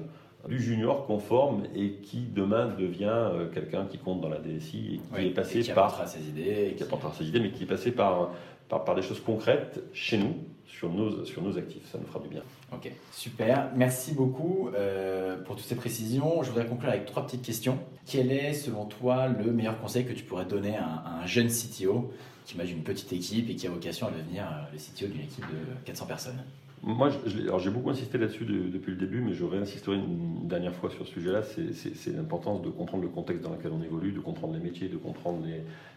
du 0.48 0.62
junior 0.62 1.06
conforme 1.06 1.64
et 1.76 1.94
qui 2.04 2.20
demain 2.20 2.68
devient 2.68 3.06
euh, 3.10 3.48
quelqu'un 3.52 3.86
qui 3.86 3.98
compte 3.98 4.22
dans 4.22 4.30
la 4.30 4.40
DSI 4.40 5.02
et 5.18 5.20
qui 5.20 5.28
est 5.28 5.32
passé 5.32 5.62
qui 5.62 5.72
par 5.72 6.08
ses 6.08 6.28
idées, 6.28 6.74
qui, 6.78 6.84
apportera 6.84 7.12
ses 7.14 7.26
idées, 7.26 7.40
mais 7.40 7.52
qui 7.52 7.64
est 7.64 7.68
passé 7.68 7.92
par, 7.92 8.32
par, 8.70 8.96
des 8.96 9.02
choses 9.02 9.20
concrètes 9.20 9.84
chez 9.94 10.18
nous 10.18 10.36
sur 10.68 10.90
nos, 10.90 11.26
sur 11.26 11.42
nos 11.42 11.58
actifs. 11.58 11.90
Ça 11.92 11.98
nous 11.98 12.08
fera 12.08 12.20
du 12.20 12.30
bien. 12.30 12.42
Ok, 12.74 12.92
super. 13.12 13.72
Merci 13.76 14.14
beaucoup 14.14 14.70
euh, 14.76 15.38
pour 15.44 15.56
toutes 15.56 15.66
ces 15.66 15.76
précisions. 15.76 16.44
Je 16.44 16.50
voudrais 16.50 16.66
conclure 16.66 16.90
avec 16.90 17.06
trois 17.06 17.26
petites 17.26 17.44
questions. 17.44 17.80
Quel 18.06 18.32
est, 18.32 18.54
selon 18.54 18.86
toi, 18.86 19.28
le 19.28 19.52
meilleur 19.52 19.80
conseil 19.80 20.06
que 20.06 20.14
tu 20.14 20.24
pourrais 20.24 20.46
donner 20.46 20.76
à, 20.76 21.22
un 21.22 21.26
jeune 21.26 21.48
CTO 21.48 22.12
qui 22.46 22.56
imagine 22.56 22.78
une 22.78 22.84
petite 22.84 23.12
équipe 23.12 23.50
et 23.50 23.56
qui 23.56 23.66
a 23.66 23.72
vocation 23.72 24.08
à 24.08 24.12
devenir 24.12 24.44
euh, 24.44 24.72
le 24.74 24.78
CTO 24.78 25.12
d'une 25.12 25.24
équipe 25.24 25.46
de 25.46 25.86
400 25.86 26.06
personnes? 26.06 26.44
Moi, 26.88 27.10
j'ai 27.26 27.69
beaucoup 27.71 27.89
insisté 27.89 28.19
là-dessus 28.19 28.45
depuis 28.45 28.91
le 28.91 28.98
début, 28.98 29.19
mais 29.19 29.34
je 29.34 29.43
réinsisterai 29.43 29.95
une 29.95 30.48
dernière 30.48 30.76
fois 30.76 30.91
sur 30.91 31.08
ce 31.08 31.13
sujet-là. 31.13 31.41
C'est 31.41 32.15
l'importance 32.15 32.62
de 32.62 32.69
comprendre 32.69 33.02
le 33.02 33.10
contexte 33.10 33.43
dans 33.43 33.50
lequel 33.50 33.71
on 33.71 33.82
évolue, 33.82 34.12
de 34.12 34.19
comprendre 34.19 34.54
les 34.54 34.60
métiers, 34.60 34.88
de 34.88 34.98
comprendre 34.98 35.43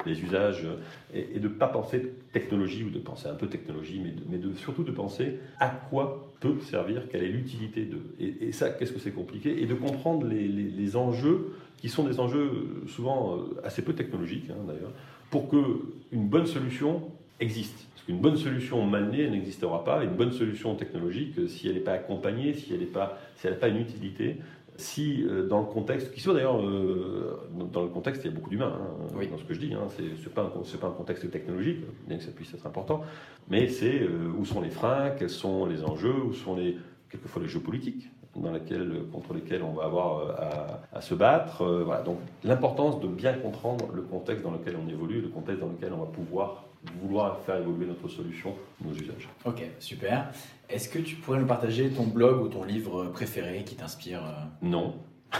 les, 0.06 0.22
usages, 0.22 0.66
et, 1.12 1.38
de 1.38 1.46
ne 1.46 1.52
pas 1.52 1.68
penser 1.68 2.14
technologie 2.32 2.84
ou 2.84 2.90
de 2.90 3.00
penser 3.00 3.28
un 3.28 3.34
peu 3.34 3.48
technologie, 3.48 4.00
mais, 4.30 4.38
de, 4.38 4.54
surtout 4.54 4.82
de 4.82 4.90
penser 4.90 5.40
à 5.60 5.68
quoi 5.68 6.32
peut 6.40 6.58
servir, 6.60 7.02
quelle 7.10 7.24
est 7.24 7.32
l'utilité 7.32 7.84
de. 7.84 7.98
Et, 8.18 8.52
ça, 8.52 8.70
qu'est-ce 8.70 8.92
que 8.92 9.00
c'est 9.00 9.12
compliqué 9.12 9.62
Et 9.62 9.66
de 9.66 9.74
comprendre 9.74 10.26
les, 10.26 10.96
enjeux 10.96 11.52
qui 11.76 11.90
sont 11.90 12.04
des 12.04 12.18
enjeux 12.18 12.82
souvent 12.86 13.36
euh, 13.36 13.60
assez 13.62 13.82
peu 13.82 13.92
technologiques, 13.92 14.48
hein, 14.48 14.64
d'ailleurs, 14.66 14.92
pour 15.30 15.50
qu'une 15.50 16.28
bonne 16.28 16.46
solution 16.46 17.02
existe. 17.40 17.87
Une 18.08 18.20
bonne 18.20 18.36
solution 18.36 18.84
mal 18.86 19.10
née 19.10 19.28
n'existera 19.28 19.84
pas. 19.84 20.02
Une 20.02 20.14
bonne 20.14 20.32
solution 20.32 20.74
technologique, 20.74 21.38
euh, 21.38 21.46
si 21.46 21.68
elle 21.68 21.74
n'est 21.74 21.80
pas 21.80 21.92
accompagnée, 21.92 22.54
si 22.54 22.72
elle 22.72 22.80
n'a 22.80 22.86
pas, 22.86 23.18
si 23.36 23.46
pas 23.48 23.68
une 23.68 23.76
utilité, 23.76 24.38
si 24.76 25.22
euh, 25.24 25.46
dans 25.46 25.60
le 25.60 25.66
contexte, 25.66 26.12
qui 26.12 26.20
soit 26.20 26.32
d'ailleurs 26.32 26.58
euh, 26.58 27.38
dans 27.70 27.82
le 27.82 27.90
contexte, 27.90 28.24
il 28.24 28.30
y 28.30 28.32
a 28.32 28.34
beaucoup 28.34 28.48
d'humains 28.48 28.78
hein, 28.80 29.26
dans 29.30 29.36
ce 29.36 29.44
que 29.44 29.52
je 29.52 29.60
dis, 29.60 29.74
hein, 29.74 29.88
c'est 29.90 30.32
pas, 30.32 30.44
pas, 30.44 30.86
un 30.86 30.92
contexte 30.92 31.30
technologique, 31.30 31.80
bien 32.06 32.16
que 32.16 32.22
ça 32.22 32.30
puisse 32.30 32.54
être 32.54 32.66
important, 32.66 33.02
mais 33.50 33.68
c'est 33.68 34.08
où 34.38 34.44
sont 34.46 34.62
les 34.62 34.70
freins, 34.70 35.10
quels 35.10 35.28
sont 35.28 35.66
les 35.66 35.84
enjeux, 35.84 36.22
où 36.24 36.32
sont 36.32 36.56
les, 36.56 36.78
quelquefois 37.10 37.42
les 37.42 37.48
jeux 37.48 37.60
politiques 37.60 38.08
dans 38.42 38.52
lesquels, 38.52 39.04
contre 39.12 39.34
lesquels 39.34 39.62
on 39.62 39.72
va 39.72 39.84
avoir 39.84 40.30
à, 40.40 40.96
à 40.98 41.00
se 41.00 41.14
battre. 41.14 41.64
voilà. 41.84 42.02
Donc 42.02 42.18
l'importance 42.44 43.00
de 43.00 43.06
bien 43.08 43.34
comprendre 43.34 43.86
le 43.94 44.02
contexte 44.02 44.44
dans 44.44 44.52
lequel 44.52 44.76
on 44.76 44.88
évolue, 44.88 45.20
le 45.20 45.28
contexte 45.28 45.60
dans 45.60 45.68
lequel 45.68 45.92
on 45.92 45.98
va 45.98 46.06
pouvoir 46.06 46.64
vouloir 47.02 47.40
faire 47.40 47.56
évoluer 47.56 47.86
notre 47.86 48.08
solution, 48.08 48.54
nos 48.84 48.92
usages. 48.92 49.28
Ok, 49.44 49.62
super. 49.78 50.30
Est-ce 50.68 50.88
que 50.88 50.98
tu 50.98 51.16
pourrais 51.16 51.38
nous 51.38 51.46
partager 51.46 51.90
ton 51.90 52.04
blog 52.04 52.42
ou 52.42 52.48
ton 52.48 52.64
livre 52.64 53.06
préféré 53.06 53.64
qui 53.64 53.76
t'inspire 53.76 54.22
euh? 54.22 54.44
Non. 54.62 54.94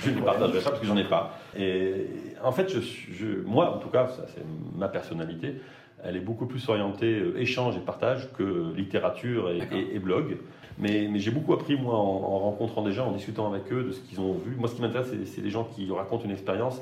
je 0.00 0.10
ne 0.10 0.20
partagerai 0.20 0.60
pas 0.60 0.70
parce 0.70 0.80
que 0.80 0.86
j'en 0.86 0.96
ai 0.96 1.08
pas. 1.08 1.38
Et 1.56 2.06
en 2.42 2.52
fait, 2.52 2.68
je, 2.68 3.40
moi, 3.44 3.74
en 3.74 3.78
tout 3.78 3.88
cas, 3.88 4.06
ça 4.08 4.26
c'est 4.32 4.44
ma 4.76 4.88
personnalité, 4.88 5.56
elle 6.04 6.16
est 6.16 6.20
beaucoup 6.20 6.46
plus 6.46 6.68
orientée 6.68 7.18
euh, 7.18 7.40
échange 7.40 7.76
et 7.76 7.80
partage 7.80 8.32
que 8.32 8.72
littérature 8.74 9.50
et, 9.50 9.98
blog. 9.98 10.38
Mais, 10.78 11.08
j'ai 11.18 11.30
beaucoup 11.30 11.52
appris, 11.52 11.76
moi, 11.76 11.94
en, 11.94 12.00
en, 12.00 12.38
rencontrant 12.38 12.82
des 12.82 12.92
gens, 12.92 13.08
en 13.08 13.12
discutant 13.12 13.52
avec 13.52 13.72
eux 13.72 13.84
de 13.84 13.92
ce 13.92 14.00
qu'ils 14.00 14.20
ont 14.20 14.34
vu. 14.34 14.56
Moi, 14.56 14.68
ce 14.68 14.74
qui 14.74 14.82
m'intéresse, 14.82 15.08
c'est 15.26 15.42
des 15.42 15.50
gens 15.50 15.64
qui 15.64 15.90
racontent 15.90 16.24
une 16.24 16.30
expérience 16.30 16.80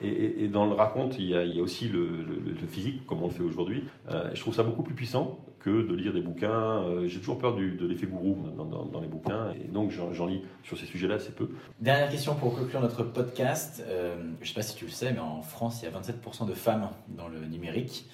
et, 0.00 0.48
dans 0.48 0.66
le 0.66 0.74
raconte, 0.74 1.18
il 1.18 1.26
y 1.26 1.34
a, 1.34 1.62
aussi 1.62 1.88
le, 1.88 2.24
physique, 2.68 3.04
comme 3.06 3.22
on 3.22 3.26
le 3.26 3.32
fait 3.32 3.42
aujourd'hui. 3.42 3.84
Euh, 4.10 4.30
je 4.32 4.40
trouve 4.40 4.54
ça 4.54 4.62
beaucoup 4.62 4.82
plus 4.82 4.94
puissant 4.94 5.38
que 5.58 5.70
de 5.70 5.94
lire 5.94 6.12
des 6.12 6.20
bouquins. 6.20 6.82
Euh, 6.82 7.08
j'ai 7.08 7.18
toujours 7.18 7.38
peur 7.38 7.56
de 7.56 7.86
l'effet 7.86 8.06
gourou 8.06 8.36
dans, 8.56 9.00
les 9.00 9.08
bouquins, 9.08 9.52
et 9.52 9.66
donc 9.68 9.90
j'en 9.90 10.26
lis 10.26 10.42
sur 10.62 10.78
ces 10.78 10.86
sujets-là 10.86 11.16
assez 11.16 11.32
peu. 11.32 11.50
Dernière 11.80 12.10
question 12.10 12.34
pour 12.36 12.56
conclure 12.56 12.80
notre 12.80 13.02
podcast. 13.02 13.82
Euh, 13.88 14.16
je 14.38 14.44
ne 14.44 14.46
sais 14.46 14.54
pas 14.54 14.62
si 14.62 14.76
tu 14.76 14.84
le 14.84 14.90
sais, 14.90 15.12
mais 15.12 15.18
en 15.18 15.42
France, 15.42 15.82
il 15.82 15.90
y 15.90 15.94
a 15.94 15.98
27% 15.98 16.46
de 16.46 16.54
femmes 16.54 16.88
dans 17.08 17.28
le 17.28 17.40
numérique. 17.46 18.08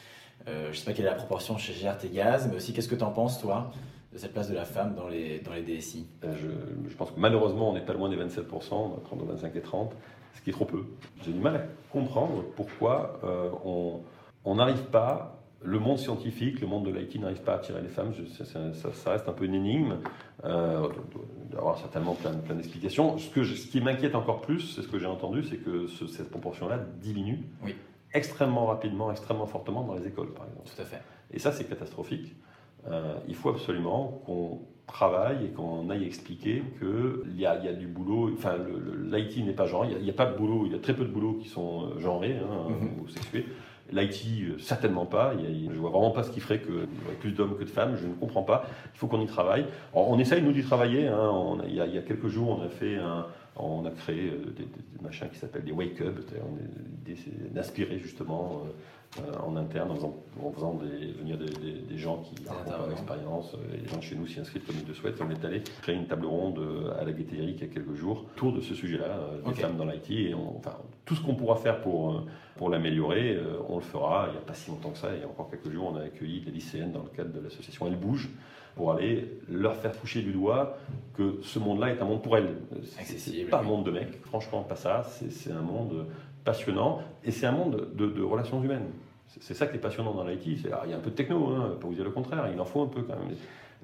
je 0.47 0.69
ne 0.69 0.73
sais 0.73 0.85
pas 0.87 0.93
quelle 0.95 1.05
est 1.05 1.11
la 1.11 1.15
proportion 1.15 1.59
chez 1.59 1.75
GRT 1.75 2.11
Gaz, 2.13 2.49
mais 2.49 2.57
aussi 2.57 2.73
qu'est-ce 2.73 2.89
que 2.89 2.95
tu 2.95 3.05
en 3.05 3.13
penses, 3.13 3.41
toi? 3.41 3.71
De 4.14 4.18
cette 4.18 4.33
place 4.33 4.48
de 4.48 4.55
la 4.55 4.64
femme 4.64 4.94
dans 4.94 5.09
les, 5.09 5.40
dans 5.40 5.53
les 5.53 5.62
DSI 5.62 6.07
je, 6.22 6.48
je 6.88 6.96
pense 6.96 7.11
que 7.11 7.18
malheureusement, 7.18 7.70
on 7.70 7.74
n'est 7.74 7.85
pas 7.85 7.92
loin 7.92 8.09
des 8.09 8.16
27%, 8.16 8.42
on 8.72 8.88
va 8.88 8.96
prendre 8.98 9.24
25 9.24 9.55
et 9.57 9.61
30 9.61 9.92
ce 10.35 10.40
qui 10.40 10.50
est 10.50 10.53
trop 10.53 10.64
peu. 10.64 10.85
J'ai 11.24 11.33
du 11.33 11.38
mal 11.38 11.57
à 11.57 11.61
comprendre 11.92 12.44
pourquoi 12.57 13.20
euh, 13.24 13.50
on 14.44 14.55
n'arrive 14.55 14.85
pas 14.85 15.40
le 15.62 15.79
monde 15.79 15.98
scientifique, 15.98 16.61
le 16.61 16.66
monde 16.66 16.85
de 16.87 16.90
l'IT 16.90 17.20
n'arrive 17.20 17.40
pas 17.42 17.53
à 17.53 17.57
attirer 17.57 17.81
les 17.81 17.88
femmes. 17.88 18.12
ça, 18.12 19.11
reste 19.11 19.29
un 19.29 19.33
peu 19.33 19.44
une 19.44 19.55
énigme. 19.55 19.98
Euh, 20.44 20.88
d'avoir 21.50 21.79
certainement 21.79 22.14
plein, 22.14 22.33
plein 22.33 22.57
d'explications. 22.57 23.16
Ce, 23.16 23.44
ce 23.44 23.66
qui 23.68 23.81
m'inquiète 23.81 24.14
encore 24.14 24.40
plus, 24.40 24.74
c'est 24.74 24.83
ce 24.83 24.88
que 24.88 24.98
j'ai 24.98 25.07
entendu, 25.07 25.44
c'est 25.44 25.57
que 25.57 25.87
cette 25.87 26.31
proportion-là 26.31 26.79
diminue 27.00 27.38
extrêmement 28.12 28.66
rapidement, 28.66 29.11
extrêmement 29.11 29.46
fortement 29.46 29.83
dans 29.85 29.94
les 29.94 30.07
écoles, 30.07 30.33
par 30.35 30.46
exemple. 30.46 30.68
Tout 30.74 30.83
à 30.83 30.85
fait. 30.85 31.03
Et 31.33 31.38
ça, 31.38 31.53
c'est 31.53 31.64
catastrophique. 31.64 32.35
Euh, 32.90 33.14
il 33.29 33.35
faut 33.35 33.51
absolument 33.51 34.23
qu'on 34.27 34.61
travaille 34.87 35.47
et 35.47 35.49
qu'on 35.49 35.88
aille 35.90 36.05
expliquer 36.05 36.62
qu'il 36.79 37.40
y 37.40 37.47
a, 37.47 37.57
y 37.64 37.68
a 37.68 37.73
du 37.73 37.87
boulot. 37.87 38.31
Enfin, 38.35 38.57
l'IT 39.11 39.44
n'est 39.44 39.53
pas 39.53 39.66
genre. 39.66 39.87
Il 39.87 40.03
n'y 40.03 40.11
a, 40.11 40.14
pas 40.14 40.27
de 40.27 40.37
boulot. 40.37 40.64
Il 40.66 40.73
y 40.73 40.75
a 40.75 40.79
très 40.79 40.94
peu 40.94 41.05
de 41.05 41.11
boulots 41.11 41.35
qui 41.35 41.49
sont 41.49 41.85
euh, 41.85 42.01
genrés 42.01 42.37
hein, 42.37 42.68
mhm. 42.68 43.03
ou 43.03 43.09
sexués. 43.09 43.47
L'IT, 43.92 44.27
euh, 44.42 44.59
certainement 44.59 45.07
pas. 45.07 45.35
je 45.38 45.70
ne 45.70 45.79
vois 45.79 45.90
vraiment 45.90 46.11
pas 46.11 46.23
ce 46.23 46.31
qui 46.31 46.40
ferait 46.40 46.61
qu'il 46.61 46.75
y 46.75 46.77
aurait 46.77 47.16
plus 47.20 47.33
d'hommes 47.33 47.57
que 47.57 47.64
de 47.64 47.70
femmes. 47.70 47.97
Je 47.97 48.07
ne 48.07 48.14
comprends 48.14 48.42
pas. 48.42 48.66
Il 48.94 48.99
faut 48.99 49.07
qu'on 49.07 49.20
y 49.20 49.27
travaille. 49.27 49.66
on 49.94 50.18
essaye, 50.18 50.42
nous, 50.42 50.53
d'y 50.53 50.62
travailler. 50.62 51.07
Hein. 51.09 51.59
il, 51.66 51.75
y 51.75 51.81
a, 51.81 51.87
il, 51.87 51.94
y 51.94 51.99
a, 51.99 52.03
quelques 52.03 52.29
jours, 52.29 52.59
on 52.61 52.64
a 52.64 52.68
fait 52.68 52.97
un, 52.97 53.27
on 53.57 53.85
a 53.85 53.90
créé 53.90 54.31
des, 54.57 54.66
machins 55.01 55.29
qui 55.29 55.38
s'appellent 55.38 55.64
des 55.64 55.73
wake 55.73 56.01
up, 56.01 56.18
d'inspirer 57.53 57.99
justement 57.99 58.62
euh, 58.64 58.70
en 59.40 59.57
interne, 59.57 59.90
en 59.92 60.50
faisant, 60.53 60.79
venir 61.18 61.38
des, 61.38 61.98
gens 61.98 62.18
qui 62.18 62.35
ont 62.48 62.70
leur 62.70 62.90
expérience. 62.90 63.55
Euh, 63.55 63.77
les 63.81 63.88
gens 63.88 63.98
de 63.98 64.03
chez 64.03 64.16
nous 64.16 64.27
s'y 64.27 64.40
inscrivent 64.40 64.64
comme 64.64 64.77
ils 64.83 64.88
le 64.88 64.94
souhaitent. 64.94 65.20
On 65.20 65.31
est 65.31 65.44
allé 65.44 65.62
créer 65.83 65.94
une 65.94 66.07
table 66.07 66.27
ronde 66.27 66.59
euh, 66.59 67.00
à 67.00 67.05
la 67.05 67.12
Gaîté 67.12 67.37
il 67.38 67.50
y 67.50 67.64
a 67.64 67.66
quelques 67.66 67.94
jours 67.94 68.27
autour 68.35 68.53
de 68.53 68.61
ce 68.61 68.74
sujet-là, 68.74 69.18
des 69.46 69.55
femmes 69.55 69.77
dans 69.77 69.85
l'IT. 69.85 70.11
Et 70.11 70.35
enfin, 70.35 70.77
tout 71.05 71.14
ce 71.14 71.22
qu'on 71.22 71.35
pourra 71.35 71.57
faire 71.57 71.81
pour, 71.81 72.24
pour 72.57 72.68
l'améliorer, 72.68 73.38
on 73.68 73.77
le 73.77 73.83
fera. 73.83 74.27
Il 74.29 74.33
n'y 74.33 74.38
a 74.38 74.42
pas 74.42 74.55
si 74.55 74.70
longtemps 74.70 74.90
que 74.90 74.98
ça, 74.98 75.14
il 75.14 75.20
y 75.20 75.24
a 75.24 75.29
encore 75.29 75.48
quelques 75.48 75.70
jours, 75.70 75.92
on 75.92 75.96
a 75.96 76.03
accueilli 76.03 76.40
des 76.40 76.50
lycéennes 76.50 76.92
dans 76.92 77.03
le 77.03 77.11
cadre 77.11 77.33
de 77.33 77.40
l'association 77.40 77.87
Elle 77.87 77.96
Bouge 77.96 78.29
pour 78.74 78.92
aller 78.92 79.38
leur 79.48 79.77
faire 79.77 79.92
toucher 79.92 80.22
du 80.22 80.33
doigt 80.33 80.77
que 81.16 81.38
ce 81.42 81.59
monde-là 81.59 81.90
est 81.90 82.03
un 82.03 82.05
monde 82.05 82.22
pour 82.22 82.37
elles. 82.37 82.57
C'est 82.85 83.44
pas 83.44 83.61
un 83.61 83.62
monde 83.62 83.87
de 83.87 83.90
mecs, 83.90 84.20
franchement, 84.24 84.62
pas 84.62 84.77
ça. 84.77 85.03
C'est 85.31 85.53
un 85.53 85.62
monde 85.62 86.07
passionnant 86.44 87.00
et 87.24 87.31
c'est 87.31 87.46
un 87.46 87.53
monde 87.53 87.88
de, 87.94 88.22
relations 88.22 88.62
humaines. 88.62 88.90
C'est 89.40 89.55
ça 89.55 89.66
qui 89.66 89.77
est 89.77 89.81
passionnant 89.81 90.12
dans 90.12 90.25
l'IT. 90.25 90.47
Il 90.47 90.62
y 90.66 90.70
a 90.70 90.97
un 90.97 91.01
peu 91.01 91.11
de 91.11 91.16
techno, 91.16 91.49
hein, 91.49 91.77
pas 91.81 91.87
vous 91.87 91.94
dire 91.94 92.05
le 92.05 92.11
contraire, 92.11 92.49
il 92.53 92.61
en 92.61 92.64
faut 92.64 92.83
un 92.83 92.88
peu 92.88 93.03
quand 93.03 93.16
même. 93.16 93.35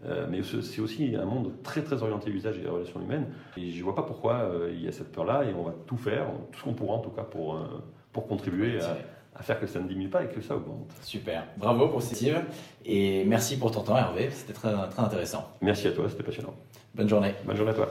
Euh, 0.06 0.26
mais 0.30 0.40
c'est 0.42 0.80
aussi 0.80 1.14
un 1.14 1.26
monde 1.26 1.52
très 1.62 1.82
très 1.82 2.02
orienté 2.02 2.30
usage 2.30 2.58
et 2.58 2.68
relations 2.68 3.00
humaines. 3.00 3.26
Et 3.56 3.70
je 3.70 3.78
ne 3.78 3.84
vois 3.84 3.94
pas 3.94 4.02
pourquoi 4.02 4.34
euh, 4.34 4.72
il 4.72 4.82
y 4.82 4.88
a 4.88 4.92
cette 4.92 5.12
peur-là 5.12 5.44
et 5.44 5.52
on 5.52 5.62
va 5.62 5.74
tout 5.86 5.96
faire, 5.96 6.26
tout 6.52 6.58
ce 6.58 6.64
qu'on 6.64 6.74
pourra 6.74 6.94
en 6.94 7.00
tout 7.00 7.10
cas 7.10 7.22
pour, 7.22 7.56
euh, 7.56 7.82
pour 8.12 8.26
contribuer 8.26 8.78
à, 8.80 9.42
faire 9.42 9.58
que 9.58 9.66
ça 9.66 9.80
ne 9.80 9.88
diminue 9.88 10.08
pas 10.08 10.24
et 10.24 10.28
que 10.28 10.40
ça 10.40 10.56
augmente. 10.56 10.90
Super, 11.02 11.46
bravo 11.56 11.88
pour 11.88 12.02
cette 12.02 12.20
initiative 12.20 12.44
et 12.84 13.24
merci 13.24 13.58
pour 13.58 13.70
ton 13.70 13.80
temps 13.82 13.96
Hervé, 13.96 14.28
c'était 14.30 14.52
très, 14.52 14.72
très 14.88 15.02
intéressant. 15.02 15.50
Merci 15.62 15.88
à 15.88 15.92
toi, 15.92 16.08
c'était 16.10 16.22
passionnant. 16.22 16.54
Bonne 16.94 17.08
journée. 17.08 17.34
Bonne 17.44 17.56
journée 17.56 17.72
à 17.72 17.74
toi. 17.74 17.88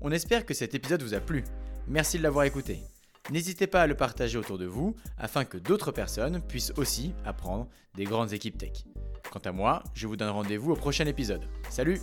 On 0.00 0.10
espère 0.10 0.44
que 0.44 0.54
cet 0.54 0.74
épisode 0.74 1.02
vous 1.02 1.14
a 1.14 1.20
plu. 1.20 1.44
Merci 1.86 2.18
de 2.18 2.24
l'avoir 2.24 2.44
écouté. 2.44 2.80
N'hésitez 3.30 3.66
pas 3.66 3.82
à 3.82 3.86
le 3.86 3.94
partager 3.94 4.36
autour 4.36 4.58
de 4.58 4.66
vous 4.66 4.96
afin 5.16 5.44
que 5.44 5.56
d'autres 5.56 5.92
personnes 5.92 6.40
puissent 6.40 6.72
aussi 6.76 7.14
apprendre 7.24 7.68
des 7.94 8.04
grandes 8.04 8.32
équipes 8.32 8.58
tech. 8.58 8.84
Quant 9.30 9.40
à 9.44 9.52
moi, 9.52 9.82
je 9.94 10.06
vous 10.06 10.16
donne 10.16 10.30
rendez-vous 10.30 10.72
au 10.72 10.76
prochain 10.76 11.06
épisode. 11.06 11.42
Salut 11.70 12.00